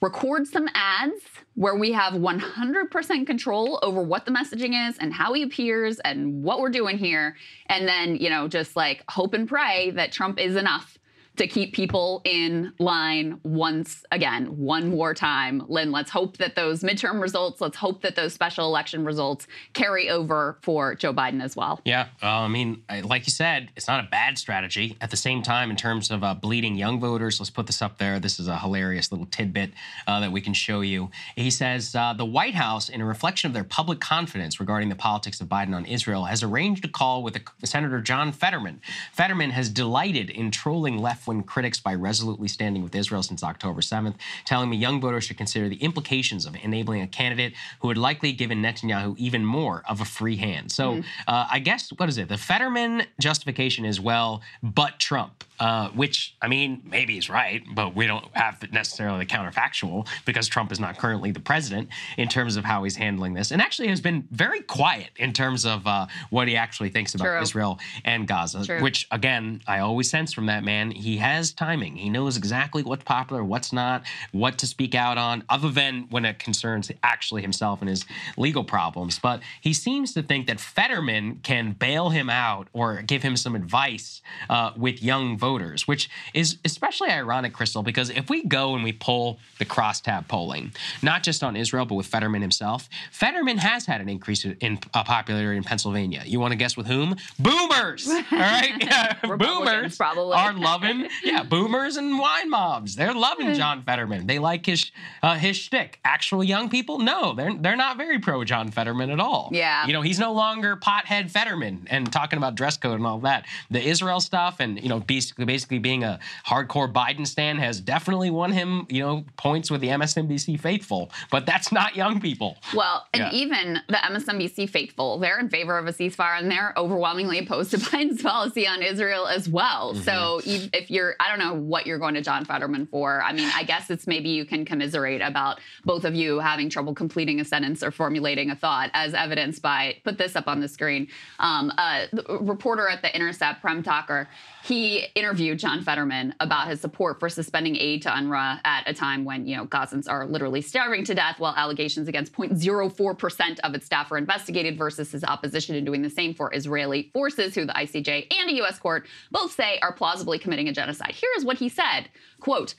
record 0.00 0.46
some 0.46 0.68
ads 0.74 1.22
where 1.54 1.74
we 1.74 1.92
have 1.92 2.12
100% 2.12 3.26
control 3.26 3.78
over 3.82 4.02
what 4.02 4.26
the 4.26 4.30
messaging 4.30 4.88
is 4.88 4.98
and 4.98 5.12
how 5.12 5.32
he 5.32 5.42
appears 5.42 5.98
and 6.00 6.42
what 6.42 6.60
we're 6.60 6.70
doing 6.70 6.98
here. 6.98 7.36
And 7.66 7.88
then, 7.88 8.16
you 8.16 8.28
know, 8.28 8.46
just 8.46 8.76
like 8.76 9.02
hope 9.08 9.32
and 9.32 9.48
pray 9.48 9.90
that 9.92 10.12
Trump 10.12 10.38
is 10.38 10.54
enough 10.54 10.95
to 11.36 11.46
keep 11.46 11.74
people 11.74 12.22
in 12.24 12.72
line 12.78 13.40
once 13.42 14.04
again, 14.10 14.46
one 14.56 14.90
more 14.90 15.14
time. 15.14 15.62
Lynn, 15.68 15.92
let's 15.92 16.10
hope 16.10 16.36
that 16.38 16.54
those 16.54 16.82
midterm 16.82 17.20
results, 17.20 17.60
let's 17.60 17.76
hope 17.76 18.02
that 18.02 18.16
those 18.16 18.32
special 18.32 18.66
election 18.66 19.04
results 19.04 19.46
carry 19.72 20.10
over 20.10 20.58
for 20.62 20.94
Joe 20.94 21.12
Biden 21.12 21.42
as 21.42 21.56
well. 21.56 21.80
Yeah, 21.84 22.08
uh, 22.22 22.26
I 22.26 22.48
mean, 22.48 22.82
like 23.04 23.26
you 23.26 23.32
said, 23.32 23.70
it's 23.76 23.86
not 23.86 24.04
a 24.04 24.08
bad 24.08 24.38
strategy. 24.38 24.96
At 25.00 25.10
the 25.10 25.16
same 25.16 25.42
time, 25.42 25.70
in 25.70 25.76
terms 25.76 26.10
of 26.10 26.24
uh, 26.24 26.34
bleeding 26.34 26.76
young 26.76 27.00
voters, 27.00 27.40
let's 27.40 27.50
put 27.50 27.66
this 27.66 27.82
up 27.82 27.98
there. 27.98 28.18
This 28.18 28.40
is 28.40 28.48
a 28.48 28.58
hilarious 28.58 29.10
little 29.12 29.26
tidbit 29.26 29.72
uh, 30.06 30.20
that 30.20 30.32
we 30.32 30.40
can 30.40 30.54
show 30.54 30.80
you. 30.80 31.10
He 31.34 31.50
says 31.50 31.94
uh, 31.94 32.14
the 32.14 32.24
White 32.24 32.54
House, 32.54 32.88
in 32.88 33.00
a 33.00 33.04
reflection 33.04 33.48
of 33.48 33.54
their 33.54 33.64
public 33.64 34.00
confidence 34.00 34.58
regarding 34.60 34.88
the 34.88 34.96
politics 34.96 35.40
of 35.40 35.48
Biden 35.48 35.74
on 35.74 35.84
Israel, 35.84 36.24
has 36.24 36.42
arranged 36.42 36.84
a 36.84 36.88
call 36.88 37.22
with 37.22 37.38
Senator 37.64 38.00
John 38.00 38.32
Fetterman. 38.32 38.80
Fetterman 39.12 39.50
has 39.50 39.68
delighted 39.68 40.30
in 40.30 40.50
trolling 40.50 40.98
left-wing 41.26 41.42
critics 41.42 41.80
by 41.80 41.94
resolutely 41.94 42.48
standing 42.48 42.82
with 42.82 42.94
Israel 42.94 43.22
since 43.22 43.42
October 43.42 43.80
7th, 43.80 44.14
telling 44.44 44.70
me 44.70 44.76
young 44.76 45.00
voters 45.00 45.24
should 45.24 45.36
consider 45.36 45.68
the 45.68 45.76
implications 45.76 46.46
of 46.46 46.54
enabling 46.62 47.02
a 47.02 47.06
candidate 47.06 47.52
who 47.80 47.88
would 47.88 47.98
likely 47.98 48.32
given 48.32 48.62
Netanyahu 48.62 49.16
even 49.18 49.44
more 49.44 49.82
of 49.88 50.00
a 50.00 50.04
free 50.04 50.36
hand. 50.36 50.70
So 50.70 51.02
uh, 51.26 51.46
I 51.50 51.58
guess 51.58 51.90
what 51.96 52.08
is 52.08 52.18
it? 52.18 52.28
The 52.28 52.38
Fetterman 52.38 53.02
justification 53.20 53.84
is 53.84 54.00
well, 54.00 54.42
but 54.62 54.98
Trump, 55.00 55.44
uh, 55.60 55.88
which 55.90 56.34
I 56.42 56.48
mean 56.48 56.82
maybe 56.84 57.14
he's 57.14 57.30
right, 57.30 57.62
but 57.74 57.94
we 57.94 58.06
don't 58.06 58.26
have 58.32 58.62
necessarily 58.72 59.18
the 59.20 59.26
counterfactual 59.26 60.06
because 60.24 60.48
Trump 60.48 60.72
is 60.72 60.80
not 60.80 60.98
currently 60.98 61.30
the 61.30 61.40
president 61.40 61.88
in 62.16 62.28
terms 62.28 62.56
of 62.56 62.64
how 62.64 62.84
he's 62.84 62.96
handling 62.96 63.34
this, 63.34 63.50
and 63.50 63.62
actually 63.62 63.88
has 63.88 64.00
been 64.00 64.26
very 64.30 64.60
quiet 64.60 65.10
in 65.16 65.32
terms 65.32 65.64
of 65.64 65.86
uh, 65.86 66.06
what 66.30 66.48
he 66.48 66.56
actually 66.56 66.90
thinks 66.90 67.14
about 67.14 67.26
True. 67.26 67.42
Israel 67.42 67.78
and 68.04 68.26
Gaza. 68.26 68.64
True. 68.64 68.82
Which 68.82 69.06
again, 69.10 69.62
I 69.66 69.80
always 69.80 70.10
sense 70.10 70.32
from 70.32 70.46
that 70.46 70.64
man, 70.64 70.90
he 70.90 71.16
has 71.18 71.52
timing. 71.52 71.96
He 71.96 72.10
knows 72.10 72.36
exactly 72.36 72.82
what's 72.82 73.04
popular, 73.04 73.44
what's 73.44 73.72
not, 73.72 74.04
what 74.32 74.58
to 74.58 74.66
speak 74.66 74.94
out 74.94 75.18
on, 75.18 75.44
other 75.48 75.70
than 75.70 76.06
when 76.10 76.24
it 76.24 76.38
concerns 76.38 76.90
actually 77.02 77.42
himself 77.42 77.80
and 77.80 77.88
his 77.88 78.04
legal 78.36 78.64
problems. 78.64 79.18
But 79.18 79.40
he 79.60 79.72
seems 79.72 80.12
to 80.14 80.22
think 80.22 80.46
that 80.46 80.60
Fetterman 80.60 81.40
can 81.42 81.72
bail 81.72 82.10
him 82.10 82.28
out 82.30 82.68
or 82.72 83.02
give 83.02 83.22
him 83.22 83.36
some 83.36 83.54
advice 83.54 84.22
uh, 84.48 84.72
with 84.76 85.02
young 85.02 85.38
voters, 85.38 85.45
which 85.86 86.08
is 86.34 86.58
especially 86.64 87.10
ironic, 87.10 87.54
Krystal, 87.54 87.84
because 87.84 88.10
if 88.10 88.28
we 88.28 88.42
go 88.44 88.74
and 88.74 88.82
we 88.82 88.92
pull 88.92 89.38
the 89.58 89.64
crosstab 89.64 90.28
polling, 90.28 90.72
not 91.02 91.22
just 91.22 91.42
on 91.42 91.56
Israel, 91.56 91.84
but 91.84 91.94
with 91.94 92.06
Fetterman 92.06 92.42
himself, 92.42 92.88
Fetterman 93.10 93.58
has 93.58 93.86
had 93.86 94.00
an 94.00 94.08
increase 94.08 94.44
in 94.44 94.78
uh, 94.94 95.04
popularity 95.04 95.56
in 95.56 95.64
Pennsylvania. 95.64 96.22
You 96.26 96.40
want 96.40 96.52
to 96.52 96.56
guess 96.56 96.76
with 96.76 96.86
whom? 96.86 97.16
Boomers! 97.38 98.08
All 98.08 98.22
right? 98.32 99.18
Boomers 99.22 99.96
probably. 99.96 100.34
are 100.34 100.52
loving, 100.52 101.08
yeah, 101.24 101.42
boomers 101.42 101.96
and 101.96 102.18
wine 102.18 102.50
mobs. 102.50 102.96
They're 102.96 103.14
loving 103.14 103.54
John 103.54 103.82
Fetterman. 103.82 104.26
They 104.26 104.38
like 104.38 104.66
his 104.66 104.90
uh, 105.22 105.34
his 105.34 105.56
shtick. 105.56 106.00
Actual 106.04 106.42
young 106.42 106.68
people, 106.68 106.98
no, 106.98 107.34
they're 107.34 107.54
they're 107.54 107.76
not 107.76 107.96
very 107.96 108.18
pro 108.18 108.44
John 108.44 108.70
Fetterman 108.70 109.10
at 109.10 109.20
all. 109.20 109.50
Yeah. 109.52 109.86
you 109.86 109.92
know, 109.92 110.02
he's 110.02 110.18
no 110.18 110.32
longer 110.32 110.76
pothead 110.76 111.30
Fetterman 111.30 111.86
and 111.90 112.12
talking 112.12 112.36
about 112.36 112.54
dress 112.54 112.76
code 112.76 112.98
and 112.98 113.06
all 113.06 113.18
that. 113.20 113.46
The 113.70 113.82
Israel 113.82 114.20
stuff 114.20 114.60
and 114.60 114.82
you 114.82 114.88
know, 114.88 115.00
basically 115.44 115.66
basically 115.66 115.78
being 115.78 116.04
a 116.04 116.18
hardcore 116.46 116.92
Biden 116.92 117.26
stan 117.26 117.56
has 117.56 117.80
definitely 117.80 118.28
won 118.30 118.52
him 118.52 118.86
you 118.90 119.02
know 119.02 119.24
points 119.36 119.70
with 119.70 119.80
the 119.80 119.88
MSNBC 119.88 120.60
faithful. 120.60 121.10
But 121.30 121.46
that's 121.46 121.72
not 121.72 121.96
young 121.96 122.20
people. 122.20 122.58
Well, 122.74 123.06
and 123.14 123.22
Yeah. 123.22 123.30
even 123.32 123.80
the 123.88 123.96
MSNBC 123.96 124.68
faithful, 124.68 125.18
they're 125.18 125.40
in 125.40 125.48
favor 125.48 125.78
of 125.78 125.86
a 125.86 125.92
ceasefire 125.92 126.38
and 126.38 126.50
they're 126.50 126.74
overwhelmingly 126.76 127.38
opposed 127.38 127.70
to 127.72 127.78
Biden's 127.86 128.22
policy 128.22 128.66
on 128.66 128.82
Israel 128.82 129.26
as 129.26 129.48
well. 129.48 129.94
Mm-hmm. 129.94 130.02
So 130.02 130.40
if 130.44 130.90
you're, 130.90 131.16
I 131.20 131.28
don't 131.30 131.38
know 131.38 131.54
what 131.54 131.86
you're 131.86 131.98
going 131.98 132.14
to 132.14 132.20
John 132.22 132.44
Fetterman 132.44 132.86
for. 132.86 133.22
I 133.22 133.32
mean, 133.32 133.50
I 133.54 133.64
guess 133.64 133.90
it's 133.90 134.06
maybe 134.06 134.28
you 134.28 134.44
can 134.44 134.64
commiserate 134.64 135.22
about 135.22 135.58
both 135.84 136.04
of 136.04 136.14
you 136.14 136.38
having 136.38 136.68
trouble 136.68 136.94
completing 136.94 137.40
a 137.40 137.44
sentence 137.44 137.82
or 137.82 137.90
formulating 137.90 138.50
a 138.50 138.56
thought, 138.56 138.90
as 138.92 139.14
evidenced 139.14 139.62
by, 139.62 139.96
put 140.04 140.18
this 140.18 140.36
up 140.36 140.46
on 140.48 140.60
the 140.60 140.68
screen. 140.68 141.08
Um, 141.38 141.70
a 141.78 142.06
reporter 142.40 142.88
at 142.88 143.02
The 143.02 143.14
Intercept, 143.14 143.60
Prem 143.62 143.82
Thakker, 143.82 144.26
he 144.66 145.06
interviewed 145.14 145.60
John 145.60 145.80
Fetterman 145.80 146.34
about 146.40 146.66
his 146.66 146.80
support 146.80 147.20
for 147.20 147.28
suspending 147.28 147.76
aid 147.76 148.02
to 148.02 148.08
UNRWA 148.08 148.60
at 148.64 148.82
a 148.88 148.92
time 148.92 149.24
when, 149.24 149.46
you 149.46 149.56
know, 149.56 149.64
Gazans 149.64 150.10
are 150.10 150.26
literally 150.26 150.60
starving 150.60 151.04
to 151.04 151.14
death 151.14 151.38
while 151.38 151.54
allegations 151.56 152.08
against 152.08 152.32
0.04% 152.32 153.60
of 153.60 153.74
its 153.74 153.86
staff 153.86 154.10
are 154.10 154.18
investigated 154.18 154.76
versus 154.76 155.12
his 155.12 155.22
opposition 155.22 155.76
in 155.76 155.84
doing 155.84 156.02
the 156.02 156.10
same 156.10 156.34
for 156.34 156.52
Israeli 156.52 157.10
forces 157.12 157.54
who 157.54 157.64
the 157.64 157.74
ICJ 157.74 158.26
and 158.40 158.50
a 158.50 158.54
US 158.64 158.80
court 158.80 159.06
both 159.30 159.52
say 159.52 159.78
are 159.82 159.92
plausibly 159.92 160.36
committing 160.36 160.68
a 160.68 160.72
genocide. 160.72 161.12
Here 161.12 161.30
is 161.36 161.44
what 161.44 161.58
he 161.58 161.68
said, 161.68 162.08
quote, 162.40 162.74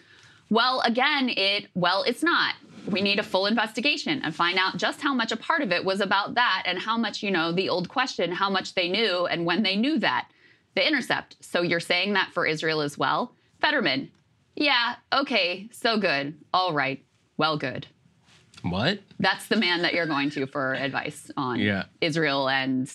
well, 0.49 0.81
again, 0.81 1.29
it, 1.29 1.67
well, 1.73 2.03
it's 2.03 2.23
not. 2.23 2.55
We 2.91 3.01
need 3.01 3.19
a 3.19 3.23
full 3.23 3.45
investigation 3.45 4.21
and 4.23 4.35
find 4.35 4.57
out 4.57 4.75
just 4.75 4.99
how 4.99 5.13
much 5.13 5.31
a 5.31 5.37
part 5.37 5.61
of 5.61 5.71
it 5.71 5.85
was 5.85 6.01
about 6.01 6.35
that 6.35 6.63
and 6.65 6.79
how 6.79 6.97
much, 6.97 7.23
you 7.23 7.31
know, 7.31 7.53
the 7.53 7.69
old 7.69 7.87
question, 7.87 8.33
how 8.33 8.49
much 8.49 8.73
they 8.73 8.89
knew 8.89 9.25
and 9.25 9.45
when 9.45 9.63
they 9.63 9.77
knew 9.77 9.99
that. 9.99 10.27
The 10.77 10.87
Intercept. 10.87 11.37
So 11.41 11.63
you're 11.63 11.79
saying 11.79 12.13
that 12.13 12.29
for 12.33 12.45
Israel 12.45 12.81
as 12.81 12.99
well? 12.99 13.33
Fetterman. 13.59 14.11
Yeah, 14.55 14.97
okay, 15.11 15.67
so 15.71 15.97
good. 15.97 16.35
All 16.53 16.71
right. 16.71 17.03
Well, 17.35 17.57
good. 17.57 17.87
What? 18.61 18.99
That's 19.17 19.47
the 19.47 19.55
man 19.55 19.81
that 19.81 19.95
you're 19.95 20.05
going 20.05 20.29
to 20.29 20.45
for 20.45 20.75
advice 20.75 21.31
on 21.35 21.59
Yeah. 21.59 21.85
Israel 21.99 22.47
and 22.47 22.93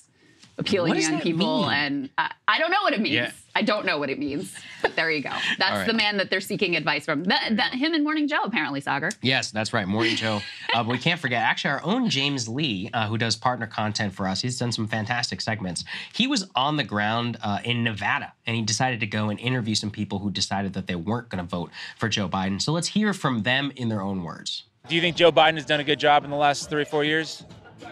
appealing 0.58 0.90
What 0.90 0.94
does 0.96 1.08
young 1.08 1.20
people. 1.20 1.62
mean? 1.62 1.70
And 1.72 2.10
I, 2.18 2.32
I 2.48 2.58
don't 2.58 2.70
know 2.70 2.82
what 2.82 2.92
it 2.92 3.00
means. 3.00 3.14
Yeah. 3.14 3.30
I 3.54 3.62
don't 3.62 3.84
know 3.84 3.98
what 3.98 4.08
it 4.10 4.18
means. 4.18 4.54
But 4.80 4.96
there 4.96 5.10
you 5.10 5.22
go. 5.22 5.30
That's 5.58 5.78
right. 5.78 5.86
the 5.86 5.92
man 5.92 6.16
that 6.16 6.30
they're 6.30 6.40
seeking 6.40 6.74
advice 6.76 7.04
from. 7.04 7.24
That, 7.24 7.56
that 7.56 7.74
him 7.74 7.92
and 7.94 8.02
Morning 8.02 8.26
Joe 8.28 8.42
apparently, 8.44 8.80
Saagar. 8.80 9.14
Yes, 9.20 9.50
that's 9.50 9.72
right. 9.72 9.86
Morning 9.86 10.16
Joe. 10.16 10.40
Uh, 10.74 10.82
we 10.82 10.96
can't 10.96 11.20
forget, 11.20 11.42
actually, 11.42 11.70
our 11.70 11.84
own 11.84 12.08
James 12.08 12.48
Lee, 12.48 12.88
uh, 12.94 13.06
who 13.06 13.18
does 13.18 13.36
partner 13.36 13.66
content 13.66 14.10
for 14.14 14.26
us. 14.26 14.40
He's 14.40 14.58
done 14.58 14.72
some 14.72 14.86
fantastic 14.88 15.42
segments. 15.42 15.84
He 16.14 16.26
was 16.26 16.48
on 16.56 16.78
the 16.78 16.84
ground 16.84 17.36
uh, 17.42 17.58
in 17.62 17.84
Nevada, 17.84 18.32
and 18.46 18.56
he 18.56 18.62
decided 18.62 18.98
to 19.00 19.06
go 19.06 19.28
and 19.28 19.38
interview 19.38 19.74
some 19.74 19.90
people 19.90 20.18
who 20.18 20.30
decided 20.30 20.72
that 20.72 20.86
they 20.86 20.94
weren't 20.94 21.28
going 21.28 21.44
to 21.44 21.48
vote 21.48 21.70
for 21.98 22.08
Joe 22.08 22.26
Biden. 22.26 22.60
So 22.62 22.72
let's 22.72 22.88
hear 22.88 23.12
from 23.12 23.42
them 23.42 23.70
in 23.76 23.90
their 23.90 24.00
own 24.00 24.22
words. 24.22 24.64
Do 24.88 24.94
you 24.94 25.02
think 25.02 25.14
Joe 25.14 25.30
Biden 25.30 25.56
has 25.56 25.66
done 25.66 25.80
a 25.80 25.84
good 25.84 26.00
job 26.00 26.24
in 26.24 26.30
the 26.30 26.36
last 26.36 26.70
three, 26.70 26.86
four 26.86 27.04
years? 27.04 27.44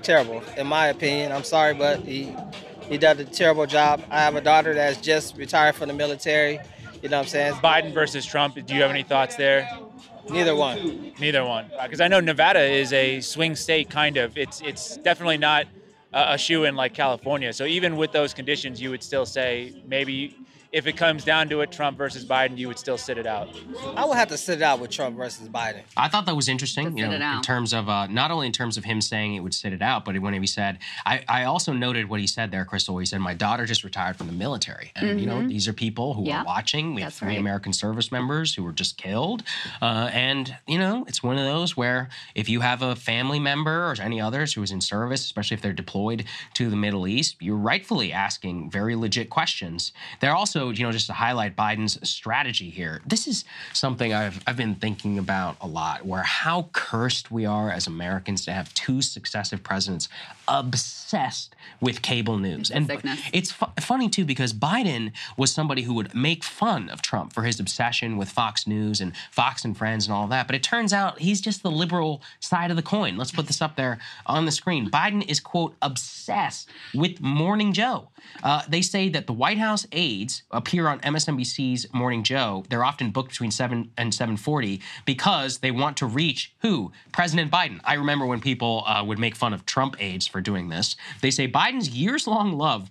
Terrible, 0.03 0.43
in 0.57 0.67
my 0.67 0.87
opinion. 0.89 1.33
I'm 1.33 1.45
sorry, 1.45 1.75
but 1.75 2.01
he 2.01 2.35
he 2.89 2.99
did 2.99 3.21
a 3.21 3.25
terrible 3.25 3.67
job. 3.67 4.03
I 4.11 4.21
have 4.21 4.35
a 4.35 4.41
daughter 4.41 4.75
that's 4.75 5.01
just 5.01 5.37
retired 5.37 5.77
from 5.77 5.89
the 5.89 5.95
military. 5.95 6.59
You 7.03 7.09
know 7.09 7.19
what 7.19 7.23
I'm 7.23 7.29
saying? 7.29 7.55
Biden 7.55 7.95
versus 7.95 8.27
Trump. 8.27 8.55
Do 8.55 8.75
you 8.75 8.83
have 8.83 8.91
any 8.91 9.05
thoughts 9.05 9.37
there? 9.37 9.69
Neither 10.29 10.55
one. 10.55 11.13
Neither 11.19 11.45
one. 11.45 11.67
Uh, 11.79 11.85
because 11.85 12.01
I 12.01 12.09
know 12.09 12.21
Nevada 12.21 12.61
is 12.61 12.93
a 12.93 13.21
swing 13.21 13.57
state, 13.57 13.89
kind 13.91 14.17
of. 14.17 14.37
It's 14.37 14.61
it's 14.61 14.97
definitely 14.99 15.39
not 15.39 15.67
a, 16.13 16.35
a 16.35 16.39
shoe 16.39 16.65
in 16.65 16.77
like 16.77 16.95
California. 16.95 17.53
So 17.53 17.65
even 17.65 17.97
with 17.97 18.13
those 18.13 18.35
conditions, 18.35 18.81
you 18.81 18.91
would 18.91 19.03
still 19.03 19.27
say 19.27 19.83
maybe 19.87 20.37
if 20.73 20.87
it 20.87 20.97
comes 20.97 21.25
down 21.25 21.49
to 21.49 21.61
it, 21.63 21.73
Trump 21.73 21.99
versus 21.99 22.25
Biden, 22.25 22.57
you 22.57 22.69
would 22.69 22.79
still 22.79 22.99
sit 22.99 23.19
it 23.19 23.27
out. 23.27 23.49
I 23.97 24.05
would 24.05 24.17
have 24.17 24.29
to 24.29 24.39
sit 24.39 24.59
it 24.59 24.63
out 24.63 24.79
with 24.79 24.91
Trump 24.91 25.17
versus 25.17 25.49
Biden. 25.49 25.83
I 25.97 26.09
thought 26.09 26.27
that 26.27 26.37
was 26.37 26.49
interesting, 26.49 26.97
you 26.97 27.07
know, 27.07 27.13
in 27.13 27.43
terms 27.43 27.73
of 27.73 27.89
uh, 27.89 28.07
not 28.07 28.31
only 28.31 28.47
in 28.47 28.53
terms 28.53 28.77
of 28.77 28.85
him 28.85 29.01
saying 29.01 29.35
it 29.35 29.41
would 29.41 29.55
sit 29.55 29.73
it 29.73 29.83
out, 29.83 30.05
but 30.05 30.19
when 30.21 30.33
he 30.35 30.47
said, 30.47 30.79
I, 31.05 31.25
I 31.29 31.45
also 31.45 31.73
noted 31.73 32.09
what 32.09 32.21
he 32.21 32.27
said 32.27 32.51
there, 32.53 32.65
Krystal. 32.65 32.99
He 33.01 33.07
said, 33.07 33.21
"My 33.21 33.35
daughter 33.35 33.67
just 33.67 33.83
retired 33.85 34.17
from 34.17 34.27
the 34.29 34.33
military, 34.33 34.93
and 34.95 35.21
you 35.21 35.27
know, 35.27 35.41
Mhm. 35.41 35.49
these 35.49 35.67
are 35.67 35.73
people 35.73 36.15
who 36.15 36.27
Yeah, 36.27 36.43
are 36.43 36.45
watching. 36.45 36.95
We 36.95 37.03
have 37.03 37.15
three 37.15 37.29
right. 37.31 37.39
American 37.39 37.73
service 37.73 38.13
members 38.13 38.55
who 38.55 38.63
were 38.63 38.73
just 38.73 38.97
killed, 38.97 39.43
uh, 39.83 40.11
and 40.13 40.57
you 40.69 40.79
know, 40.79 41.05
it's 41.09 41.23
one 41.23 41.37
of 41.39 41.45
those 41.45 41.77
where 41.77 42.09
if 42.35 42.49
you 42.49 42.61
have 42.61 42.83
a 42.83 42.95
family 42.95 43.39
member 43.41 43.87
or 43.91 43.97
any 44.01 44.21
others 44.21 44.53
who 44.55 44.63
is 44.63 44.71
in 44.71 44.81
service, 44.81 45.25
especially 45.25 45.55
if 45.57 45.63
they're 45.63 45.73
deployed 45.73 46.25
to 46.55 46.71
the 46.71 46.77
Middle 46.77 47.07
East, 47.09 47.37
you're 47.41 47.57
rightfully 47.57 48.13
asking 48.13 48.71
very 48.71 48.95
legit 48.95 49.31
questions. 49.31 49.93
They're 50.21 50.35
also, 50.37 50.60
you 50.69 50.85
know, 50.85 50.93
just 50.93 51.07
to 51.07 51.15
highlight 51.15 51.57
Biden's 51.57 52.07
strategy 52.09 52.69
here. 52.69 53.01
This 53.07 53.27
is 53.27 53.45
something 53.73 54.13
I've 54.13 54.43
I've 54.47 54.57
been 54.57 54.75
thinking 54.75 55.19
about 55.19 55.57
a 55.61 55.67
lot, 55.67 56.05
where 56.05 56.23
how 56.23 56.69
cursed 56.73 57.31
we 57.31 57.47
are 57.47 57.71
as 57.71 57.87
Americans 57.87 58.45
to 58.45 58.53
have 58.53 58.73
two 58.75 59.01
successive 59.01 59.63
presidents 59.63 60.09
obsessed 60.47 61.00
with 61.81 62.03
cable 62.03 62.39
news. 62.39 62.71
and 62.71 62.87
sickness. 62.87 63.21
it's 63.33 63.51
fu- 63.51 63.67
funny 63.81 64.09
too 64.09 64.25
because 64.25 64.53
Biden 64.53 65.13
was 65.37 65.53
somebody 65.53 65.83
who 65.83 65.95
would 65.95 66.15
make 66.15 66.45
fun 66.45 66.89
of 66.91 67.03
Trump 67.03 67.33
for 67.33 67.43
his 67.43 67.59
obsession 67.61 68.17
with 68.17 68.29
Fox 68.29 68.67
News 68.67 69.01
and 69.01 69.13
Fox 69.31 69.65
and 69.65 69.77
Friends 69.77 70.07
and 70.07 70.15
all 70.15 70.27
that. 70.29 70.47
But 70.47 70.57
it 70.57 70.63
turns 70.63 70.93
out 70.93 71.19
he's 71.19 71.41
just 71.41 71.63
the 71.63 71.71
liberal 71.71 72.23
side 72.41 72.71
of 72.71 72.77
the 72.77 72.83
coin. 72.83 73.17
Let's 73.17 73.33
put 73.33 73.47
this 73.47 73.61
up 73.63 73.77
there 73.77 73.99
on 74.27 74.45
the 74.47 74.53
screen. 74.53 74.91
Biden 74.91 75.29
is 75.29 75.41
quote 75.41 75.75
obsessed 75.83 76.69
with 76.95 77.21
Morning 77.21 77.73
Joe. 77.73 78.09
Uh, 78.43 78.63
they 78.69 78.83
say 78.83 79.09
that 79.09 79.27
the 79.27 79.33
White 79.33 79.59
House 79.59 79.87
aides 79.93 80.43
appear 80.51 80.87
on 80.89 81.01
MSNBC's 81.01 81.93
Morning 81.93 82.23
Joe. 82.23 82.65
They're 82.69 82.85
often 82.85 83.11
booked 83.11 83.31
between 83.31 83.51
seven 83.51 83.91
and 83.97 84.15
seven 84.15 84.37
forty 84.37 84.81
because 85.05 85.59
they 85.59 85.71
want 85.71 85.97
to 85.99 86.07
reach 86.07 86.53
who 86.61 86.93
President 87.13 87.51
Biden. 87.51 87.81
I 87.85 87.95
remember 87.95 88.27
when 88.27 88.41
people 88.41 88.85
uh, 88.87 89.03
would 89.05 89.19
make 89.19 89.35
fun 89.37 89.53
of 89.53 89.65
Trump 89.67 89.97
aides 90.01 90.27
for 90.27 90.41
doing 90.41 90.69
this. 90.69 90.97
They 91.21 91.31
say 91.31 91.49
Biden's 91.49 91.89
years 91.89 92.27
long 92.27 92.57
love 92.57 92.91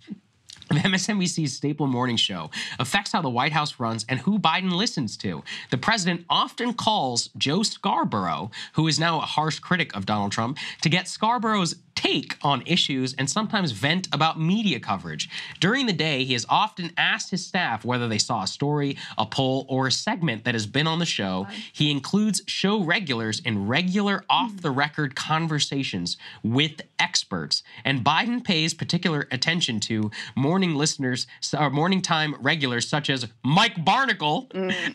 of 0.70 0.78
MSNBC's 0.78 1.54
staple 1.54 1.88
morning 1.88 2.16
show 2.16 2.52
affects 2.78 3.12
how 3.12 3.22
the 3.22 3.30
White 3.30 3.54
House 3.54 3.80
runs 3.80 4.06
and 4.08 4.20
who 4.20 4.38
Biden 4.38 4.72
listens 4.72 5.18
to. 5.18 5.44
The 5.72 5.78
president 5.78 6.26
often 6.30 6.74
calls 6.74 7.30
Joe 7.38 7.64
Scarborough, 7.64 8.52
who 8.74 8.88
is 8.88 9.00
now 9.00 9.18
a 9.18 9.26
harsh 9.26 9.60
critic 9.60 9.96
of 9.96 10.06
Donald 10.06 10.32
Trump, 10.32 10.58
to 10.82 10.90
get 10.90 11.08
Scarborough's 11.08 11.76
take 12.00 12.38
on 12.42 12.64
issues 12.66 13.14
and 13.16 13.30
sometimes 13.30 13.72
vent 13.72 14.08
about 14.14 14.40
media 14.40 14.80
coverage. 14.80 15.30
During 15.60 15.86
the 15.86 15.92
day, 15.92 16.24
he 16.24 16.32
has 16.32 16.46
often 16.48 16.92
asked 16.96 17.30
his 17.30 17.46
staff 17.46 17.84
whether 17.84 18.08
they 18.08 18.18
saw 18.18 18.44
a 18.44 18.48
story, 18.48 18.96
a 19.18 19.26
poll, 19.26 19.66
or 19.68 19.88
a 19.88 19.92
segment 19.92 20.46
that 20.46 20.56
has 20.56 20.66
been 20.66 20.88
on 20.88 21.00
the 21.00 21.06
show. 21.06 21.46
He 21.74 21.92
includes 21.92 22.42
show 22.48 22.82
regulars 22.82 23.42
in 23.42 23.68
regular 23.68 24.24
off 24.30 24.62
the 24.62 24.72
record 24.72 25.14
conversations 25.18 26.16
with 26.42 26.80
experts. 27.00 27.64
And 27.84 28.02
Biden 28.02 28.46
pays 28.46 28.74
particular 28.74 29.28
attention 29.32 29.82
to 29.82 30.10
morning 30.38 30.76
listeners, 30.76 31.28
or 31.58 31.70
morning 31.70 32.02
time 32.02 32.34
regulars 32.40 32.88
such 32.88 33.10
as 33.10 33.28
Mike 33.44 33.76
Barnicle, 33.84 34.48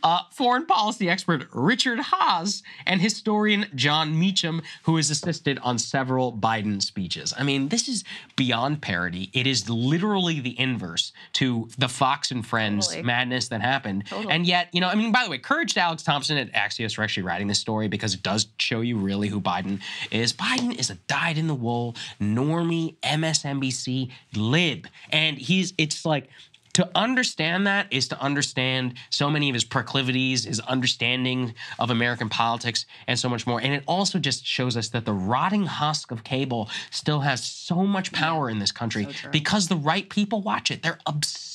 uh, 0.02 0.20
foreign 0.32 0.64
policy 0.64 1.10
expert 1.10 1.48
Richard 1.52 1.98
Haass, 1.98 2.62
and 2.86 3.02
historian 3.02 3.66
Jon 3.74 4.18
Meacham, 4.18 4.62
who 4.84 4.96
has 4.96 5.10
assisted 5.10 5.58
on 5.58 5.78
several 5.78 6.32
Biden 6.32 6.80
speeches. 6.80 6.93
I 7.36 7.42
mean, 7.42 7.68
this 7.68 7.88
is 7.88 8.04
beyond 8.36 8.80
parody. 8.80 9.30
It 9.32 9.46
is 9.46 9.68
literally 9.68 10.40
the 10.40 10.58
inverse 10.58 11.12
to 11.34 11.68
the 11.76 11.88
Fox 11.88 12.30
and 12.30 12.46
Friends 12.46 12.86
Totally. 12.88 13.04
madness 13.04 13.48
that 13.48 13.60
happened. 13.60 14.06
Totally. 14.06 14.32
And 14.32 14.46
yet, 14.46 14.68
you 14.72 14.80
know, 14.80 14.88
I 14.88 14.94
mean, 14.94 15.12
by 15.12 15.24
the 15.24 15.30
way, 15.30 15.38
courage 15.38 15.74
to 15.74 15.80
Alex 15.80 16.02
Thompson 16.02 16.38
at 16.38 16.52
Axios 16.52 16.94
for 16.94 17.02
actually 17.02 17.24
writing 17.24 17.48
this 17.48 17.58
story 17.58 17.88
because 17.88 18.14
it 18.14 18.22
does 18.22 18.46
show 18.58 18.80
you 18.80 18.96
really 18.96 19.28
who 19.28 19.40
Biden 19.40 19.80
is. 20.10 20.32
Biden 20.32 20.78
is 20.78 20.90
a 20.90 20.94
dyed 21.06 21.38
in 21.38 21.46
the 21.46 21.54
wool, 21.54 21.96
normie 22.20 22.96
MSNBC 23.02 24.10
lib. 24.34 24.86
And 25.10 25.38
he's, 25.38 25.74
it's 25.78 26.04
like, 26.04 26.28
to 26.74 26.88
understand 26.94 27.66
that 27.66 27.86
is 27.90 28.08
to 28.08 28.20
understand 28.20 28.94
so 29.10 29.30
many 29.30 29.48
of 29.48 29.54
his 29.54 29.64
proclivities, 29.64 30.44
his 30.44 30.60
understanding 30.60 31.54
of 31.78 31.90
American 31.90 32.28
politics, 32.28 32.84
and 33.06 33.18
so 33.18 33.28
much 33.28 33.46
more. 33.46 33.60
And 33.60 33.72
it 33.72 33.82
also 33.86 34.18
just 34.18 34.44
shows 34.46 34.76
us 34.76 34.88
that 34.90 35.04
the 35.04 35.12
rotting 35.12 35.66
husk 35.66 36.10
of 36.10 36.24
cable 36.24 36.68
still 36.90 37.20
has 37.20 37.42
so 37.42 37.86
much 37.86 38.12
power 38.12 38.50
in 38.50 38.58
this 38.58 38.72
country 38.72 39.08
because 39.30 39.68
the 39.68 39.76
right 39.76 40.08
people 40.08 40.42
watch 40.42 40.70
it. 40.70 40.82
They're 40.82 40.98
obsessed 41.06 41.53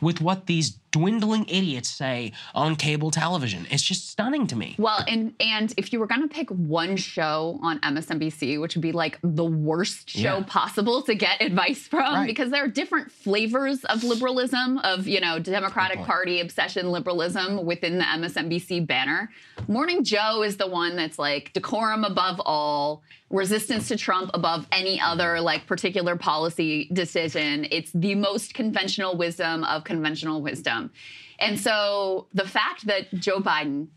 with 0.00 0.20
what 0.20 0.46
these 0.46 0.78
dwindling 0.90 1.46
idiots 1.48 1.88
say 1.88 2.32
on 2.54 2.76
cable 2.76 3.10
television. 3.10 3.66
It's 3.70 3.82
just 3.82 4.10
stunning 4.10 4.46
to 4.48 4.56
me. 4.56 4.74
Well, 4.78 5.02
and 5.08 5.32
and 5.40 5.72
if 5.78 5.90
you 5.92 5.98
were 5.98 6.06
gonna 6.06 6.28
pick 6.28 6.50
one 6.50 6.96
show 6.98 7.58
on 7.62 7.80
MSNBC, 7.80 8.60
which 8.60 8.74
would 8.74 8.82
be 8.82 8.92
like 8.92 9.18
the 9.22 9.44
worst 9.44 10.10
show 10.10 10.38
Yeah. 10.38 10.44
possible 10.46 11.00
to 11.04 11.14
get 11.14 11.40
advice 11.40 11.88
from, 11.88 12.12
Right. 12.14 12.26
because 12.26 12.50
there 12.50 12.62
are 12.64 12.68
different 12.68 13.10
flavors 13.10 13.84
of 13.84 14.04
liberalism, 14.04 14.78
of 14.78 15.08
you 15.08 15.20
know 15.20 15.38
Democratic 15.38 16.00
Party 16.04 16.40
obsession 16.40 16.90
liberalism 16.90 17.64
within 17.64 17.96
the 17.98 18.04
MSNBC 18.04 18.80
banner. 18.86 19.30
Morning 19.68 20.04
Joe 20.04 20.42
is 20.42 20.58
the 20.58 20.66
one 20.66 20.94
that's 20.96 21.18
like 21.18 21.52
decorum 21.54 22.04
above 22.04 22.38
all, 22.44 23.02
resistance 23.32 23.88
to 23.88 23.96
Trump 23.96 24.30
above 24.34 24.66
any 24.70 25.00
other 25.00 25.40
like 25.40 25.66
particular 25.66 26.14
policy 26.16 26.88
decision. 26.92 27.66
It's 27.70 27.90
the 27.92 28.14
most 28.14 28.54
conventional 28.54 29.16
wisdom 29.16 29.64
of 29.64 29.84
conventional 29.84 30.42
wisdom. 30.42 30.92
And 31.40 31.58
so 31.58 32.28
the 32.34 32.46
fact 32.46 32.86
that 32.86 33.12
Joe 33.14 33.40
Biden 33.40 33.88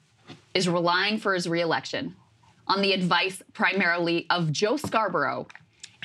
is 0.54 0.68
relying 0.68 1.20
for 1.20 1.34
his 1.34 1.48
reelection 1.48 2.16
on 2.68 2.82
the 2.82 2.94
advice 2.94 3.44
primarily 3.54 4.26
of 4.30 4.52
Joe 4.52 4.78
Scarborough 4.78 5.48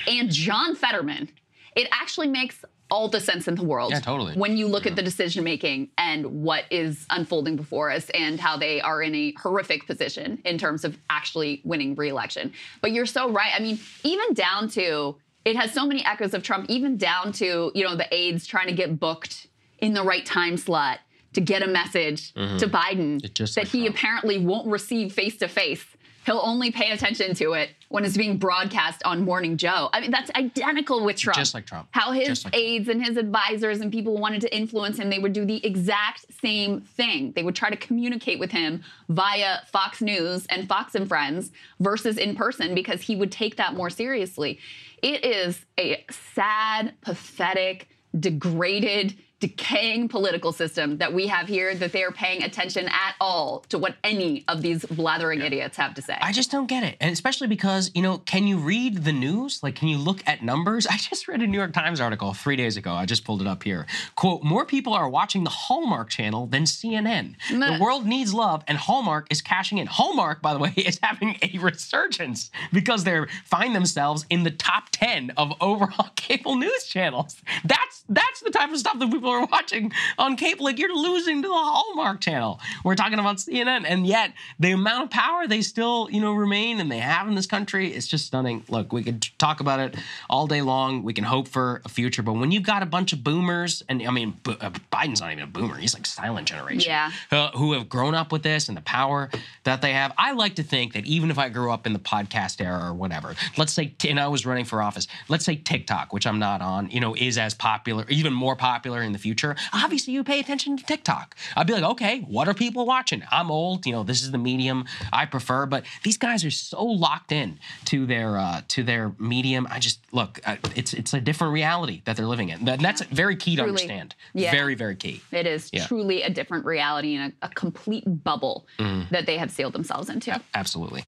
and 0.05 0.29
John 0.29 0.75
Fetterman, 0.75 1.29
it 1.75 1.87
actually 1.91 2.27
makes 2.27 2.63
all 2.91 3.07
the 3.07 3.19
sense 3.21 3.47
in 3.47 3.55
the 3.55 3.63
world. 3.63 3.91
Yeah, 3.91 4.01
totally. 4.01 4.33
When 4.35 4.57
you 4.57 4.67
look 4.67 4.85
at 4.85 4.95
the 4.95 5.01
decision 5.01 5.43
making 5.43 5.89
and 5.97 6.43
what 6.43 6.65
is 6.69 7.07
unfolding 7.09 7.55
before 7.55 7.89
us 7.89 8.09
and 8.11 8.39
how 8.39 8.57
they 8.57 8.81
are 8.81 9.01
in 9.01 9.15
a 9.15 9.31
horrific 9.41 9.87
position 9.87 10.39
in 10.45 10.57
terms 10.57 10.83
of 10.83 10.97
actually 11.09 11.61
winning 11.63 11.95
reelection. 11.95 12.51
But 12.81 12.91
you're 12.91 13.05
so 13.05 13.31
right. 13.31 13.51
I 13.57 13.61
mean, 13.61 13.79
even 14.03 14.33
down 14.33 14.67
to 14.71 15.15
it 15.45 15.55
has 15.55 15.73
so 15.73 15.87
many 15.87 16.05
echoes 16.05 16.35
of 16.35 16.43
Trump, 16.43 16.69
even 16.69 16.97
down 16.97 17.31
to, 17.31 17.71
you 17.73 17.83
know, 17.83 17.95
the 17.95 18.07
aides 18.13 18.45
trying 18.45 18.67
to 18.67 18.73
get 18.75 18.99
booked 18.99 19.47
in 19.79 19.93
the 19.93 20.03
right 20.03 20.23
time 20.25 20.57
slot 20.57 20.99
to 21.33 21.41
get 21.41 21.63
a 21.63 21.67
message 21.67 22.33
Mhm. 22.33 22.59
to 22.59 22.67
Biden 22.67 23.21
that 23.21 23.57
like 23.57 23.67
he 23.69 23.87
apparently 23.87 24.37
won't 24.37 24.67
receive 24.67 25.13
face 25.13 25.37
to 25.37 25.47
face. 25.47 25.85
He'll 26.25 26.41
only 26.43 26.71
pay 26.71 26.91
attention 26.91 27.33
to 27.35 27.53
it 27.53 27.71
when 27.89 28.05
it's 28.05 28.15
being 28.15 28.37
broadcast 28.37 29.01
on 29.05 29.23
Morning 29.23 29.57
Joe. 29.57 29.89
I 29.91 30.01
mean, 30.01 30.11
that's 30.11 30.29
identical 30.31 31.03
with 31.03 31.17
Trump. 31.17 31.37
Just 31.37 31.53
like 31.53 31.65
Trump. 31.65 31.87
How 31.91 32.11
his 32.11 32.45
like 32.45 32.55
aides 32.55 32.87
and 32.87 33.03
his 33.03 33.17
advisors 33.17 33.81
and 33.81 33.91
people 33.91 34.17
wanted 34.17 34.41
to 34.41 34.55
influence 34.55 34.99
him, 34.99 35.09
they 35.09 35.19
would 35.19 35.33
do 35.33 35.45
the 35.45 35.65
exact 35.65 36.25
same 36.41 36.81
thing. 36.81 37.33
They 37.35 37.43
would 37.43 37.55
try 37.55 37.69
to 37.69 37.75
communicate 37.75 38.39
with 38.39 38.51
him 38.51 38.83
via 39.09 39.59
Fox 39.71 40.01
News 40.01 40.45
and 40.47 40.67
Fox 40.67 40.95
and 40.95 41.07
Friends 41.07 41.51
versus 41.79 42.17
in 42.17 42.35
person 42.35 42.75
because 42.75 43.01
he 43.01 43.15
would 43.15 43.31
take 43.31 43.57
that 43.57 43.73
more 43.73 43.89
seriously. 43.89 44.59
It 45.01 45.25
is 45.25 45.65
a 45.79 46.05
sad, 46.09 46.93
pathetic, 47.01 47.89
degraded, 48.19 49.15
decaying 49.41 50.07
political 50.07 50.53
system 50.53 50.99
that 50.99 51.13
we 51.13 51.27
have 51.27 51.47
here 51.47 51.73
that 51.75 51.91
they 51.91 52.03
are 52.03 52.11
paying 52.11 52.43
attention 52.43 52.87
at 52.87 53.15
all 53.19 53.65
to 53.69 53.77
what 53.79 53.95
any 54.03 54.45
of 54.47 54.61
these 54.61 54.85
blathering 54.85 55.41
idiots 55.41 55.75
have 55.75 55.95
to 55.95 56.01
say. 56.01 56.15
I 56.21 56.31
just 56.31 56.51
don't 56.51 56.67
get 56.67 56.83
it. 56.83 56.95
And 57.01 57.11
especially 57.11 57.47
because, 57.47 57.91
you 57.95 58.03
know, 58.03 58.19
can 58.19 58.45
you 58.45 58.57
read 58.57 59.03
the 59.03 59.11
news? 59.11 59.61
Like, 59.63 59.75
can 59.75 59.87
you 59.87 59.97
look 59.97 60.21
at 60.27 60.43
numbers? 60.43 60.85
I 60.91 60.95
just 60.95 61.27
read 61.27 61.41
a 61.41 61.47
New 61.47 61.57
York 61.57 61.73
Times 61.73 61.99
article 61.99 62.33
three 62.33 62.55
days 62.55 62.77
ago. 62.77 62.93
I 62.93 63.05
just 63.05 63.25
pulled 63.25 63.41
it 63.41 63.47
up 63.47 63.63
here. 63.63 63.87
Quote, 64.15 64.43
more 64.43 64.63
people 64.65 64.93
are 64.93 65.09
watching 65.09 65.43
the 65.43 65.49
Hallmark 65.49 66.09
channel 66.09 66.45
than 66.45 66.63
CNN. 66.63 67.35
The 67.49 67.79
world 67.81 68.05
needs 68.05 68.33
love, 68.33 68.63
and 68.67 68.77
Hallmark 68.77 69.27
is 69.31 69.41
cashing 69.41 69.79
in. 69.79 69.87
Hallmark, 69.87 70.41
by 70.41 70.53
the 70.53 70.59
way, 70.59 70.71
is 70.77 70.99
having 71.01 71.37
a 71.41 71.57
resurgence 71.57 72.51
because 72.71 73.03
they 73.03 73.19
find 73.45 73.75
themselves 73.75 74.25
in 74.29 74.43
the 74.43 74.51
top 74.51 74.89
10 74.91 75.31
of 75.31 75.53
overall 75.59 76.09
cable 76.15 76.55
news 76.55 76.85
channels. 76.85 77.37
That's 77.65 78.03
that's 78.07 78.41
the 78.41 78.51
type 78.51 78.71
of 78.71 78.77
stuff 78.77 78.99
that 78.99 79.11
people 79.11 79.30
are 79.31 79.45
watching 79.51 79.91
on 80.17 80.35
cable. 80.35 80.65
Like 80.65 80.79
you're 80.79 80.95
losing 80.95 81.41
to 81.41 81.47
the 81.47 81.53
Hallmark 81.53 82.21
channel. 82.21 82.59
We're 82.83 82.95
talking 82.95 83.19
about 83.19 83.37
CNN, 83.37 83.85
and 83.87 84.05
yet 84.05 84.33
the 84.59 84.71
amount 84.71 85.05
of 85.05 85.09
power 85.09 85.47
they 85.47 85.61
still, 85.61 86.09
you 86.11 86.21
know, 86.21 86.33
remain 86.33 86.79
and 86.79 86.91
they 86.91 86.99
have 86.99 87.27
in 87.27 87.35
this 87.35 87.47
country 87.47 87.93
is 87.93 88.07
just 88.07 88.25
stunning. 88.25 88.63
Look, 88.69 88.93
we 88.93 89.03
could 89.03 89.25
talk 89.37 89.59
about 89.59 89.79
it 89.79 89.95
all 90.29 90.47
day 90.47 90.61
long. 90.61 91.03
We 91.03 91.13
can 91.13 91.23
hope 91.23 91.47
for 91.47 91.81
a 91.85 91.89
future, 91.89 92.23
but 92.23 92.33
when 92.33 92.51
you've 92.51 92.63
got 92.63 92.83
a 92.83 92.85
bunch 92.85 93.13
of 93.13 93.23
boomers, 93.23 93.83
and 93.89 94.01
I 94.05 94.11
mean, 94.11 94.37
B- 94.43 94.57
uh, 94.59 94.69
Biden's 94.91 95.21
not 95.21 95.31
even 95.31 95.43
a 95.43 95.47
boomer; 95.47 95.75
he's 95.75 95.93
like 95.93 96.05
silent 96.05 96.47
generation. 96.47 96.89
Yeah. 96.89 97.11
Uh, 97.31 97.51
who 97.51 97.73
have 97.73 97.89
grown 97.89 98.15
up 98.15 98.31
with 98.31 98.43
this 98.43 98.67
and 98.67 98.77
the 98.77 98.81
power 98.81 99.29
that 99.63 99.81
they 99.81 99.93
have. 99.93 100.13
I 100.17 100.33
like 100.33 100.55
to 100.55 100.63
think 100.63 100.93
that 100.93 101.05
even 101.05 101.31
if 101.31 101.37
I 101.37 101.49
grew 101.49 101.71
up 101.71 101.85
in 101.85 101.93
the 101.93 101.99
podcast 101.99 102.61
era 102.61 102.89
or 102.89 102.93
whatever, 102.93 103.35
let's 103.57 103.73
say, 103.73 103.93
and 104.07 104.19
I 104.19 104.27
was 104.27 104.45
running 104.45 104.65
for 104.65 104.81
office, 104.81 105.07
let's 105.29 105.45
say 105.45 105.55
TikTok, 105.55 106.13
which 106.13 106.27
I'm 106.27 106.39
not 106.39 106.61
on, 106.61 106.89
you 106.89 106.99
know, 106.99 107.15
is 107.15 107.37
as 107.37 107.53
popular, 107.53 108.05
even 108.09 108.33
more 108.33 108.55
popular 108.55 109.01
in 109.01 109.11
the 109.11 109.19
future. 109.21 109.55
Obviously, 109.73 110.13
you 110.13 110.23
pay 110.23 110.39
attention 110.39 110.75
to 110.77 110.83
TikTok. 110.83 111.35
I'd 111.55 111.67
be 111.67 111.73
like, 111.73 111.83
okay, 111.83 112.21
what 112.21 112.47
are 112.47 112.53
people 112.53 112.85
watching? 112.85 113.23
I'm 113.31 113.49
old, 113.51 113.85
you 113.85 113.91
know, 113.93 114.03
this 114.03 114.21
is 114.23 114.31
the 114.31 114.37
medium 114.37 114.85
I 115.13 115.25
prefer, 115.25 115.65
but 115.65 115.85
these 116.03 116.17
guys 116.17 116.43
are 116.43 116.51
so 116.51 116.83
locked 116.83 117.31
in 117.31 117.59
to 117.85 118.05
their 118.05 118.37
uh, 118.37 118.61
to 118.69 118.83
their 118.83 119.13
medium. 119.19 119.67
I 119.69 119.79
just 119.79 119.99
look, 120.11 120.39
uh, 120.45 120.57
it's 120.75 120.93
it's 120.93 121.13
a 121.13 121.21
different 121.21 121.53
reality 121.53 122.01
that 122.05 122.17
they're 122.17 122.25
living 122.25 122.49
in. 122.49 122.67
And 122.67 122.81
that's 122.81 123.01
very 123.05 123.35
key 123.35 123.55
to 123.55 123.61
Truly. 123.63 123.69
understand. 123.71 124.15
Yeah. 124.33 124.51
Very 124.51 124.75
very 124.75 124.95
key. 124.95 125.21
It 125.31 125.45
is 125.47 125.69
Yeah. 125.71 125.85
truly 125.85 126.23
a 126.23 126.29
different 126.29 126.65
reality 126.65 127.15
and 127.15 127.33
a, 127.41 127.45
a 127.47 127.49
complete 127.49 128.03
bubble 128.23 128.65
Mhm. 128.79 129.09
that 129.09 129.25
they 129.25 129.37
have 129.37 129.51
sealed 129.51 129.73
themselves 129.73 130.09
into. 130.09 130.39
Absolutely. 130.53 131.03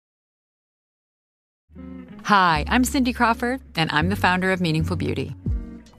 Hi, 2.25 2.63
I'm 2.69 2.83
Cindy 2.83 3.11
Crawford, 3.11 3.61
and 3.75 3.91
I'm 3.91 4.09
the 4.09 4.15
founder 4.15 4.51
of 4.51 4.61
Meaningful 4.61 4.95
Beauty. 4.95 5.35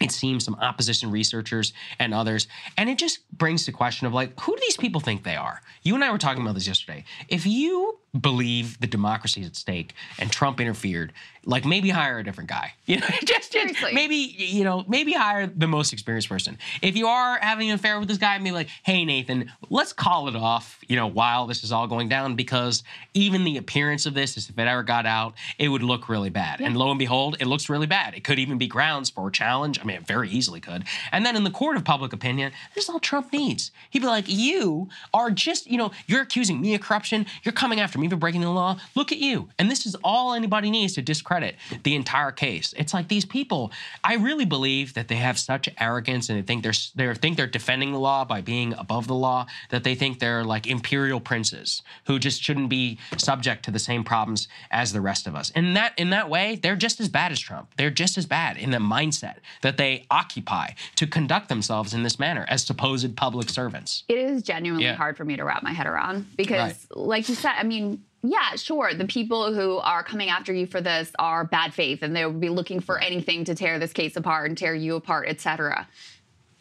it 0.00 0.12
seems 0.12 0.44
some 0.44 0.54
opposition 0.56 1.10
researchers 1.10 1.72
and 1.98 2.12
others 2.12 2.48
and 2.76 2.90
it 2.90 2.98
just 2.98 3.20
brings 3.32 3.64
the 3.64 3.72
question 3.72 4.06
of 4.06 4.12
like 4.12 4.38
who 4.40 4.54
do 4.54 4.60
these 4.60 4.76
people 4.76 5.00
think 5.00 5.24
they 5.24 5.36
are? 5.36 5.62
You 5.82 5.94
and 5.94 6.04
i 6.04 6.10
were 6.10 6.18
talking 6.18 6.42
about 6.42 6.54
this 6.54 6.66
yesterday. 6.66 7.04
If 7.28 7.46
you 7.46 7.98
believe 8.18 8.78
the 8.80 8.86
democracy 8.86 9.40
is 9.40 9.46
at 9.48 9.56
stake 9.56 9.94
and 10.18 10.30
Trump 10.30 10.60
interfered, 10.60 11.12
like 11.46 11.64
maybe 11.64 11.88
hire 11.88 12.18
a 12.18 12.24
different 12.24 12.50
guy. 12.50 12.74
You 12.86 13.00
know, 13.00 13.06
just, 13.24 13.52
just 13.52 13.74
maybe 13.92 14.14
you 14.14 14.62
know 14.62 14.84
maybe 14.86 15.12
hire 15.12 15.48
the 15.48 15.66
most 15.66 15.92
experienced 15.92 16.28
person. 16.28 16.56
If 16.82 16.96
you 16.96 17.08
are 17.08 17.36
having 17.40 17.68
an 17.68 17.74
affair 17.74 17.98
with 17.98 18.06
this 18.06 18.16
guy, 18.16 18.38
maybe 18.38 18.52
like, 18.52 18.68
hey 18.84 19.04
Nathan, 19.04 19.50
let's 19.70 19.92
call 19.92 20.28
it 20.28 20.36
off. 20.36 20.78
You 20.86 20.94
know, 20.94 21.08
while 21.08 21.48
this 21.48 21.64
is 21.64 21.72
all 21.72 21.88
going 21.88 22.08
down, 22.08 22.36
because 22.36 22.84
even 23.12 23.42
the 23.42 23.56
appearance 23.56 24.06
of 24.06 24.14
this, 24.14 24.36
if 24.36 24.56
it 24.56 24.68
ever 24.68 24.84
got 24.84 25.04
out, 25.04 25.34
it 25.58 25.66
would 25.66 25.82
look 25.82 26.08
really 26.08 26.30
bad. 26.30 26.60
Yeah. 26.60 26.68
And 26.68 26.76
lo 26.76 26.90
and 26.90 26.98
behold, 26.98 27.38
it 27.40 27.48
looks 27.48 27.68
really 27.68 27.88
bad. 27.88 28.14
It 28.14 28.22
could 28.22 28.38
even 28.38 28.56
be 28.56 28.68
grounds 28.68 29.10
for 29.10 29.26
a 29.26 29.32
challenge. 29.32 29.80
I 29.80 29.84
mean, 29.84 29.96
it 29.96 30.06
very 30.06 30.30
easily 30.30 30.60
could. 30.60 30.84
And 31.10 31.26
then 31.26 31.34
in 31.34 31.42
the 31.42 31.50
court 31.50 31.76
of 31.76 31.84
public 31.84 32.12
opinion, 32.12 32.52
this 32.76 32.84
is 32.84 32.90
all 32.90 33.00
Trump 33.00 33.32
needs. 33.32 33.72
He'd 33.90 33.98
be 33.98 34.06
like, 34.06 34.26
you 34.28 34.88
are 35.12 35.32
just 35.32 35.68
you 35.68 35.76
know 35.76 35.90
you're 36.06 36.22
accusing 36.22 36.60
me 36.60 36.76
of 36.76 36.82
corruption. 36.82 37.26
You're 37.42 37.52
coming 37.52 37.80
after 37.80 37.98
me 37.98 38.08
for 38.08 38.14
breaking 38.14 38.42
the 38.42 38.50
law. 38.50 38.78
Look 38.94 39.10
at 39.10 39.18
you. 39.18 39.48
And 39.58 39.68
this 39.68 39.86
is 39.86 39.96
all 40.04 40.34
anybody 40.34 40.70
needs 40.70 40.94
to 40.94 41.02
discredit 41.02 41.35
the 41.82 41.94
entire 41.94 42.32
case. 42.32 42.74
It's 42.76 42.94
like 42.94 43.08
these 43.08 43.24
people, 43.24 43.72
I 44.04 44.14
really 44.14 44.44
believe 44.44 44.94
that 44.94 45.08
they 45.08 45.16
have 45.16 45.38
such 45.38 45.68
arrogance 45.78 46.28
and 46.28 46.38
they 46.38 46.42
think 46.42 46.62
they're 46.62 46.72
they 46.94 47.12
think 47.14 47.36
they're 47.36 47.46
defending 47.46 47.92
the 47.92 47.98
law 47.98 48.24
by 48.24 48.40
being 48.40 48.72
above 48.74 49.06
the 49.06 49.14
law 49.14 49.46
that 49.70 49.84
they 49.84 49.94
think 49.94 50.18
they're 50.18 50.44
like 50.44 50.66
imperial 50.66 51.20
princes 51.20 51.82
who 52.06 52.18
just 52.18 52.42
shouldn't 52.42 52.68
be 52.68 52.98
subject 53.16 53.64
to 53.64 53.70
the 53.70 53.78
same 53.78 54.04
problems 54.04 54.48
as 54.70 54.92
the 54.92 55.00
rest 55.00 55.26
of 55.26 55.34
us. 55.34 55.52
And 55.54 55.76
that 55.76 55.92
in 55.96 56.10
that 56.10 56.28
way, 56.30 56.56
they're 56.56 56.76
just 56.76 57.00
as 57.00 57.08
bad 57.08 57.32
as 57.32 57.40
Trump. 57.40 57.70
They're 57.76 57.90
just 57.90 58.18
as 58.18 58.26
bad 58.26 58.56
in 58.56 58.70
the 58.70 58.78
mindset 58.78 59.36
that 59.62 59.76
they 59.76 60.06
occupy 60.10 60.70
to 60.96 61.06
conduct 61.06 61.48
themselves 61.48 61.94
in 61.94 62.02
this 62.02 62.18
manner 62.18 62.44
as 62.48 62.64
supposed 62.64 63.16
public 63.16 63.48
servants. 63.48 64.04
It 64.08 64.18
is 64.18 64.42
genuinely 64.42 64.86
yeah. 64.86 64.94
hard 64.94 65.16
for 65.16 65.24
me 65.24 65.36
to 65.36 65.44
wrap 65.44 65.62
my 65.62 65.72
head 65.72 65.86
around 65.86 66.26
because 66.36 66.86
right. 66.90 66.96
like 66.96 67.28
you 67.28 67.34
said, 67.34 67.52
I 67.56 67.62
mean, 67.62 68.02
yeah, 68.22 68.56
sure. 68.56 68.94
The 68.94 69.06
people 69.06 69.54
who 69.54 69.78
are 69.78 70.02
coming 70.02 70.30
after 70.30 70.52
you 70.52 70.66
for 70.66 70.80
this 70.80 71.12
are 71.18 71.44
bad 71.44 71.74
faith 71.74 72.02
and 72.02 72.14
they'll 72.14 72.32
be 72.32 72.48
looking 72.48 72.80
for 72.80 72.98
anything 72.98 73.44
to 73.44 73.54
tear 73.54 73.78
this 73.78 73.92
case 73.92 74.16
apart 74.16 74.48
and 74.48 74.58
tear 74.58 74.74
you 74.74 74.96
apart, 74.96 75.28
etc. 75.28 75.86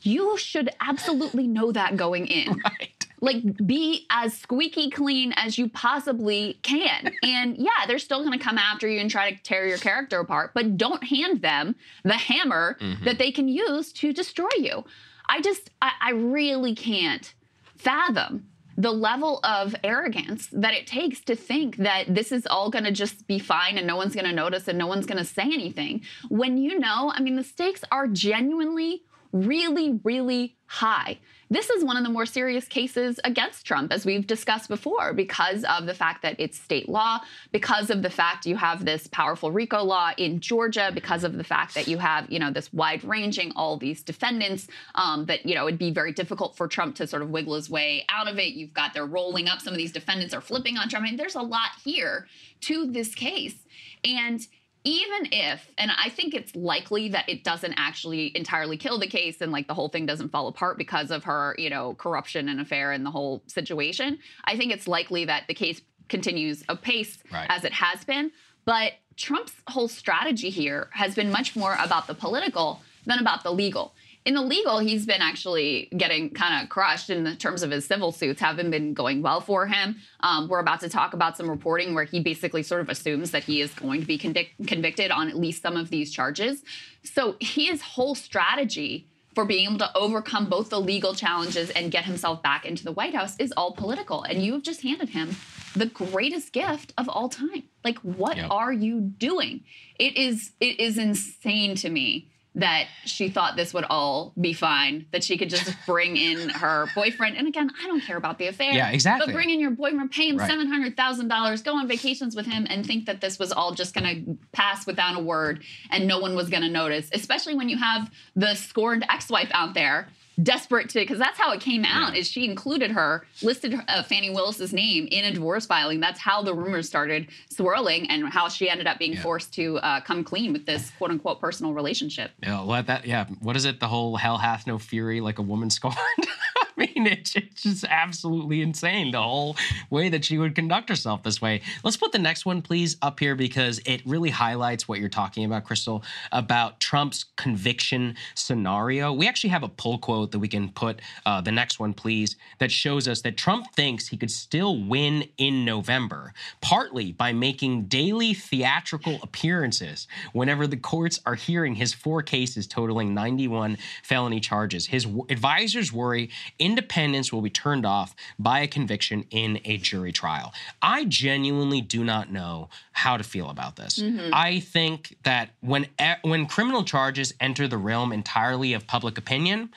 You 0.01 0.37
should 0.37 0.69
absolutely 0.81 1.47
know 1.47 1.71
that 1.71 1.97
going 1.97 2.27
in. 2.27 2.61
Right. 2.79 2.91
Like 3.21 3.65
be 3.65 4.05
as 4.11 4.37
squeaky 4.37 4.91
clean 4.91 5.33
as 5.37 5.57
you 5.57 5.69
possibly 5.69 6.59
can. 6.61 7.11
And 7.23 7.57
yeah, 7.57 7.87
they're 7.87 7.97
still 7.97 8.23
going 8.23 8.37
to 8.37 8.43
come 8.43 8.57
after 8.57 8.87
you 8.87 8.99
and 8.99 9.09
try 9.09 9.31
to 9.31 9.41
tear 9.41 9.65
your 9.65 9.77
character 9.77 10.19
apart, 10.19 10.51
but 10.53 10.77
don't 10.77 11.03
hand 11.03 11.41
them 11.41 11.75
the 12.03 12.13
hammer 12.13 12.77
mm-hmm. 12.79 13.05
that 13.05 13.17
they 13.17 13.31
can 13.31 13.47
use 13.47 13.93
to 13.93 14.11
destroy 14.11 14.49
you. 14.57 14.83
I 15.27 15.41
just 15.41 15.71
I, 15.81 15.91
I 16.01 16.11
really 16.11 16.75
can't 16.75 17.33
fathom 17.77 18.47
the 18.77 18.91
level 18.91 19.39
of 19.43 19.75
arrogance 19.83 20.47
that 20.51 20.73
it 20.73 20.85
takes 20.85 21.21
to 21.21 21.35
think 21.35 21.77
that 21.77 22.13
this 22.13 22.31
is 22.31 22.45
all 22.45 22.69
going 22.69 22.83
to 22.83 22.91
just 22.91 23.25
be 23.27 23.39
fine 23.39 23.77
and 23.77 23.87
no 23.87 23.95
one's 23.95 24.13
going 24.13 24.25
to 24.25 24.33
notice 24.33 24.67
and 24.67 24.77
no 24.77 24.87
one's 24.87 25.05
going 25.05 25.17
to 25.17 25.25
say 25.25 25.43
anything. 25.43 26.01
When 26.29 26.57
you 26.57 26.79
know, 26.79 27.11
I 27.13 27.21
mean, 27.21 27.35
the 27.35 27.43
stakes 27.43 27.83
are 27.91 28.07
genuinely 28.07 29.03
really, 29.31 29.99
really 30.03 30.55
high. 30.65 31.19
This 31.49 31.69
is 31.69 31.83
one 31.83 31.95
of 31.95 32.03
the 32.03 32.09
more 32.09 32.25
serious 32.25 32.67
cases 32.67 33.19
against 33.23 33.67
Trump, 33.67 33.93
as 33.93 34.03
we've 34.03 34.25
discussed 34.25 34.67
before, 34.67 35.13
because 35.13 35.63
of 35.65 35.85
the 35.85 35.93
fact 35.93 36.23
that 36.23 36.35
it's 36.39 36.59
state 36.59 36.89
law, 36.89 37.19
because 37.51 37.91
of 37.91 38.01
the 38.01 38.09
fact 38.09 38.47
you 38.47 38.55
have 38.55 38.83
this 38.83 39.05
powerful 39.07 39.51
RICO 39.51 39.83
law 39.83 40.11
in 40.17 40.39
Georgia, 40.39 40.91
because 40.91 41.23
of 41.23 41.37
the 41.37 41.43
fact 41.43 41.75
that 41.75 41.87
you 41.87 41.99
have, 41.99 42.29
you 42.31 42.39
know, 42.39 42.49
this 42.49 42.73
wide-ranging, 42.73 43.51
all 43.55 43.77
these 43.77 44.01
defendants, 44.01 44.67
um, 44.95 45.25
that, 45.27 45.45
you 45.45 45.53
know, 45.53 45.67
it'd 45.67 45.77
be 45.77 45.91
very 45.91 46.11
difficult 46.11 46.57
for 46.57 46.67
Trump 46.67 46.95
to 46.95 47.05
sort 47.05 47.21
of 47.21 47.29
wiggle 47.29 47.53
his 47.53 47.69
way 47.69 48.05
out 48.09 48.27
of 48.27 48.39
it. 48.39 48.53
You've 48.53 48.73
got 48.73 48.95
they're 48.95 49.05
rolling 49.05 49.47
up. 49.47 49.61
Some 49.61 49.73
of 49.73 49.77
these 49.77 49.91
defendants 49.91 50.33
are 50.33 50.41
flipping 50.41 50.77
on 50.77 50.89
Trump. 50.89 51.05
I 51.05 51.09
mean, 51.09 51.17
there's 51.17 51.35
a 51.35 51.41
lot 51.41 51.69
here 51.83 52.27
to 52.61 52.91
this 52.91 53.13
case. 53.13 53.55
And 54.03 54.45
even 54.85 55.29
if, 55.31 55.67
and 55.79 55.91
I 55.91 56.09
think 56.09 56.35
it's 56.35 56.55
likely 56.55 57.09
that 57.09 57.27
it 57.27 57.43
doesn't 57.43 57.73
actually 57.75 58.31
entirely 58.37 58.77
kill 58.77 58.99
the 58.99 59.07
case 59.07 59.41
and 59.41 59.51
like 59.51 59.67
the 59.67 59.73
whole 59.73 59.89
thing 59.89 60.05
doesn't 60.05 60.29
fall 60.29 60.47
apart 60.47 60.77
because 60.77 61.09
of 61.09 61.23
her, 61.23 61.55
you 61.57 61.71
know, 61.71 61.95
corruption 61.95 62.47
and 62.47 62.61
affair 62.61 62.91
and 62.91 63.03
the 63.03 63.09
whole 63.09 63.41
situation. 63.47 64.19
I 64.45 64.55
think 64.55 64.71
it's 64.71 64.87
likely 64.87 65.25
that 65.25 65.47
the 65.47 65.55
case 65.55 65.81
continues 66.07 66.63
apace 66.69 67.17
right. 67.33 67.47
as 67.49 67.63
it 67.63 67.73
has 67.73 68.03
been. 68.03 68.31
But 68.63 68.93
Trump's 69.17 69.53
whole 69.67 69.87
strategy 69.87 70.51
here 70.51 70.89
has 70.93 71.15
been 71.15 71.31
much 71.31 71.55
more 71.55 71.75
about 71.83 72.05
the 72.05 72.13
political 72.13 72.81
than 73.05 73.17
about 73.17 73.43
the 73.43 73.51
legal 73.51 73.95
in 74.25 74.33
the 74.33 74.41
legal, 74.41 74.79
he's 74.79 75.05
been 75.05 75.21
actually 75.21 75.87
getting 75.95 76.31
kind 76.31 76.63
of 76.63 76.69
crushed 76.69 77.11
in 77.11 77.23
the 77.23 77.35
terms 77.35 77.61
of 77.61 77.69
his 77.69 77.85
civil 77.85 78.11
suits 78.11 78.41
haven't 78.41 78.71
been 78.71 78.95
going 78.95 79.21
well 79.21 79.39
for 79.39 79.67
him. 79.67 79.97
Um, 80.21 80.47
we're 80.47 80.59
about 80.59 80.79
to 80.79 80.89
talk 80.89 81.13
about 81.13 81.37
some 81.37 81.47
reporting 81.47 81.93
where 81.93 82.05
he 82.05 82.19
basically 82.19 82.63
sort 82.63 82.81
of 82.81 82.89
assumes 82.89 83.31
that 83.31 83.43
he 83.43 83.61
is 83.61 83.71
going 83.73 84.01
to 84.01 84.07
be 84.07 84.17
convic- 84.17 84.67
convicted 84.67 85.11
on 85.11 85.29
at 85.29 85.37
least 85.37 85.61
some 85.61 85.77
of 85.77 85.91
these 85.91 86.11
charges. 86.11 86.63
So 87.03 87.35
his 87.39 87.83
whole 87.83 88.15
strategy 88.15 89.07
for 89.35 89.45
being 89.45 89.67
able 89.67 89.77
to 89.79 89.95
overcome 89.95 90.49
both 90.49 90.69
the 90.69 90.81
legal 90.81 91.13
challenges 91.13 91.69
and 91.69 91.91
get 91.91 92.05
himself 92.05 92.41
back 92.41 92.65
into 92.65 92.83
the 92.83 92.93
White 92.93 93.13
House 93.13 93.35
is 93.37 93.53
all 93.55 93.73
political. 93.73 94.23
And 94.23 94.41
you 94.41 94.53
have 94.53 94.63
just 94.63 94.81
handed 94.81 95.09
him 95.09 95.35
the 95.75 95.85
greatest 95.85 96.51
gift 96.51 96.93
of 96.97 97.07
all 97.09 97.29
time. 97.29 97.63
Like, 97.83 97.99
what 97.99 98.37
yep. 98.37 98.49
are 98.49 98.73
you 98.73 99.01
doing? 99.01 99.65
It 99.99 100.17
is 100.17 100.51
it 100.59 100.79
is 100.79 100.97
insane 100.97 101.75
to 101.75 101.89
me 101.89 102.31
that 102.55 102.87
she 103.05 103.29
thought 103.29 103.55
this 103.55 103.73
would 103.73 103.83
all 103.89 104.33
be 104.39 104.53
fine, 104.53 105.05
that 105.11 105.23
she 105.23 105.37
could 105.37 105.49
just 105.49 105.73
bring 105.85 106.17
in 106.17 106.49
her 106.49 106.87
boyfriend. 106.95 107.37
And 107.37 107.47
again, 107.47 107.69
I 107.83 107.87
don't 107.87 108.01
care 108.01 108.17
about 108.17 108.37
the 108.37 108.47
affair. 108.47 108.71
Yeah, 108.71 108.89
exactly. 108.89 109.27
But 109.27 109.35
bring 109.35 109.49
in 109.49 109.59
your 109.59 109.71
boyfriend, 109.71 110.11
pay 110.11 110.29
him 110.29 110.37
right. 110.37 110.49
$700,000, 110.49 111.63
go 111.63 111.75
on 111.75 111.87
vacations 111.87 112.35
with 112.35 112.45
him, 112.45 112.65
and 112.69 112.85
think 112.85 113.05
that 113.05 113.21
this 113.21 113.37
was 113.37 113.51
all 113.51 113.73
just 113.73 113.93
going 113.93 114.25
to 114.25 114.37
pass 114.53 114.87
without 114.87 115.17
a 115.17 115.19
word 115.19 115.63
and 115.91 116.07
no 116.07 116.19
one 116.19 116.35
was 116.35 116.49
going 116.49 116.63
to 116.63 116.69
notice, 116.69 117.09
especially 117.13 117.55
when 117.55 117.69
you 117.69 117.77
have 117.77 118.09
the 118.35 118.55
scorned 118.55 119.05
ex 119.09 119.29
wife 119.29 119.49
out 119.53 119.73
there 119.73 120.07
desperate 120.41 120.89
to 120.89 120.99
because 120.99 121.17
that's 121.17 121.37
how 121.37 121.51
it 121.53 121.61
came 121.61 121.85
out 121.85 122.13
yeah. 122.13 122.19
is 122.19 122.27
she 122.27 122.45
included 122.45 122.91
her 122.91 123.25
listed 123.41 123.75
uh, 123.87 124.03
Fani 124.03 124.29
Willis's 124.29 124.73
name 124.73 125.07
in 125.11 125.25
a 125.25 125.31
divorce 125.31 125.65
filing 125.65 125.99
that's 125.99 126.19
how 126.19 126.41
the 126.41 126.53
rumors 126.53 126.87
started 126.87 127.27
swirling 127.49 128.09
and 128.09 128.27
how 128.27 128.49
she 128.49 128.69
ended 128.69 128.87
up 128.87 128.99
being 128.99 129.13
yeah. 129.13 129.21
forced 129.21 129.53
to 129.53 129.77
uh, 129.77 130.01
come 130.01 130.23
clean 130.23 130.51
with 130.51 130.65
this 130.65 130.91
quote 130.97 131.11
unquote 131.11 131.39
personal 131.39 131.73
relationship 131.73 132.31
yeah 132.43 132.59
let 132.59 132.87
that 132.87 133.05
yeah 133.05 133.25
what 133.39 133.55
is 133.55 133.65
it 133.65 133.79
the 133.79 133.87
whole 133.87 134.17
hell 134.17 134.37
hath 134.37 134.67
no 134.67 134.77
fury 134.77 135.21
like 135.21 135.39
a 135.39 135.43
woman 135.43 135.69
scorned 135.69 135.95
mean, 136.77 137.07
it's, 137.07 137.35
it's 137.35 137.63
just 137.63 137.85
absolutely 137.85 138.61
insane 138.61 139.11
the 139.11 139.21
whole 139.21 139.55
way 139.89 140.09
that 140.09 140.25
she 140.25 140.37
would 140.37 140.55
conduct 140.55 140.89
herself 140.89 141.23
this 141.23 141.41
way. 141.41 141.61
Let's 141.83 141.95
put 141.95 142.11
the 142.11 142.19
next 142.19 142.45
one, 142.45 142.61
please, 142.61 142.97
up 143.01 143.19
here 143.19 143.35
because 143.35 143.79
it 143.85 144.01
really 144.05 144.29
highlights 144.29 144.87
what 144.87 144.99
you're 144.99 145.07
talking 145.07 145.45
about, 145.45 145.65
Krystal, 145.65 146.03
about 146.33 146.79
Trump's 146.81 147.25
conviction 147.37 148.15
scenario. 148.33 149.13
We 149.13 149.27
actually 149.27 149.51
have 149.51 149.63
a 149.63 149.69
pull 149.69 149.99
quote 149.99 150.31
that 150.31 150.39
we 150.39 150.49
can 150.49 150.69
put 150.69 151.01
uh, 151.25 151.39
the 151.39 151.51
next 151.51 151.79
one, 151.79 151.93
please, 151.93 152.35
that 152.59 152.71
shows 152.71 153.07
us 153.07 153.21
that 153.21 153.37
Trump 153.37 153.71
thinks 153.73 154.07
he 154.07 154.17
could 154.17 154.31
still 154.31 154.83
win 154.83 155.29
in 155.37 155.63
November, 155.63 156.33
partly 156.61 157.13
by 157.13 157.31
making 157.31 157.85
daily 157.85 158.33
theatrical 158.33 159.19
appearances 159.23 160.07
whenever 160.33 160.67
the 160.67 160.77
courts 160.77 161.21
are 161.25 161.35
hearing 161.35 161.75
his 161.75 161.93
four 161.93 162.21
cases 162.21 162.67
totaling 162.67 163.13
91 163.13 163.77
felony 164.03 164.41
charges. 164.41 164.87
His 164.87 165.07
advisors 165.29 165.93
worry 165.93 166.29
independents 166.65 167.31
will 167.31 167.41
be 167.41 167.49
turned 167.51 167.85
off 167.85 168.15
by 168.39 168.61
a 168.61 168.67
conviction 168.67 169.25
in 169.29 169.59
a 169.65 169.77
jury 169.77 170.11
trial. 170.11 170.51
I 170.81 171.05
genuinely 171.05 171.79
do 171.79 172.03
not 172.03 172.31
know 172.31 172.69
how 172.91 173.17
to 173.17 173.23
feel 173.23 173.51
about 173.51 173.75
this. 173.75 173.99
Mm-hmm. 173.99 174.31
I 174.33 174.59
think 174.59 175.17
that 175.23 175.51
when 175.61 175.85
when 176.23 176.47
criminal 176.47 176.83
charges 176.83 177.35
enter 177.39 177.67
the 177.67 177.77
realm 177.77 178.11
entirely 178.11 178.73
of 178.73 178.87
public 178.87 179.17
opinion, 179.19 179.69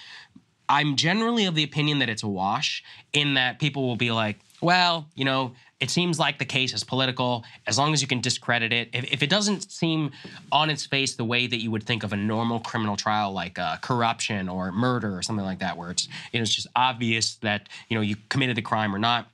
I'm 0.69 0.97
generally 0.97 1.45
of 1.45 1.55
the 1.55 1.65
opinion 1.65 1.99
that 1.99 2.09
it's 2.09 2.23
a 2.23 2.29
wash 2.29 2.83
in 3.13 3.35
that 3.35 3.59
people 3.59 3.87
will 3.87 3.97
be 3.97 4.11
like, 4.11 4.39
well, 4.61 5.07
you 5.15 5.25
know, 5.25 5.55
it 5.81 5.91
seems 5.91 6.19
like 6.19 6.39
the 6.39 6.45
case 6.45 6.75
is 6.75 6.83
political 6.83 7.45
as 7.67 7.79
long 7.79 7.93
as 7.93 8.03
you 8.03 8.09
can 8.09 8.21
discredit 8.21 8.73
it. 8.73 8.89
If, 8.93 9.13
if 9.13 9.23
it 9.23 9.31
doesn't 9.31 9.71
seem 9.71 10.11
on 10.51 10.71
its 10.71 10.85
face 10.85 11.15
the 11.15 11.25
way 11.25 11.47
that 11.47 11.59
you 11.59 11.71
would 11.71 11.85
think 11.85 12.03
of 12.03 12.13
a 12.13 12.17
normal 12.17 12.59
criminal 12.61 12.97
trial, 12.97 13.33
like 13.33 13.59
uh, 13.59 13.77
corruption 13.77 14.49
or 14.49 14.73
murder 14.73 15.17
or 15.17 15.23
something 15.23 15.45
like 15.45 15.61
that, 15.61 15.77
where 15.77 15.91
it's 15.91 16.09
you 16.33 16.41
know 16.41 16.43
it's 16.43 16.55
just 16.55 16.67
obvious 16.75 17.37
that 17.37 17.69
you 17.89 17.97
know 17.97 18.01
you 18.01 18.17
committed 18.29 18.57
the 18.57 18.63
crime 18.63 18.95
or 18.95 18.99
not. 18.99 19.31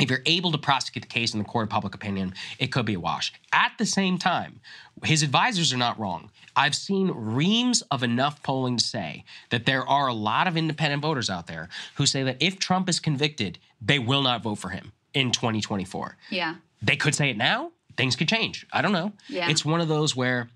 If 0.00 0.08
you're 0.08 0.22
able 0.24 0.50
to 0.52 0.58
prosecute 0.58 1.02
the 1.02 1.08
case 1.08 1.34
in 1.34 1.38
the 1.38 1.44
court 1.44 1.64
of 1.64 1.70
public 1.70 1.94
opinion, 1.94 2.32
it 2.58 2.68
could 2.68 2.86
be 2.86 2.94
a 2.94 3.00
wash. 3.00 3.34
At 3.52 3.72
the 3.78 3.84
same 3.84 4.16
time, 4.16 4.60
his 5.04 5.22
advisors 5.22 5.74
are 5.74 5.76
not 5.76 5.98
wrong. 6.00 6.30
I've 6.60 6.74
seen 6.74 7.10
reams 7.14 7.80
of 7.90 8.02
enough 8.02 8.42
polling 8.42 8.76
to 8.76 8.84
say 8.84 9.24
that 9.48 9.64
there 9.64 9.88
are 9.88 10.08
a 10.08 10.12
lot 10.12 10.46
of 10.46 10.58
independent 10.58 11.00
voters 11.00 11.30
out 11.30 11.46
there 11.46 11.70
who 11.94 12.04
say 12.04 12.22
that 12.22 12.36
if 12.38 12.58
Trump 12.58 12.86
is 12.86 13.00
convicted, 13.00 13.58
they 13.80 13.98
will 13.98 14.20
not 14.20 14.42
vote 14.42 14.56
for 14.56 14.68
him 14.68 14.92
in 15.14 15.30
2024. 15.30 16.18
Yeah. 16.28 16.56
They 16.82 16.96
could 16.96 17.14
say 17.14 17.30
it 17.30 17.38
now. 17.38 17.72
Things 17.96 18.14
could 18.14 18.28
change. 18.28 18.66
I 18.74 18.82
don't 18.82 18.92
know. 18.92 19.12
Yeah. 19.26 19.48
It's 19.48 19.64
one 19.64 19.80
of 19.80 19.88
those 19.88 20.14
where 20.14 20.50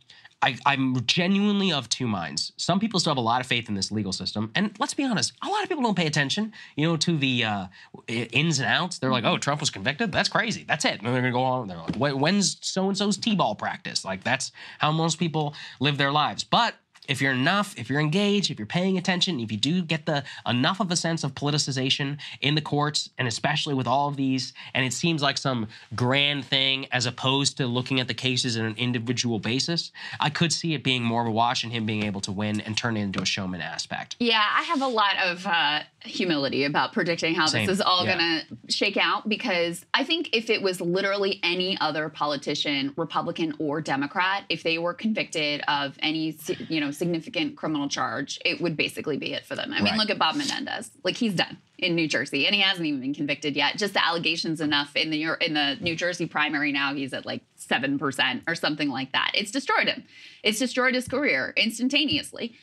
I, 0.44 0.58
I'm 0.66 1.04
genuinely 1.06 1.72
of 1.72 1.88
two 1.88 2.06
minds. 2.06 2.52
Some 2.58 2.78
people 2.78 3.00
still 3.00 3.12
have 3.12 3.18
a 3.18 3.22
lot 3.22 3.40
of 3.40 3.46
faith 3.46 3.70
in 3.70 3.74
this 3.74 3.90
legal 3.90 4.12
system, 4.12 4.50
and 4.54 4.76
let's 4.78 4.92
be 4.92 5.02
honest, 5.02 5.32
a 5.42 5.48
lot 5.48 5.62
of 5.62 5.70
people 5.70 5.82
don't 5.82 5.96
pay 5.96 6.06
attention, 6.06 6.52
you 6.76 6.86
know, 6.86 6.98
to 6.98 7.16
the 7.16 7.44
uh, 7.44 7.66
ins 8.08 8.58
and 8.58 8.68
outs. 8.68 8.98
They're 8.98 9.10
like, 9.10 9.24
"Oh, 9.24 9.38
Trump 9.38 9.60
was 9.60 9.70
convicted. 9.70 10.12
That's 10.12 10.28
crazy. 10.28 10.64
That's 10.68 10.84
it." 10.84 11.00
And 11.00 11.06
they're 11.06 11.14
gonna 11.14 11.32
go 11.32 11.42
on. 11.42 11.66
They're 11.66 11.78
like, 11.78 11.96
"When's 11.96 12.58
so 12.60 12.88
and 12.88 12.98
so's 12.98 13.16
t-ball 13.16 13.54
practice?" 13.54 14.04
Like 14.04 14.22
that's 14.22 14.52
how 14.78 14.92
most 14.92 15.18
people 15.18 15.54
live 15.80 15.96
their 15.96 16.12
lives. 16.12 16.44
But 16.44 16.74
if 17.08 17.20
you're 17.20 17.32
enough, 17.32 17.74
if 17.76 17.88
you're 17.90 18.00
engaged, 18.00 18.50
if 18.50 18.58
you're 18.58 18.66
paying 18.66 18.96
attention, 18.98 19.40
if 19.40 19.52
you 19.52 19.58
do 19.58 19.82
get 19.82 20.06
the 20.06 20.24
enough 20.46 20.80
of 20.80 20.90
a 20.90 20.96
sense 20.96 21.24
of 21.24 21.34
politicization 21.34 22.18
in 22.40 22.54
the 22.54 22.60
courts, 22.60 23.10
and 23.18 23.28
especially 23.28 23.74
with 23.74 23.86
all 23.86 24.08
of 24.08 24.16
these, 24.16 24.52
and 24.74 24.84
it 24.84 24.92
seems 24.92 25.22
like 25.22 25.38
some 25.38 25.68
grand 25.94 26.44
thing 26.44 26.86
as 26.92 27.06
opposed 27.06 27.56
to 27.58 27.66
looking 27.66 28.00
at 28.00 28.08
the 28.08 28.14
cases 28.14 28.56
on 28.56 28.64
an 28.64 28.74
individual 28.76 29.38
basis, 29.38 29.92
I 30.20 30.30
could 30.30 30.52
see 30.52 30.74
it 30.74 30.82
being 30.82 31.02
more 31.02 31.22
of 31.22 31.28
a 31.28 31.30
wash 31.30 31.62
and 31.64 31.72
him 31.72 31.86
being 31.86 32.04
able 32.04 32.20
to 32.22 32.32
win 32.32 32.60
and 32.60 32.76
turn 32.76 32.96
it 32.96 33.02
into 33.02 33.20
a 33.20 33.26
showman 33.26 33.60
aspect. 33.60 34.16
Yeah, 34.18 34.42
I 34.56 34.62
have 34.62 34.80
a 34.82 34.86
lot 34.86 35.16
of 35.24 35.46
uh, 35.46 35.80
humility 36.04 36.64
about 36.64 36.92
predicting 36.92 37.34
how 37.34 37.46
Same. 37.46 37.66
this 37.66 37.76
is 37.76 37.80
all 37.80 38.04
Yeah. 38.04 38.16
going 38.16 38.40
to 38.66 38.72
shake 38.72 38.96
out 38.96 39.28
because 39.28 39.84
I 39.94 40.04
think 40.04 40.30
if 40.32 40.50
it 40.50 40.62
was 40.62 40.80
literally 40.80 41.40
any 41.42 41.78
other 41.80 42.08
politician, 42.08 42.92
Republican 42.96 43.54
or 43.58 43.80
Democrat, 43.80 44.44
if 44.48 44.62
they 44.62 44.78
were 44.78 44.94
convicted 44.94 45.62
of 45.68 45.96
any 46.00 46.36
you 46.68 46.80
know 46.80 46.90
significant 46.94 47.56
criminal 47.56 47.88
charge, 47.88 48.38
it 48.44 48.60
would 48.60 48.76
basically 48.76 49.16
be 49.16 49.32
it 49.32 49.44
for 49.44 49.54
them. 49.54 49.72
I 49.72 49.82
mean, 49.82 49.96
look 49.96 50.10
at 50.10 50.18
Bob 50.18 50.36
Menendez; 50.36 50.90
like 51.02 51.16
he's 51.16 51.34
done 51.34 51.58
in 51.78 51.94
New 51.94 52.08
Jersey, 52.08 52.46
and 52.46 52.54
he 52.54 52.60
hasn't 52.60 52.86
even 52.86 53.00
been 53.00 53.14
convicted 53.14 53.56
yet. 53.56 53.76
Just 53.76 53.94
the 53.94 54.04
allegations 54.04 54.60
enough 54.60 54.96
in 54.96 55.10
the 55.10 55.36
in 55.44 55.54
the 55.54 55.76
New 55.80 55.96
Jersey 55.96 56.26
primary 56.26 56.72
now, 56.72 56.94
he's 56.94 57.12
at 57.12 57.26
like 57.26 57.42
seven 57.56 57.98
percent 57.98 58.42
or 58.46 58.54
something 58.54 58.88
like 58.88 59.12
that. 59.12 59.32
It's 59.34 59.50
destroyed 59.50 59.88
him. 59.88 60.04
It's 60.42 60.58
destroyed 60.58 60.94
his 60.94 61.08
career 61.08 61.52
instantaneously. 61.56 62.54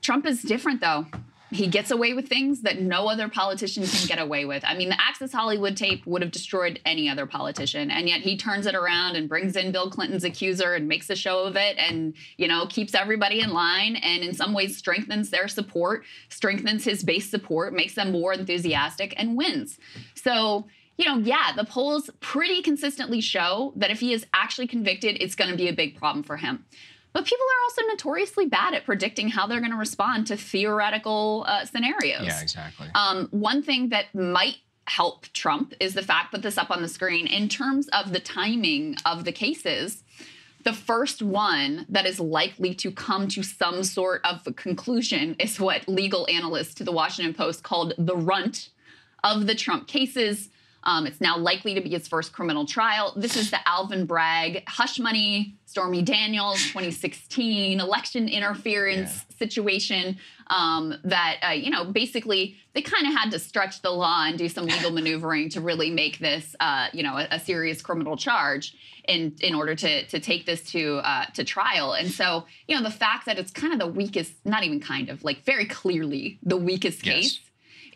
Trump 0.00 0.26
is 0.26 0.42
different 0.42 0.80
though. 0.80 1.06
He 1.50 1.66
gets 1.66 1.90
away 1.90 2.14
with 2.14 2.28
things 2.28 2.62
that 2.62 2.80
no 2.80 3.06
other 3.06 3.28
politician 3.28 3.84
can 3.86 4.08
get 4.08 4.18
away 4.18 4.44
with. 4.44 4.64
I 4.66 4.74
mean, 4.74 4.88
the 4.88 5.00
Access 5.00 5.32
Hollywood 5.32 5.76
tape 5.76 6.04
would 6.06 6.22
have 6.22 6.32
destroyed 6.32 6.80
any 6.84 7.08
other 7.08 7.26
politician, 7.26 7.90
and 7.90 8.08
yet 8.08 8.22
he 8.22 8.36
turns 8.36 8.66
it 8.66 8.74
around 8.74 9.16
and 9.16 9.28
brings 9.28 9.54
in 9.54 9.70
Bill 9.70 9.90
Clinton's 9.90 10.24
accuser 10.24 10.74
and 10.74 10.88
makes 10.88 11.10
a 11.10 11.16
show 11.16 11.44
of 11.44 11.56
it, 11.56 11.76
and 11.78 12.14
you 12.38 12.48
know 12.48 12.66
keeps 12.66 12.94
everybody 12.94 13.40
in 13.40 13.50
line, 13.50 13.96
and 13.96 14.24
in 14.24 14.34
some 14.34 14.52
ways 14.52 14.76
strengthens 14.76 15.30
their 15.30 15.46
support, 15.46 16.04
strengthens 16.28 16.84
his 16.84 17.04
base 17.04 17.30
support, 17.30 17.72
makes 17.72 17.94
them 17.94 18.10
more 18.10 18.32
enthusiastic, 18.32 19.14
and 19.16 19.36
wins. 19.36 19.78
So 20.14 20.66
you 20.96 21.06
know, 21.06 21.18
yeah, 21.18 21.52
the 21.56 21.64
polls 21.64 22.08
pretty 22.20 22.62
consistently 22.62 23.20
show 23.20 23.72
that 23.76 23.90
if 23.90 24.00
he 24.00 24.12
is 24.12 24.26
actually 24.32 24.68
convicted, 24.68 25.16
it's 25.20 25.34
going 25.34 25.50
to 25.50 25.56
be 25.56 25.68
a 25.68 25.72
big 25.72 25.96
problem 25.96 26.22
for 26.22 26.36
him. 26.36 26.64
But 27.14 27.24
people 27.24 27.46
are 27.46 27.62
also 27.64 27.82
notoriously 27.88 28.46
bad 28.46 28.74
at 28.74 28.84
predicting 28.84 29.28
how 29.28 29.46
they're 29.46 29.60
going 29.60 29.70
to 29.70 29.78
respond 29.78 30.26
to 30.26 30.36
theoretical 30.36 31.46
uh, 31.48 31.64
scenarios. 31.64 32.26
Yeah, 32.26 32.42
exactly. 32.42 32.88
Um, 32.94 33.28
one 33.30 33.62
thing 33.62 33.90
that 33.90 34.12
might 34.14 34.56
help 34.86 35.26
Trump 35.32 35.74
is 35.78 35.94
the 35.94 36.02
fact, 36.02 36.32
put 36.32 36.42
this 36.42 36.58
up 36.58 36.72
on 36.72 36.82
the 36.82 36.88
screen, 36.88 37.28
in 37.28 37.48
terms 37.48 37.88
of 37.88 38.12
the 38.12 38.18
timing 38.20 38.96
of 39.06 39.24
the 39.24 39.32
cases. 39.32 40.02
The 40.64 40.72
first 40.72 41.22
one 41.22 41.86
that 41.88 42.04
is 42.04 42.18
likely 42.18 42.74
to 42.76 42.90
come 42.90 43.28
to 43.28 43.42
some 43.42 43.84
sort 43.84 44.22
of 44.24 44.40
a 44.46 44.52
conclusion 44.52 45.36
is 45.38 45.60
what 45.60 45.86
legal 45.86 46.26
analysts 46.28 46.74
to 46.74 46.84
the 46.84 46.92
Washington 46.92 47.34
Post 47.34 47.62
called 47.62 47.92
the 47.96 48.16
runt 48.16 48.70
of 49.22 49.46
the 49.46 49.54
Trump 49.54 49.86
cases. 49.86 50.48
Um, 50.84 51.06
it's 51.06 51.20
now 51.20 51.36
likely 51.38 51.74
to 51.74 51.80
be 51.80 51.90
his 51.90 52.06
first 52.06 52.32
criminal 52.32 52.66
trial. 52.66 53.12
This 53.16 53.36
is 53.36 53.50
the 53.50 53.66
Alvin 53.68 54.06
Bragg 54.06 54.62
hush 54.68 54.98
money, 54.98 55.56
Stormy 55.66 56.02
Daniels 56.02 56.62
2016 56.68 57.80
election 57.80 58.28
interference 58.28 59.24
situation 59.38 60.18
um, 60.48 60.94
that, 61.04 61.38
uh, 61.42 61.50
you 61.52 61.70
know, 61.70 61.84
basically 61.84 62.56
they 62.74 62.82
kind 62.82 63.06
of 63.06 63.14
had 63.14 63.30
to 63.30 63.38
stretch 63.38 63.82
the 63.82 63.90
law 63.90 64.24
and 64.26 64.38
do 64.38 64.48
some 64.48 64.66
legal 64.66 64.90
maneuvering 64.90 65.48
to 65.50 65.60
really 65.60 65.90
make 65.90 66.18
this, 66.18 66.54
uh, 66.60 66.88
you 66.92 67.02
know, 67.02 67.16
a, 67.16 67.28
a 67.32 67.40
serious 67.40 67.82
criminal 67.82 68.16
charge 68.16 68.74
in 69.08 69.34
in 69.40 69.54
order 69.54 69.74
to 69.74 70.06
to 70.06 70.18
take 70.20 70.46
this 70.46 70.62
to 70.72 70.96
uh, 70.98 71.26
to 71.26 71.44
trial. 71.44 71.92
And 71.92 72.10
so, 72.10 72.44
you 72.68 72.76
know, 72.76 72.82
the 72.82 72.90
fact 72.90 73.26
that 73.26 73.38
it's 73.38 73.50
kind 73.50 73.72
of 73.72 73.78
the 73.78 73.86
weakest, 73.86 74.32
not 74.44 74.64
even 74.64 74.80
kind 74.80 75.08
of, 75.08 75.24
like 75.24 75.44
very 75.44 75.66
clearly 75.66 76.38
the 76.42 76.56
weakest 76.56 77.02
case 77.02 77.40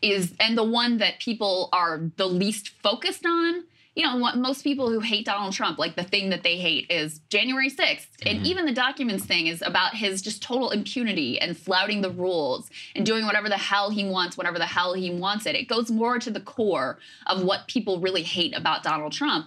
is 0.03 0.35
and 0.41 0.57
the 0.57 0.65
one 0.65 0.99
that 0.99 1.19
people 1.21 1.69
are 1.73 2.01
the 2.17 2.27
least 2.27 2.71
focused 2.83 3.25
on 3.27 3.65
you 3.95 4.05
know 4.05 4.17
what 4.17 4.37
most 4.37 4.63
people 4.63 4.91
who 4.91 5.01
hate 5.01 5.25
donald 5.27 5.53
trump 5.53 5.79
like 5.79 5.97
the 5.97 6.05
thing 6.05 6.31
that 6.31 6.43
they 6.43 6.57
hate 6.57 6.87
is 6.91 7.21
january 7.31 7.71
6th 7.71 8.07
and 8.25 8.39
mm-hmm. 8.39 8.47
even 8.47 8.67
the 8.67 8.73
documents 8.73 9.25
thing 9.25 9.47
is 9.47 9.63
about 9.63 9.95
his 9.95 10.23
just 10.23 10.43
total 10.43 10.71
impunity 10.71 11.41
and 11.41 11.57
flouting 11.57 12.01
the 12.01 12.11
rules 12.11 12.71
and 12.95 13.07
doing 13.07 13.25
whatever 13.27 13.49
the 13.49 13.57
hell 13.57 13.91
he 13.91 14.05
wants 14.05 14.37
whenever 14.37 14.59
the 14.59 14.67
hell 14.67 14.95
he 14.95 15.11
wants 15.11 15.47
it. 15.47 15.55
It 15.55 15.69
goes 15.69 15.91
more 15.91 16.19
to 16.19 16.31
the 16.31 16.41
core 16.41 16.99
of 17.27 17.43
what 17.43 17.69
people 17.69 18.01
really 18.01 18.23
hate 18.23 18.57
about 18.57 18.83
donald 18.83 19.13
trump. 19.13 19.47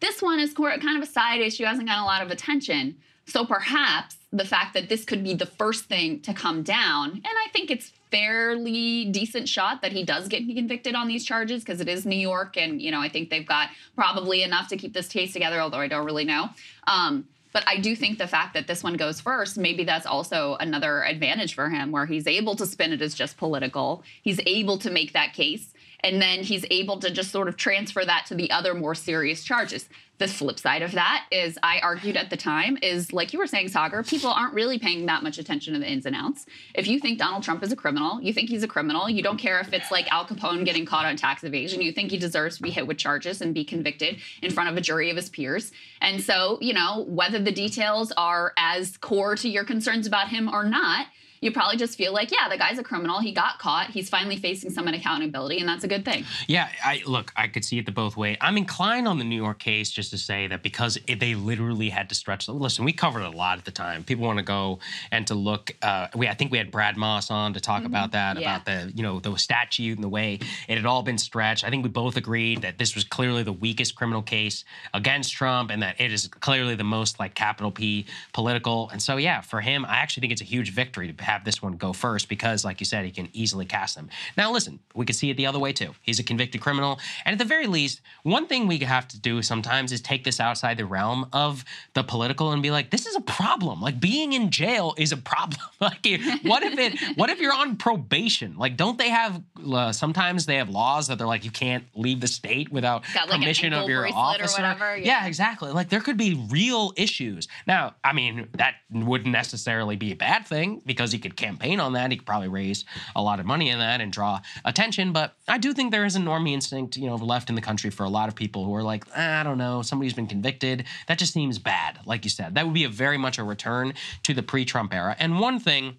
This 0.00 0.20
one 0.20 0.40
is 0.40 0.52
kind 0.52 0.96
of 0.96 1.02
a 1.02 1.10
side 1.10 1.40
issue 1.40 1.64
hasn't 1.64 1.86
gotten 1.86 2.02
a 2.02 2.06
lot 2.06 2.22
of 2.22 2.30
attention. 2.30 2.96
So 3.26 3.46
perhaps 3.46 4.16
the 4.32 4.44
fact 4.44 4.74
that 4.74 4.88
this 4.88 5.04
could 5.04 5.22
be 5.22 5.34
the 5.34 5.46
first 5.46 5.84
thing 5.84 6.20
to 6.20 6.32
come 6.32 6.62
down 6.62 7.10
and 7.10 7.24
i 7.24 7.48
think 7.52 7.70
it's 7.70 7.92
fairly 8.12 9.06
decent 9.06 9.48
shot 9.48 9.82
that 9.82 9.90
he 9.90 10.04
does 10.04 10.28
get 10.28 10.46
convicted 10.46 10.94
on 10.94 11.08
these 11.08 11.24
charges 11.24 11.64
because 11.64 11.80
it 11.80 11.88
is 11.88 12.06
New 12.06 12.18
York, 12.18 12.56
and 12.56 12.80
you 12.80 12.92
know 12.92 13.00
I 13.00 13.08
think 13.08 13.30
they've 13.30 13.46
got 13.46 13.70
probably 13.96 14.44
enough 14.44 14.68
to 14.68 14.76
keep 14.76 14.92
this 14.92 15.08
case 15.08 15.32
together. 15.32 15.58
Although 15.58 15.78
I 15.78 15.88
don't 15.88 16.04
really 16.04 16.26
know. 16.26 16.50
Um, 16.86 17.26
but 17.52 17.64
I 17.66 17.78
do 17.78 17.94
think 17.94 18.16
the 18.16 18.26
fact 18.26 18.54
that 18.54 18.66
this 18.66 18.82
one 18.82 18.94
goes 18.94 19.20
first, 19.20 19.58
maybe 19.58 19.84
that's 19.84 20.06
also 20.06 20.56
another 20.60 21.04
advantage 21.04 21.54
for 21.54 21.68
him, 21.68 21.90
where 21.90 22.06
he's 22.06 22.26
able 22.26 22.56
to 22.56 22.64
spin 22.64 22.92
it 22.92 23.02
as 23.02 23.14
just 23.14 23.36
political. 23.36 24.02
He's 24.22 24.40
able 24.46 24.78
to 24.78 24.90
make 24.90 25.12
that 25.12 25.34
case, 25.34 25.71
and 26.02 26.20
then 26.20 26.42
he's 26.42 26.64
able 26.70 26.98
to 27.00 27.10
just 27.10 27.30
sort 27.30 27.48
of 27.48 27.56
transfer 27.56 28.04
that 28.04 28.26
to 28.26 28.34
the 28.34 28.50
other 28.50 28.74
more 28.74 28.94
serious 28.94 29.44
charges. 29.44 29.88
The 30.18 30.28
flip 30.28 30.58
side 30.58 30.82
of 30.82 30.92
that 30.92 31.26
is, 31.32 31.58
I 31.62 31.80
argued 31.80 32.16
at 32.16 32.30
the 32.30 32.36
time, 32.36 32.78
is 32.80 33.12
like 33.12 33.32
you 33.32 33.38
were 33.38 33.46
saying, 33.46 33.70
Saagar, 33.70 34.08
people 34.08 34.30
aren't 34.30 34.54
really 34.54 34.78
paying 34.78 35.06
that 35.06 35.22
much 35.22 35.38
attention 35.38 35.74
to 35.74 35.80
the 35.80 35.90
ins 35.90 36.06
and 36.06 36.14
outs. 36.14 36.46
If 36.74 36.86
you 36.86 37.00
think 37.00 37.18
Donald 37.18 37.42
Trump 37.42 37.62
is 37.64 37.72
a 37.72 37.76
criminal, 37.76 38.20
you 38.22 38.32
think 38.32 38.48
he's 38.48 38.62
a 38.62 38.68
criminal, 38.68 39.10
you 39.10 39.22
don't 39.22 39.38
care 39.38 39.58
if 39.58 39.72
it's 39.72 39.90
like 39.90 40.12
Al 40.12 40.24
Capone 40.24 40.64
getting 40.64 40.84
caught 40.84 41.06
on 41.06 41.16
tax 41.16 41.42
evasion, 41.42 41.82
you 41.82 41.92
think 41.92 42.10
he 42.10 42.18
deserves 42.18 42.56
to 42.58 42.62
be 42.62 42.70
hit 42.70 42.86
with 42.86 42.98
charges 42.98 43.40
and 43.40 43.52
be 43.52 43.64
convicted 43.64 44.18
in 44.42 44.52
front 44.52 44.70
of 44.70 44.76
a 44.76 44.80
jury 44.80 45.10
of 45.10 45.16
his 45.16 45.28
peers. 45.28 45.72
And 46.00 46.20
so, 46.20 46.58
you 46.60 46.74
know, 46.74 47.04
whether 47.08 47.40
the 47.40 47.52
details 47.52 48.12
are 48.16 48.52
as 48.56 48.96
core 48.98 49.34
to 49.36 49.48
your 49.48 49.64
concerns 49.64 50.06
about 50.06 50.28
him 50.28 50.48
or 50.48 50.62
not, 50.62 51.06
you 51.42 51.52
probably 51.52 51.76
just 51.76 51.98
feel 51.98 52.12
like, 52.14 52.30
yeah, 52.30 52.48
the 52.48 52.56
guy's 52.56 52.78
a 52.78 52.82
criminal. 52.82 53.20
He 53.20 53.32
got 53.32 53.58
caught. 53.58 53.90
He's 53.90 54.08
finally 54.08 54.36
facing 54.36 54.70
some 54.70 54.86
accountability, 54.88 55.58
and 55.58 55.68
that's 55.68 55.84
a 55.84 55.88
good 55.88 56.04
thing. 56.04 56.24
Yeah, 56.46 56.68
I 56.84 57.02
look, 57.06 57.32
I 57.36 57.48
could 57.48 57.64
see 57.64 57.78
it 57.78 57.84
the 57.86 57.92
both 57.92 58.16
way. 58.16 58.38
I'm 58.40 58.56
inclined 58.56 59.08
on 59.08 59.18
the 59.18 59.24
New 59.24 59.36
York 59.42 59.58
case 59.58 59.90
just 59.90 60.10
to 60.12 60.18
say 60.18 60.46
that 60.46 60.62
because 60.62 60.98
it, 61.06 61.18
they 61.20 61.34
literally 61.34 61.88
had 61.90 62.08
to 62.10 62.14
stretch. 62.14 62.48
Listen, 62.48 62.84
we 62.84 62.92
covered 62.92 63.22
it 63.22 63.34
a 63.34 63.36
lot 63.36 63.58
at 63.58 63.64
the 63.64 63.70
time. 63.72 64.04
People 64.04 64.24
want 64.26 64.38
to 64.38 64.44
go 64.44 64.78
and 65.10 65.26
to 65.26 65.34
look. 65.34 65.74
Uh, 65.82 66.06
we, 66.14 66.28
I 66.28 66.34
think 66.34 66.52
we 66.52 66.58
had 66.58 66.70
Brad 66.70 66.96
Moss 66.96 67.30
on 67.30 67.54
to 67.54 67.60
talk 67.60 67.84
about 67.84 68.12
that, 68.12 68.38
Yeah. 68.38 68.54
about 68.56 68.64
the 68.66 68.92
you 68.94 69.02
know 69.02 69.18
the 69.18 69.36
statute 69.36 69.96
and 69.98 70.04
the 70.04 70.08
way 70.08 70.38
it 70.68 70.76
had 70.76 70.86
all 70.86 71.02
been 71.02 71.18
stretched. 71.18 71.64
I 71.64 71.70
think 71.70 71.82
we 71.82 71.90
both 71.90 72.16
agreed 72.16 72.62
that 72.62 72.78
this 72.78 72.94
was 72.94 73.02
clearly 73.04 73.42
the 73.42 73.52
weakest 73.52 73.96
criminal 73.96 74.22
case 74.22 74.64
against 74.94 75.32
Trump, 75.32 75.70
and 75.70 75.82
that 75.82 76.00
it 76.00 76.12
is 76.12 76.28
clearly 76.28 76.76
the 76.76 76.84
most 76.84 77.18
like 77.18 77.34
capital 77.34 77.70
P 77.72 78.06
political. 78.32 78.90
And 78.90 79.02
so, 79.02 79.16
yeah, 79.16 79.40
for 79.40 79.60
him, 79.60 79.84
I 79.86 79.96
actually 79.96 80.20
think 80.20 80.32
it's 80.34 80.42
a 80.42 80.44
huge 80.44 80.72
victory 80.72 81.12
to 81.12 81.24
have 81.24 81.31
this 81.44 81.60
one 81.62 81.72
go 81.74 81.92
first 81.92 82.28
because, 82.28 82.64
like 82.64 82.80
you 82.80 82.86
said, 82.86 83.04
he 83.04 83.10
can 83.10 83.28
easily 83.32 83.64
cast 83.66 83.96
them. 83.96 84.08
Now, 84.36 84.52
listen, 84.52 84.78
we 84.94 85.04
could 85.06 85.16
see 85.16 85.30
it 85.30 85.36
the 85.36 85.46
other 85.46 85.58
way 85.58 85.72
too. 85.72 85.94
He's 86.02 86.18
a 86.18 86.22
convicted 86.22 86.60
criminal, 86.60 86.98
and 87.24 87.32
at 87.32 87.38
the 87.38 87.44
very 87.44 87.66
least, 87.66 88.00
one 88.22 88.46
thing 88.46 88.66
we 88.66 88.78
have 88.78 89.08
to 89.08 89.18
do 89.20 89.42
sometimes 89.42 89.92
is 89.92 90.00
take 90.00 90.24
this 90.24 90.40
outside 90.40 90.76
the 90.78 90.86
realm 90.86 91.26
of 91.32 91.64
the 91.94 92.02
political 92.02 92.52
and 92.52 92.62
be 92.62 92.70
like, 92.70 92.90
this 92.90 93.06
is 93.06 93.16
a 93.16 93.20
problem. 93.20 93.80
Like 93.80 94.00
being 94.00 94.32
in 94.32 94.50
jail 94.50 94.94
is 94.98 95.12
a 95.12 95.16
problem. 95.16 95.60
like, 95.80 96.06
what 96.42 96.62
if 96.62 96.78
it? 96.78 96.98
What 97.16 97.30
if 97.30 97.40
you're 97.40 97.54
on 97.54 97.76
probation? 97.76 98.56
Like, 98.56 98.76
don't 98.76 98.98
they 98.98 99.10
have? 99.10 99.42
Uh, 99.72 99.92
sometimes 99.92 100.46
they 100.46 100.56
have 100.56 100.68
laws 100.68 101.08
that 101.08 101.18
they're 101.18 101.26
like, 101.26 101.44
you 101.44 101.50
can't 101.50 101.84
leave 101.94 102.20
the 102.20 102.26
state 102.26 102.70
without 102.72 103.04
Got, 103.14 103.28
like, 103.28 103.40
permission 103.40 103.72
of 103.72 103.88
your 103.88 104.06
officer. 104.12 104.62
whatever, 104.62 104.96
Yeah. 104.96 105.22
yeah. 105.22 105.26
exactly. 105.26 105.70
Like 105.70 105.88
there 105.88 106.00
could 106.00 106.16
be 106.16 106.34
real 106.50 106.92
issues. 106.96 107.48
Now, 107.66 107.94
I 108.04 108.12
mean, 108.12 108.48
that 108.54 108.74
wouldn't 108.90 109.30
necessarily 109.32 109.96
be 109.96 110.12
a 110.12 110.16
bad 110.16 110.46
thing 110.46 110.82
because 110.84 111.12
he 111.12 111.18
could 111.22 111.36
campaign 111.36 111.80
on 111.80 111.94
that. 111.94 112.10
He 112.10 112.16
could 112.16 112.26
probably 112.26 112.48
raise 112.48 112.84
a 113.16 113.22
lot 113.22 113.40
of 113.40 113.46
money 113.46 113.70
in 113.70 113.78
that 113.78 114.00
and 114.00 114.12
draw 114.12 114.40
attention. 114.64 115.12
But 115.12 115.34
I 115.48 115.58
do 115.58 115.72
think 115.72 115.90
there 115.90 116.04
is 116.04 116.16
a 116.16 116.20
normie 116.20 116.52
instinct, 116.52 116.96
you 116.96 117.06
know, 117.06 117.16
left 117.16 117.48
in 117.48 117.54
the 117.54 117.62
country 117.62 117.90
for 117.90 118.04
a 118.04 118.08
lot 118.08 118.28
of 118.28 118.34
people 118.34 118.64
who 118.64 118.74
are 118.74 118.82
like, 118.82 119.04
"Ah, 119.16 119.40
I 119.40 119.42
don't 119.42 119.58
know, 119.58 119.82
somebody's 119.82 120.14
been 120.14 120.26
convicted. 120.26 120.84
That 121.06 121.18
just 121.18 121.32
seems 121.32 121.58
bad. 121.58 122.00
Like 122.04 122.24
you 122.24 122.30
said, 122.30 122.54
that 122.54 122.64
would 122.64 122.74
be 122.74 122.84
a 122.84 122.88
very 122.88 123.18
much 123.18 123.38
a 123.38 123.44
return 123.44 123.94
to 124.24 124.34
the 124.34 124.42
pre-Trump 124.42 124.92
era. 124.92 125.16
And 125.18 125.40
one 125.40 125.58
thing 125.58 125.96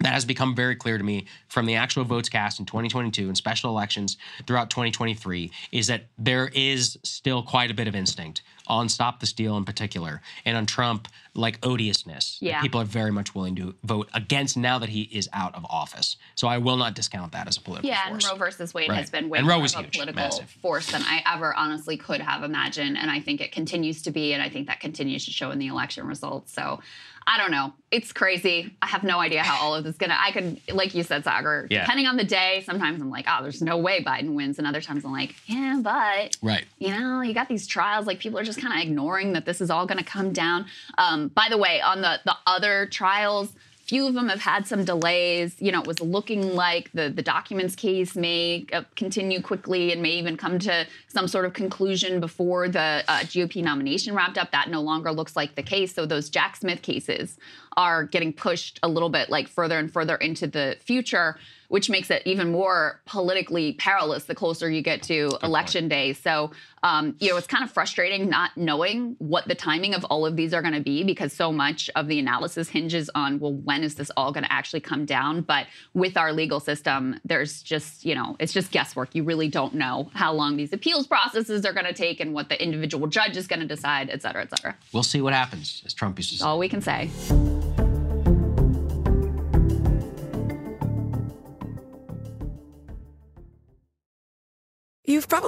that 0.00 0.12
has 0.12 0.24
become 0.24 0.54
very 0.54 0.76
clear 0.76 0.98
to 0.98 1.04
me 1.04 1.26
from 1.48 1.66
the 1.66 1.74
actual 1.74 2.04
votes 2.04 2.28
cast 2.28 2.60
in 2.60 2.66
2022 2.66 3.28
and 3.28 3.36
special 3.36 3.70
elections 3.70 4.16
throughout 4.46 4.70
2023 4.70 5.50
is 5.72 5.86
that 5.86 6.06
there 6.18 6.50
is 6.54 6.98
still 7.02 7.42
quite 7.42 7.70
a 7.70 7.74
bit 7.74 7.88
of 7.88 7.94
instinct 7.94 8.42
on 8.66 8.88
Stop 8.88 9.20
the 9.20 9.26
Steal 9.26 9.56
in 9.56 9.64
particular 9.64 10.20
and 10.44 10.56
on 10.56 10.66
Trump 10.66 11.08
like 11.34 11.58
odiousness. 11.64 12.38
Yeah. 12.40 12.60
People 12.62 12.80
are 12.80 12.84
very 12.84 13.10
much 13.12 13.34
willing 13.34 13.54
to 13.56 13.74
vote 13.84 14.08
against 14.14 14.56
now 14.56 14.78
that 14.78 14.88
he 14.88 15.02
is 15.02 15.28
out 15.32 15.54
of 15.54 15.64
office. 15.68 16.16
So 16.34 16.48
I 16.48 16.58
will 16.58 16.76
not 16.76 16.94
discount 16.94 17.32
that 17.32 17.46
as 17.46 17.56
a 17.56 17.60
political 17.60 17.88
Yeah, 17.90 18.08
force. 18.08 18.24
Yeah, 18.24 18.30
and 18.30 18.40
Roe 18.40 18.46
versus 18.46 18.72
Wade 18.74 18.88
Right. 18.88 18.98
has 18.98 19.10
been 19.10 19.28
way 19.28 19.38
And 19.38 19.46
Roe 19.46 19.56
more 19.56 19.62
was 19.62 19.74
of 19.74 19.80
a 19.80 19.82
huge, 19.84 19.94
political 19.94 20.22
massive. 20.22 20.50
force 20.50 20.90
than 20.90 21.02
I 21.02 21.22
ever 21.26 21.54
honestly 21.54 21.96
could 21.96 22.20
have 22.20 22.42
imagined, 22.42 22.96
and 22.96 23.10
I 23.10 23.20
think 23.20 23.40
it 23.40 23.52
continues 23.52 24.02
to 24.02 24.10
be, 24.10 24.32
and 24.32 24.42
I 24.42 24.48
think 24.48 24.66
that 24.68 24.80
continues 24.80 25.24
to 25.26 25.30
show 25.30 25.50
in 25.50 25.58
the 25.58 25.66
election 25.66 26.06
results. 26.06 26.52
So, 26.52 26.80
I 27.28 27.38
don't 27.38 27.50
know. 27.50 27.72
It's 27.90 28.12
crazy. 28.12 28.72
I 28.82 28.86
have 28.86 29.02
no 29.02 29.18
idea 29.18 29.42
how 29.42 29.60
all 29.60 29.74
of 29.74 29.82
this 29.84 29.94
is 29.94 29.98
gonna. 29.98 30.16
I 30.18 30.30
could, 30.30 30.60
like 30.72 30.94
you 30.94 31.02
said, 31.02 31.24
Saagar. 31.24 31.66
Yeah. 31.70 31.80
Depending 31.82 32.06
on 32.06 32.16
the 32.16 32.24
day, 32.24 32.62
sometimes 32.64 33.00
I'm 33.02 33.10
like, 33.10 33.24
oh, 33.28 33.42
there's 33.42 33.60
no 33.62 33.78
way 33.78 34.02
Biden 34.02 34.34
wins, 34.34 34.58
and 34.58 34.66
other 34.66 34.80
times 34.80 35.04
I'm 35.04 35.12
like, 35.12 35.34
yeah, 35.46 35.80
but 35.82 36.36
Right. 36.42 36.64
you 36.78 36.90
know, 36.90 37.22
you 37.22 37.34
got 37.34 37.48
these 37.48 37.66
trials, 37.66 38.06
like 38.06 38.20
people 38.20 38.38
are 38.38 38.44
just 38.44 38.60
kind 38.60 38.72
of 38.80 38.86
ignoring 38.86 39.32
that 39.32 39.44
this 39.44 39.60
is 39.60 39.70
all 39.70 39.86
going 39.86 39.98
to 39.98 40.04
come 40.04 40.32
down. 40.32 40.66
Um, 40.98 41.28
by 41.28 41.46
the 41.50 41.58
way, 41.58 41.80
on 41.80 42.00
the 42.00 42.20
the 42.24 42.36
other 42.46 42.86
trials, 42.86 43.48
few 43.86 44.06
of 44.06 44.14
them 44.14 44.28
have 44.28 44.40
had 44.40 44.66
some 44.66 44.84
delays. 44.84 45.54
You 45.60 45.72
know, 45.72 45.80
it 45.80 45.86
was 45.86 46.00
looking 46.00 46.54
like 46.54 46.90
the 46.92 47.08
the 47.08 47.22
documents 47.22 47.76
case 47.76 48.16
may 48.16 48.66
uh, 48.72 48.82
continue 48.96 49.40
quickly 49.40 49.92
and 49.92 50.02
may 50.02 50.10
even 50.10 50.36
come 50.36 50.58
to 50.60 50.86
some 51.08 51.28
sort 51.28 51.44
of 51.44 51.52
conclusion 51.52 52.20
before 52.20 52.68
the 52.68 53.04
uh, 53.08 53.20
GOP 53.20 53.62
nomination 53.62 54.14
wrapped 54.14 54.38
up. 54.38 54.50
That 54.50 54.68
no 54.68 54.80
longer 54.80 55.12
looks 55.12 55.36
like 55.36 55.54
the 55.54 55.62
case. 55.62 55.94
So 55.94 56.06
those 56.06 56.28
Jack 56.28 56.56
Smith 56.56 56.82
cases 56.82 57.38
are 57.76 58.04
getting 58.04 58.32
pushed 58.32 58.80
a 58.82 58.88
little 58.88 59.10
bit 59.10 59.30
like 59.30 59.48
further 59.48 59.78
and 59.78 59.92
further 59.92 60.16
into 60.16 60.46
the 60.46 60.76
future 60.80 61.38
which 61.68 61.90
makes 61.90 62.10
it 62.10 62.22
even 62.24 62.52
more 62.52 63.00
politically 63.06 63.74
perilous 63.74 64.24
the 64.24 64.34
closer 64.34 64.70
you 64.70 64.82
get 64.82 65.02
to 65.04 65.30
election 65.42 65.88
day. 65.88 66.12
So, 66.12 66.50
um, 66.82 67.16
you 67.18 67.30
know, 67.30 67.36
it's 67.36 67.46
kind 67.46 67.64
of 67.64 67.70
frustrating 67.70 68.28
not 68.28 68.56
knowing 68.56 69.16
what 69.18 69.48
the 69.48 69.54
timing 69.54 69.94
of 69.94 70.04
all 70.04 70.24
of 70.24 70.36
these 70.36 70.54
are 70.54 70.62
going 70.62 70.74
to 70.74 70.80
be 70.80 71.02
because 71.04 71.32
so 71.32 71.50
much 71.50 71.90
of 71.96 72.06
the 72.06 72.18
analysis 72.18 72.68
hinges 72.68 73.10
on, 73.14 73.40
well, 73.40 73.52
when 73.52 73.82
is 73.82 73.96
this 73.96 74.10
all 74.16 74.32
going 74.32 74.44
to 74.44 74.52
actually 74.52 74.80
come 74.80 75.04
down? 75.04 75.40
But 75.40 75.66
with 75.94 76.16
our 76.16 76.32
legal 76.32 76.60
system, 76.60 77.18
there's 77.24 77.62
just, 77.62 78.04
you 78.04 78.14
know, 78.14 78.36
it's 78.38 78.52
just 78.52 78.70
guesswork. 78.70 79.14
You 79.14 79.24
really 79.24 79.48
don't 79.48 79.74
know 79.74 80.10
how 80.14 80.32
long 80.32 80.56
these 80.56 80.72
appeals 80.72 81.06
processes 81.06 81.64
are 81.64 81.72
going 81.72 81.86
to 81.86 81.92
take 81.94 82.20
and 82.20 82.32
what 82.34 82.48
the 82.48 82.62
individual 82.62 83.06
judge 83.06 83.36
is 83.36 83.46
going 83.46 83.60
to 83.60 83.66
decide, 83.66 84.10
et 84.10 84.22
cetera, 84.22 84.42
et 84.42 84.50
cetera. 84.50 84.76
We'll 84.92 85.02
see 85.02 85.20
what 85.20 85.32
happens, 85.32 85.82
as 85.84 85.94
Trump 85.94 86.18
used 86.18 86.30
to 86.30 86.38
say. 86.38 86.44
all 86.44 86.58
we 86.58 86.68
can 86.68 86.80
say. 86.80 87.10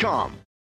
Indeed.com. 0.00 0.49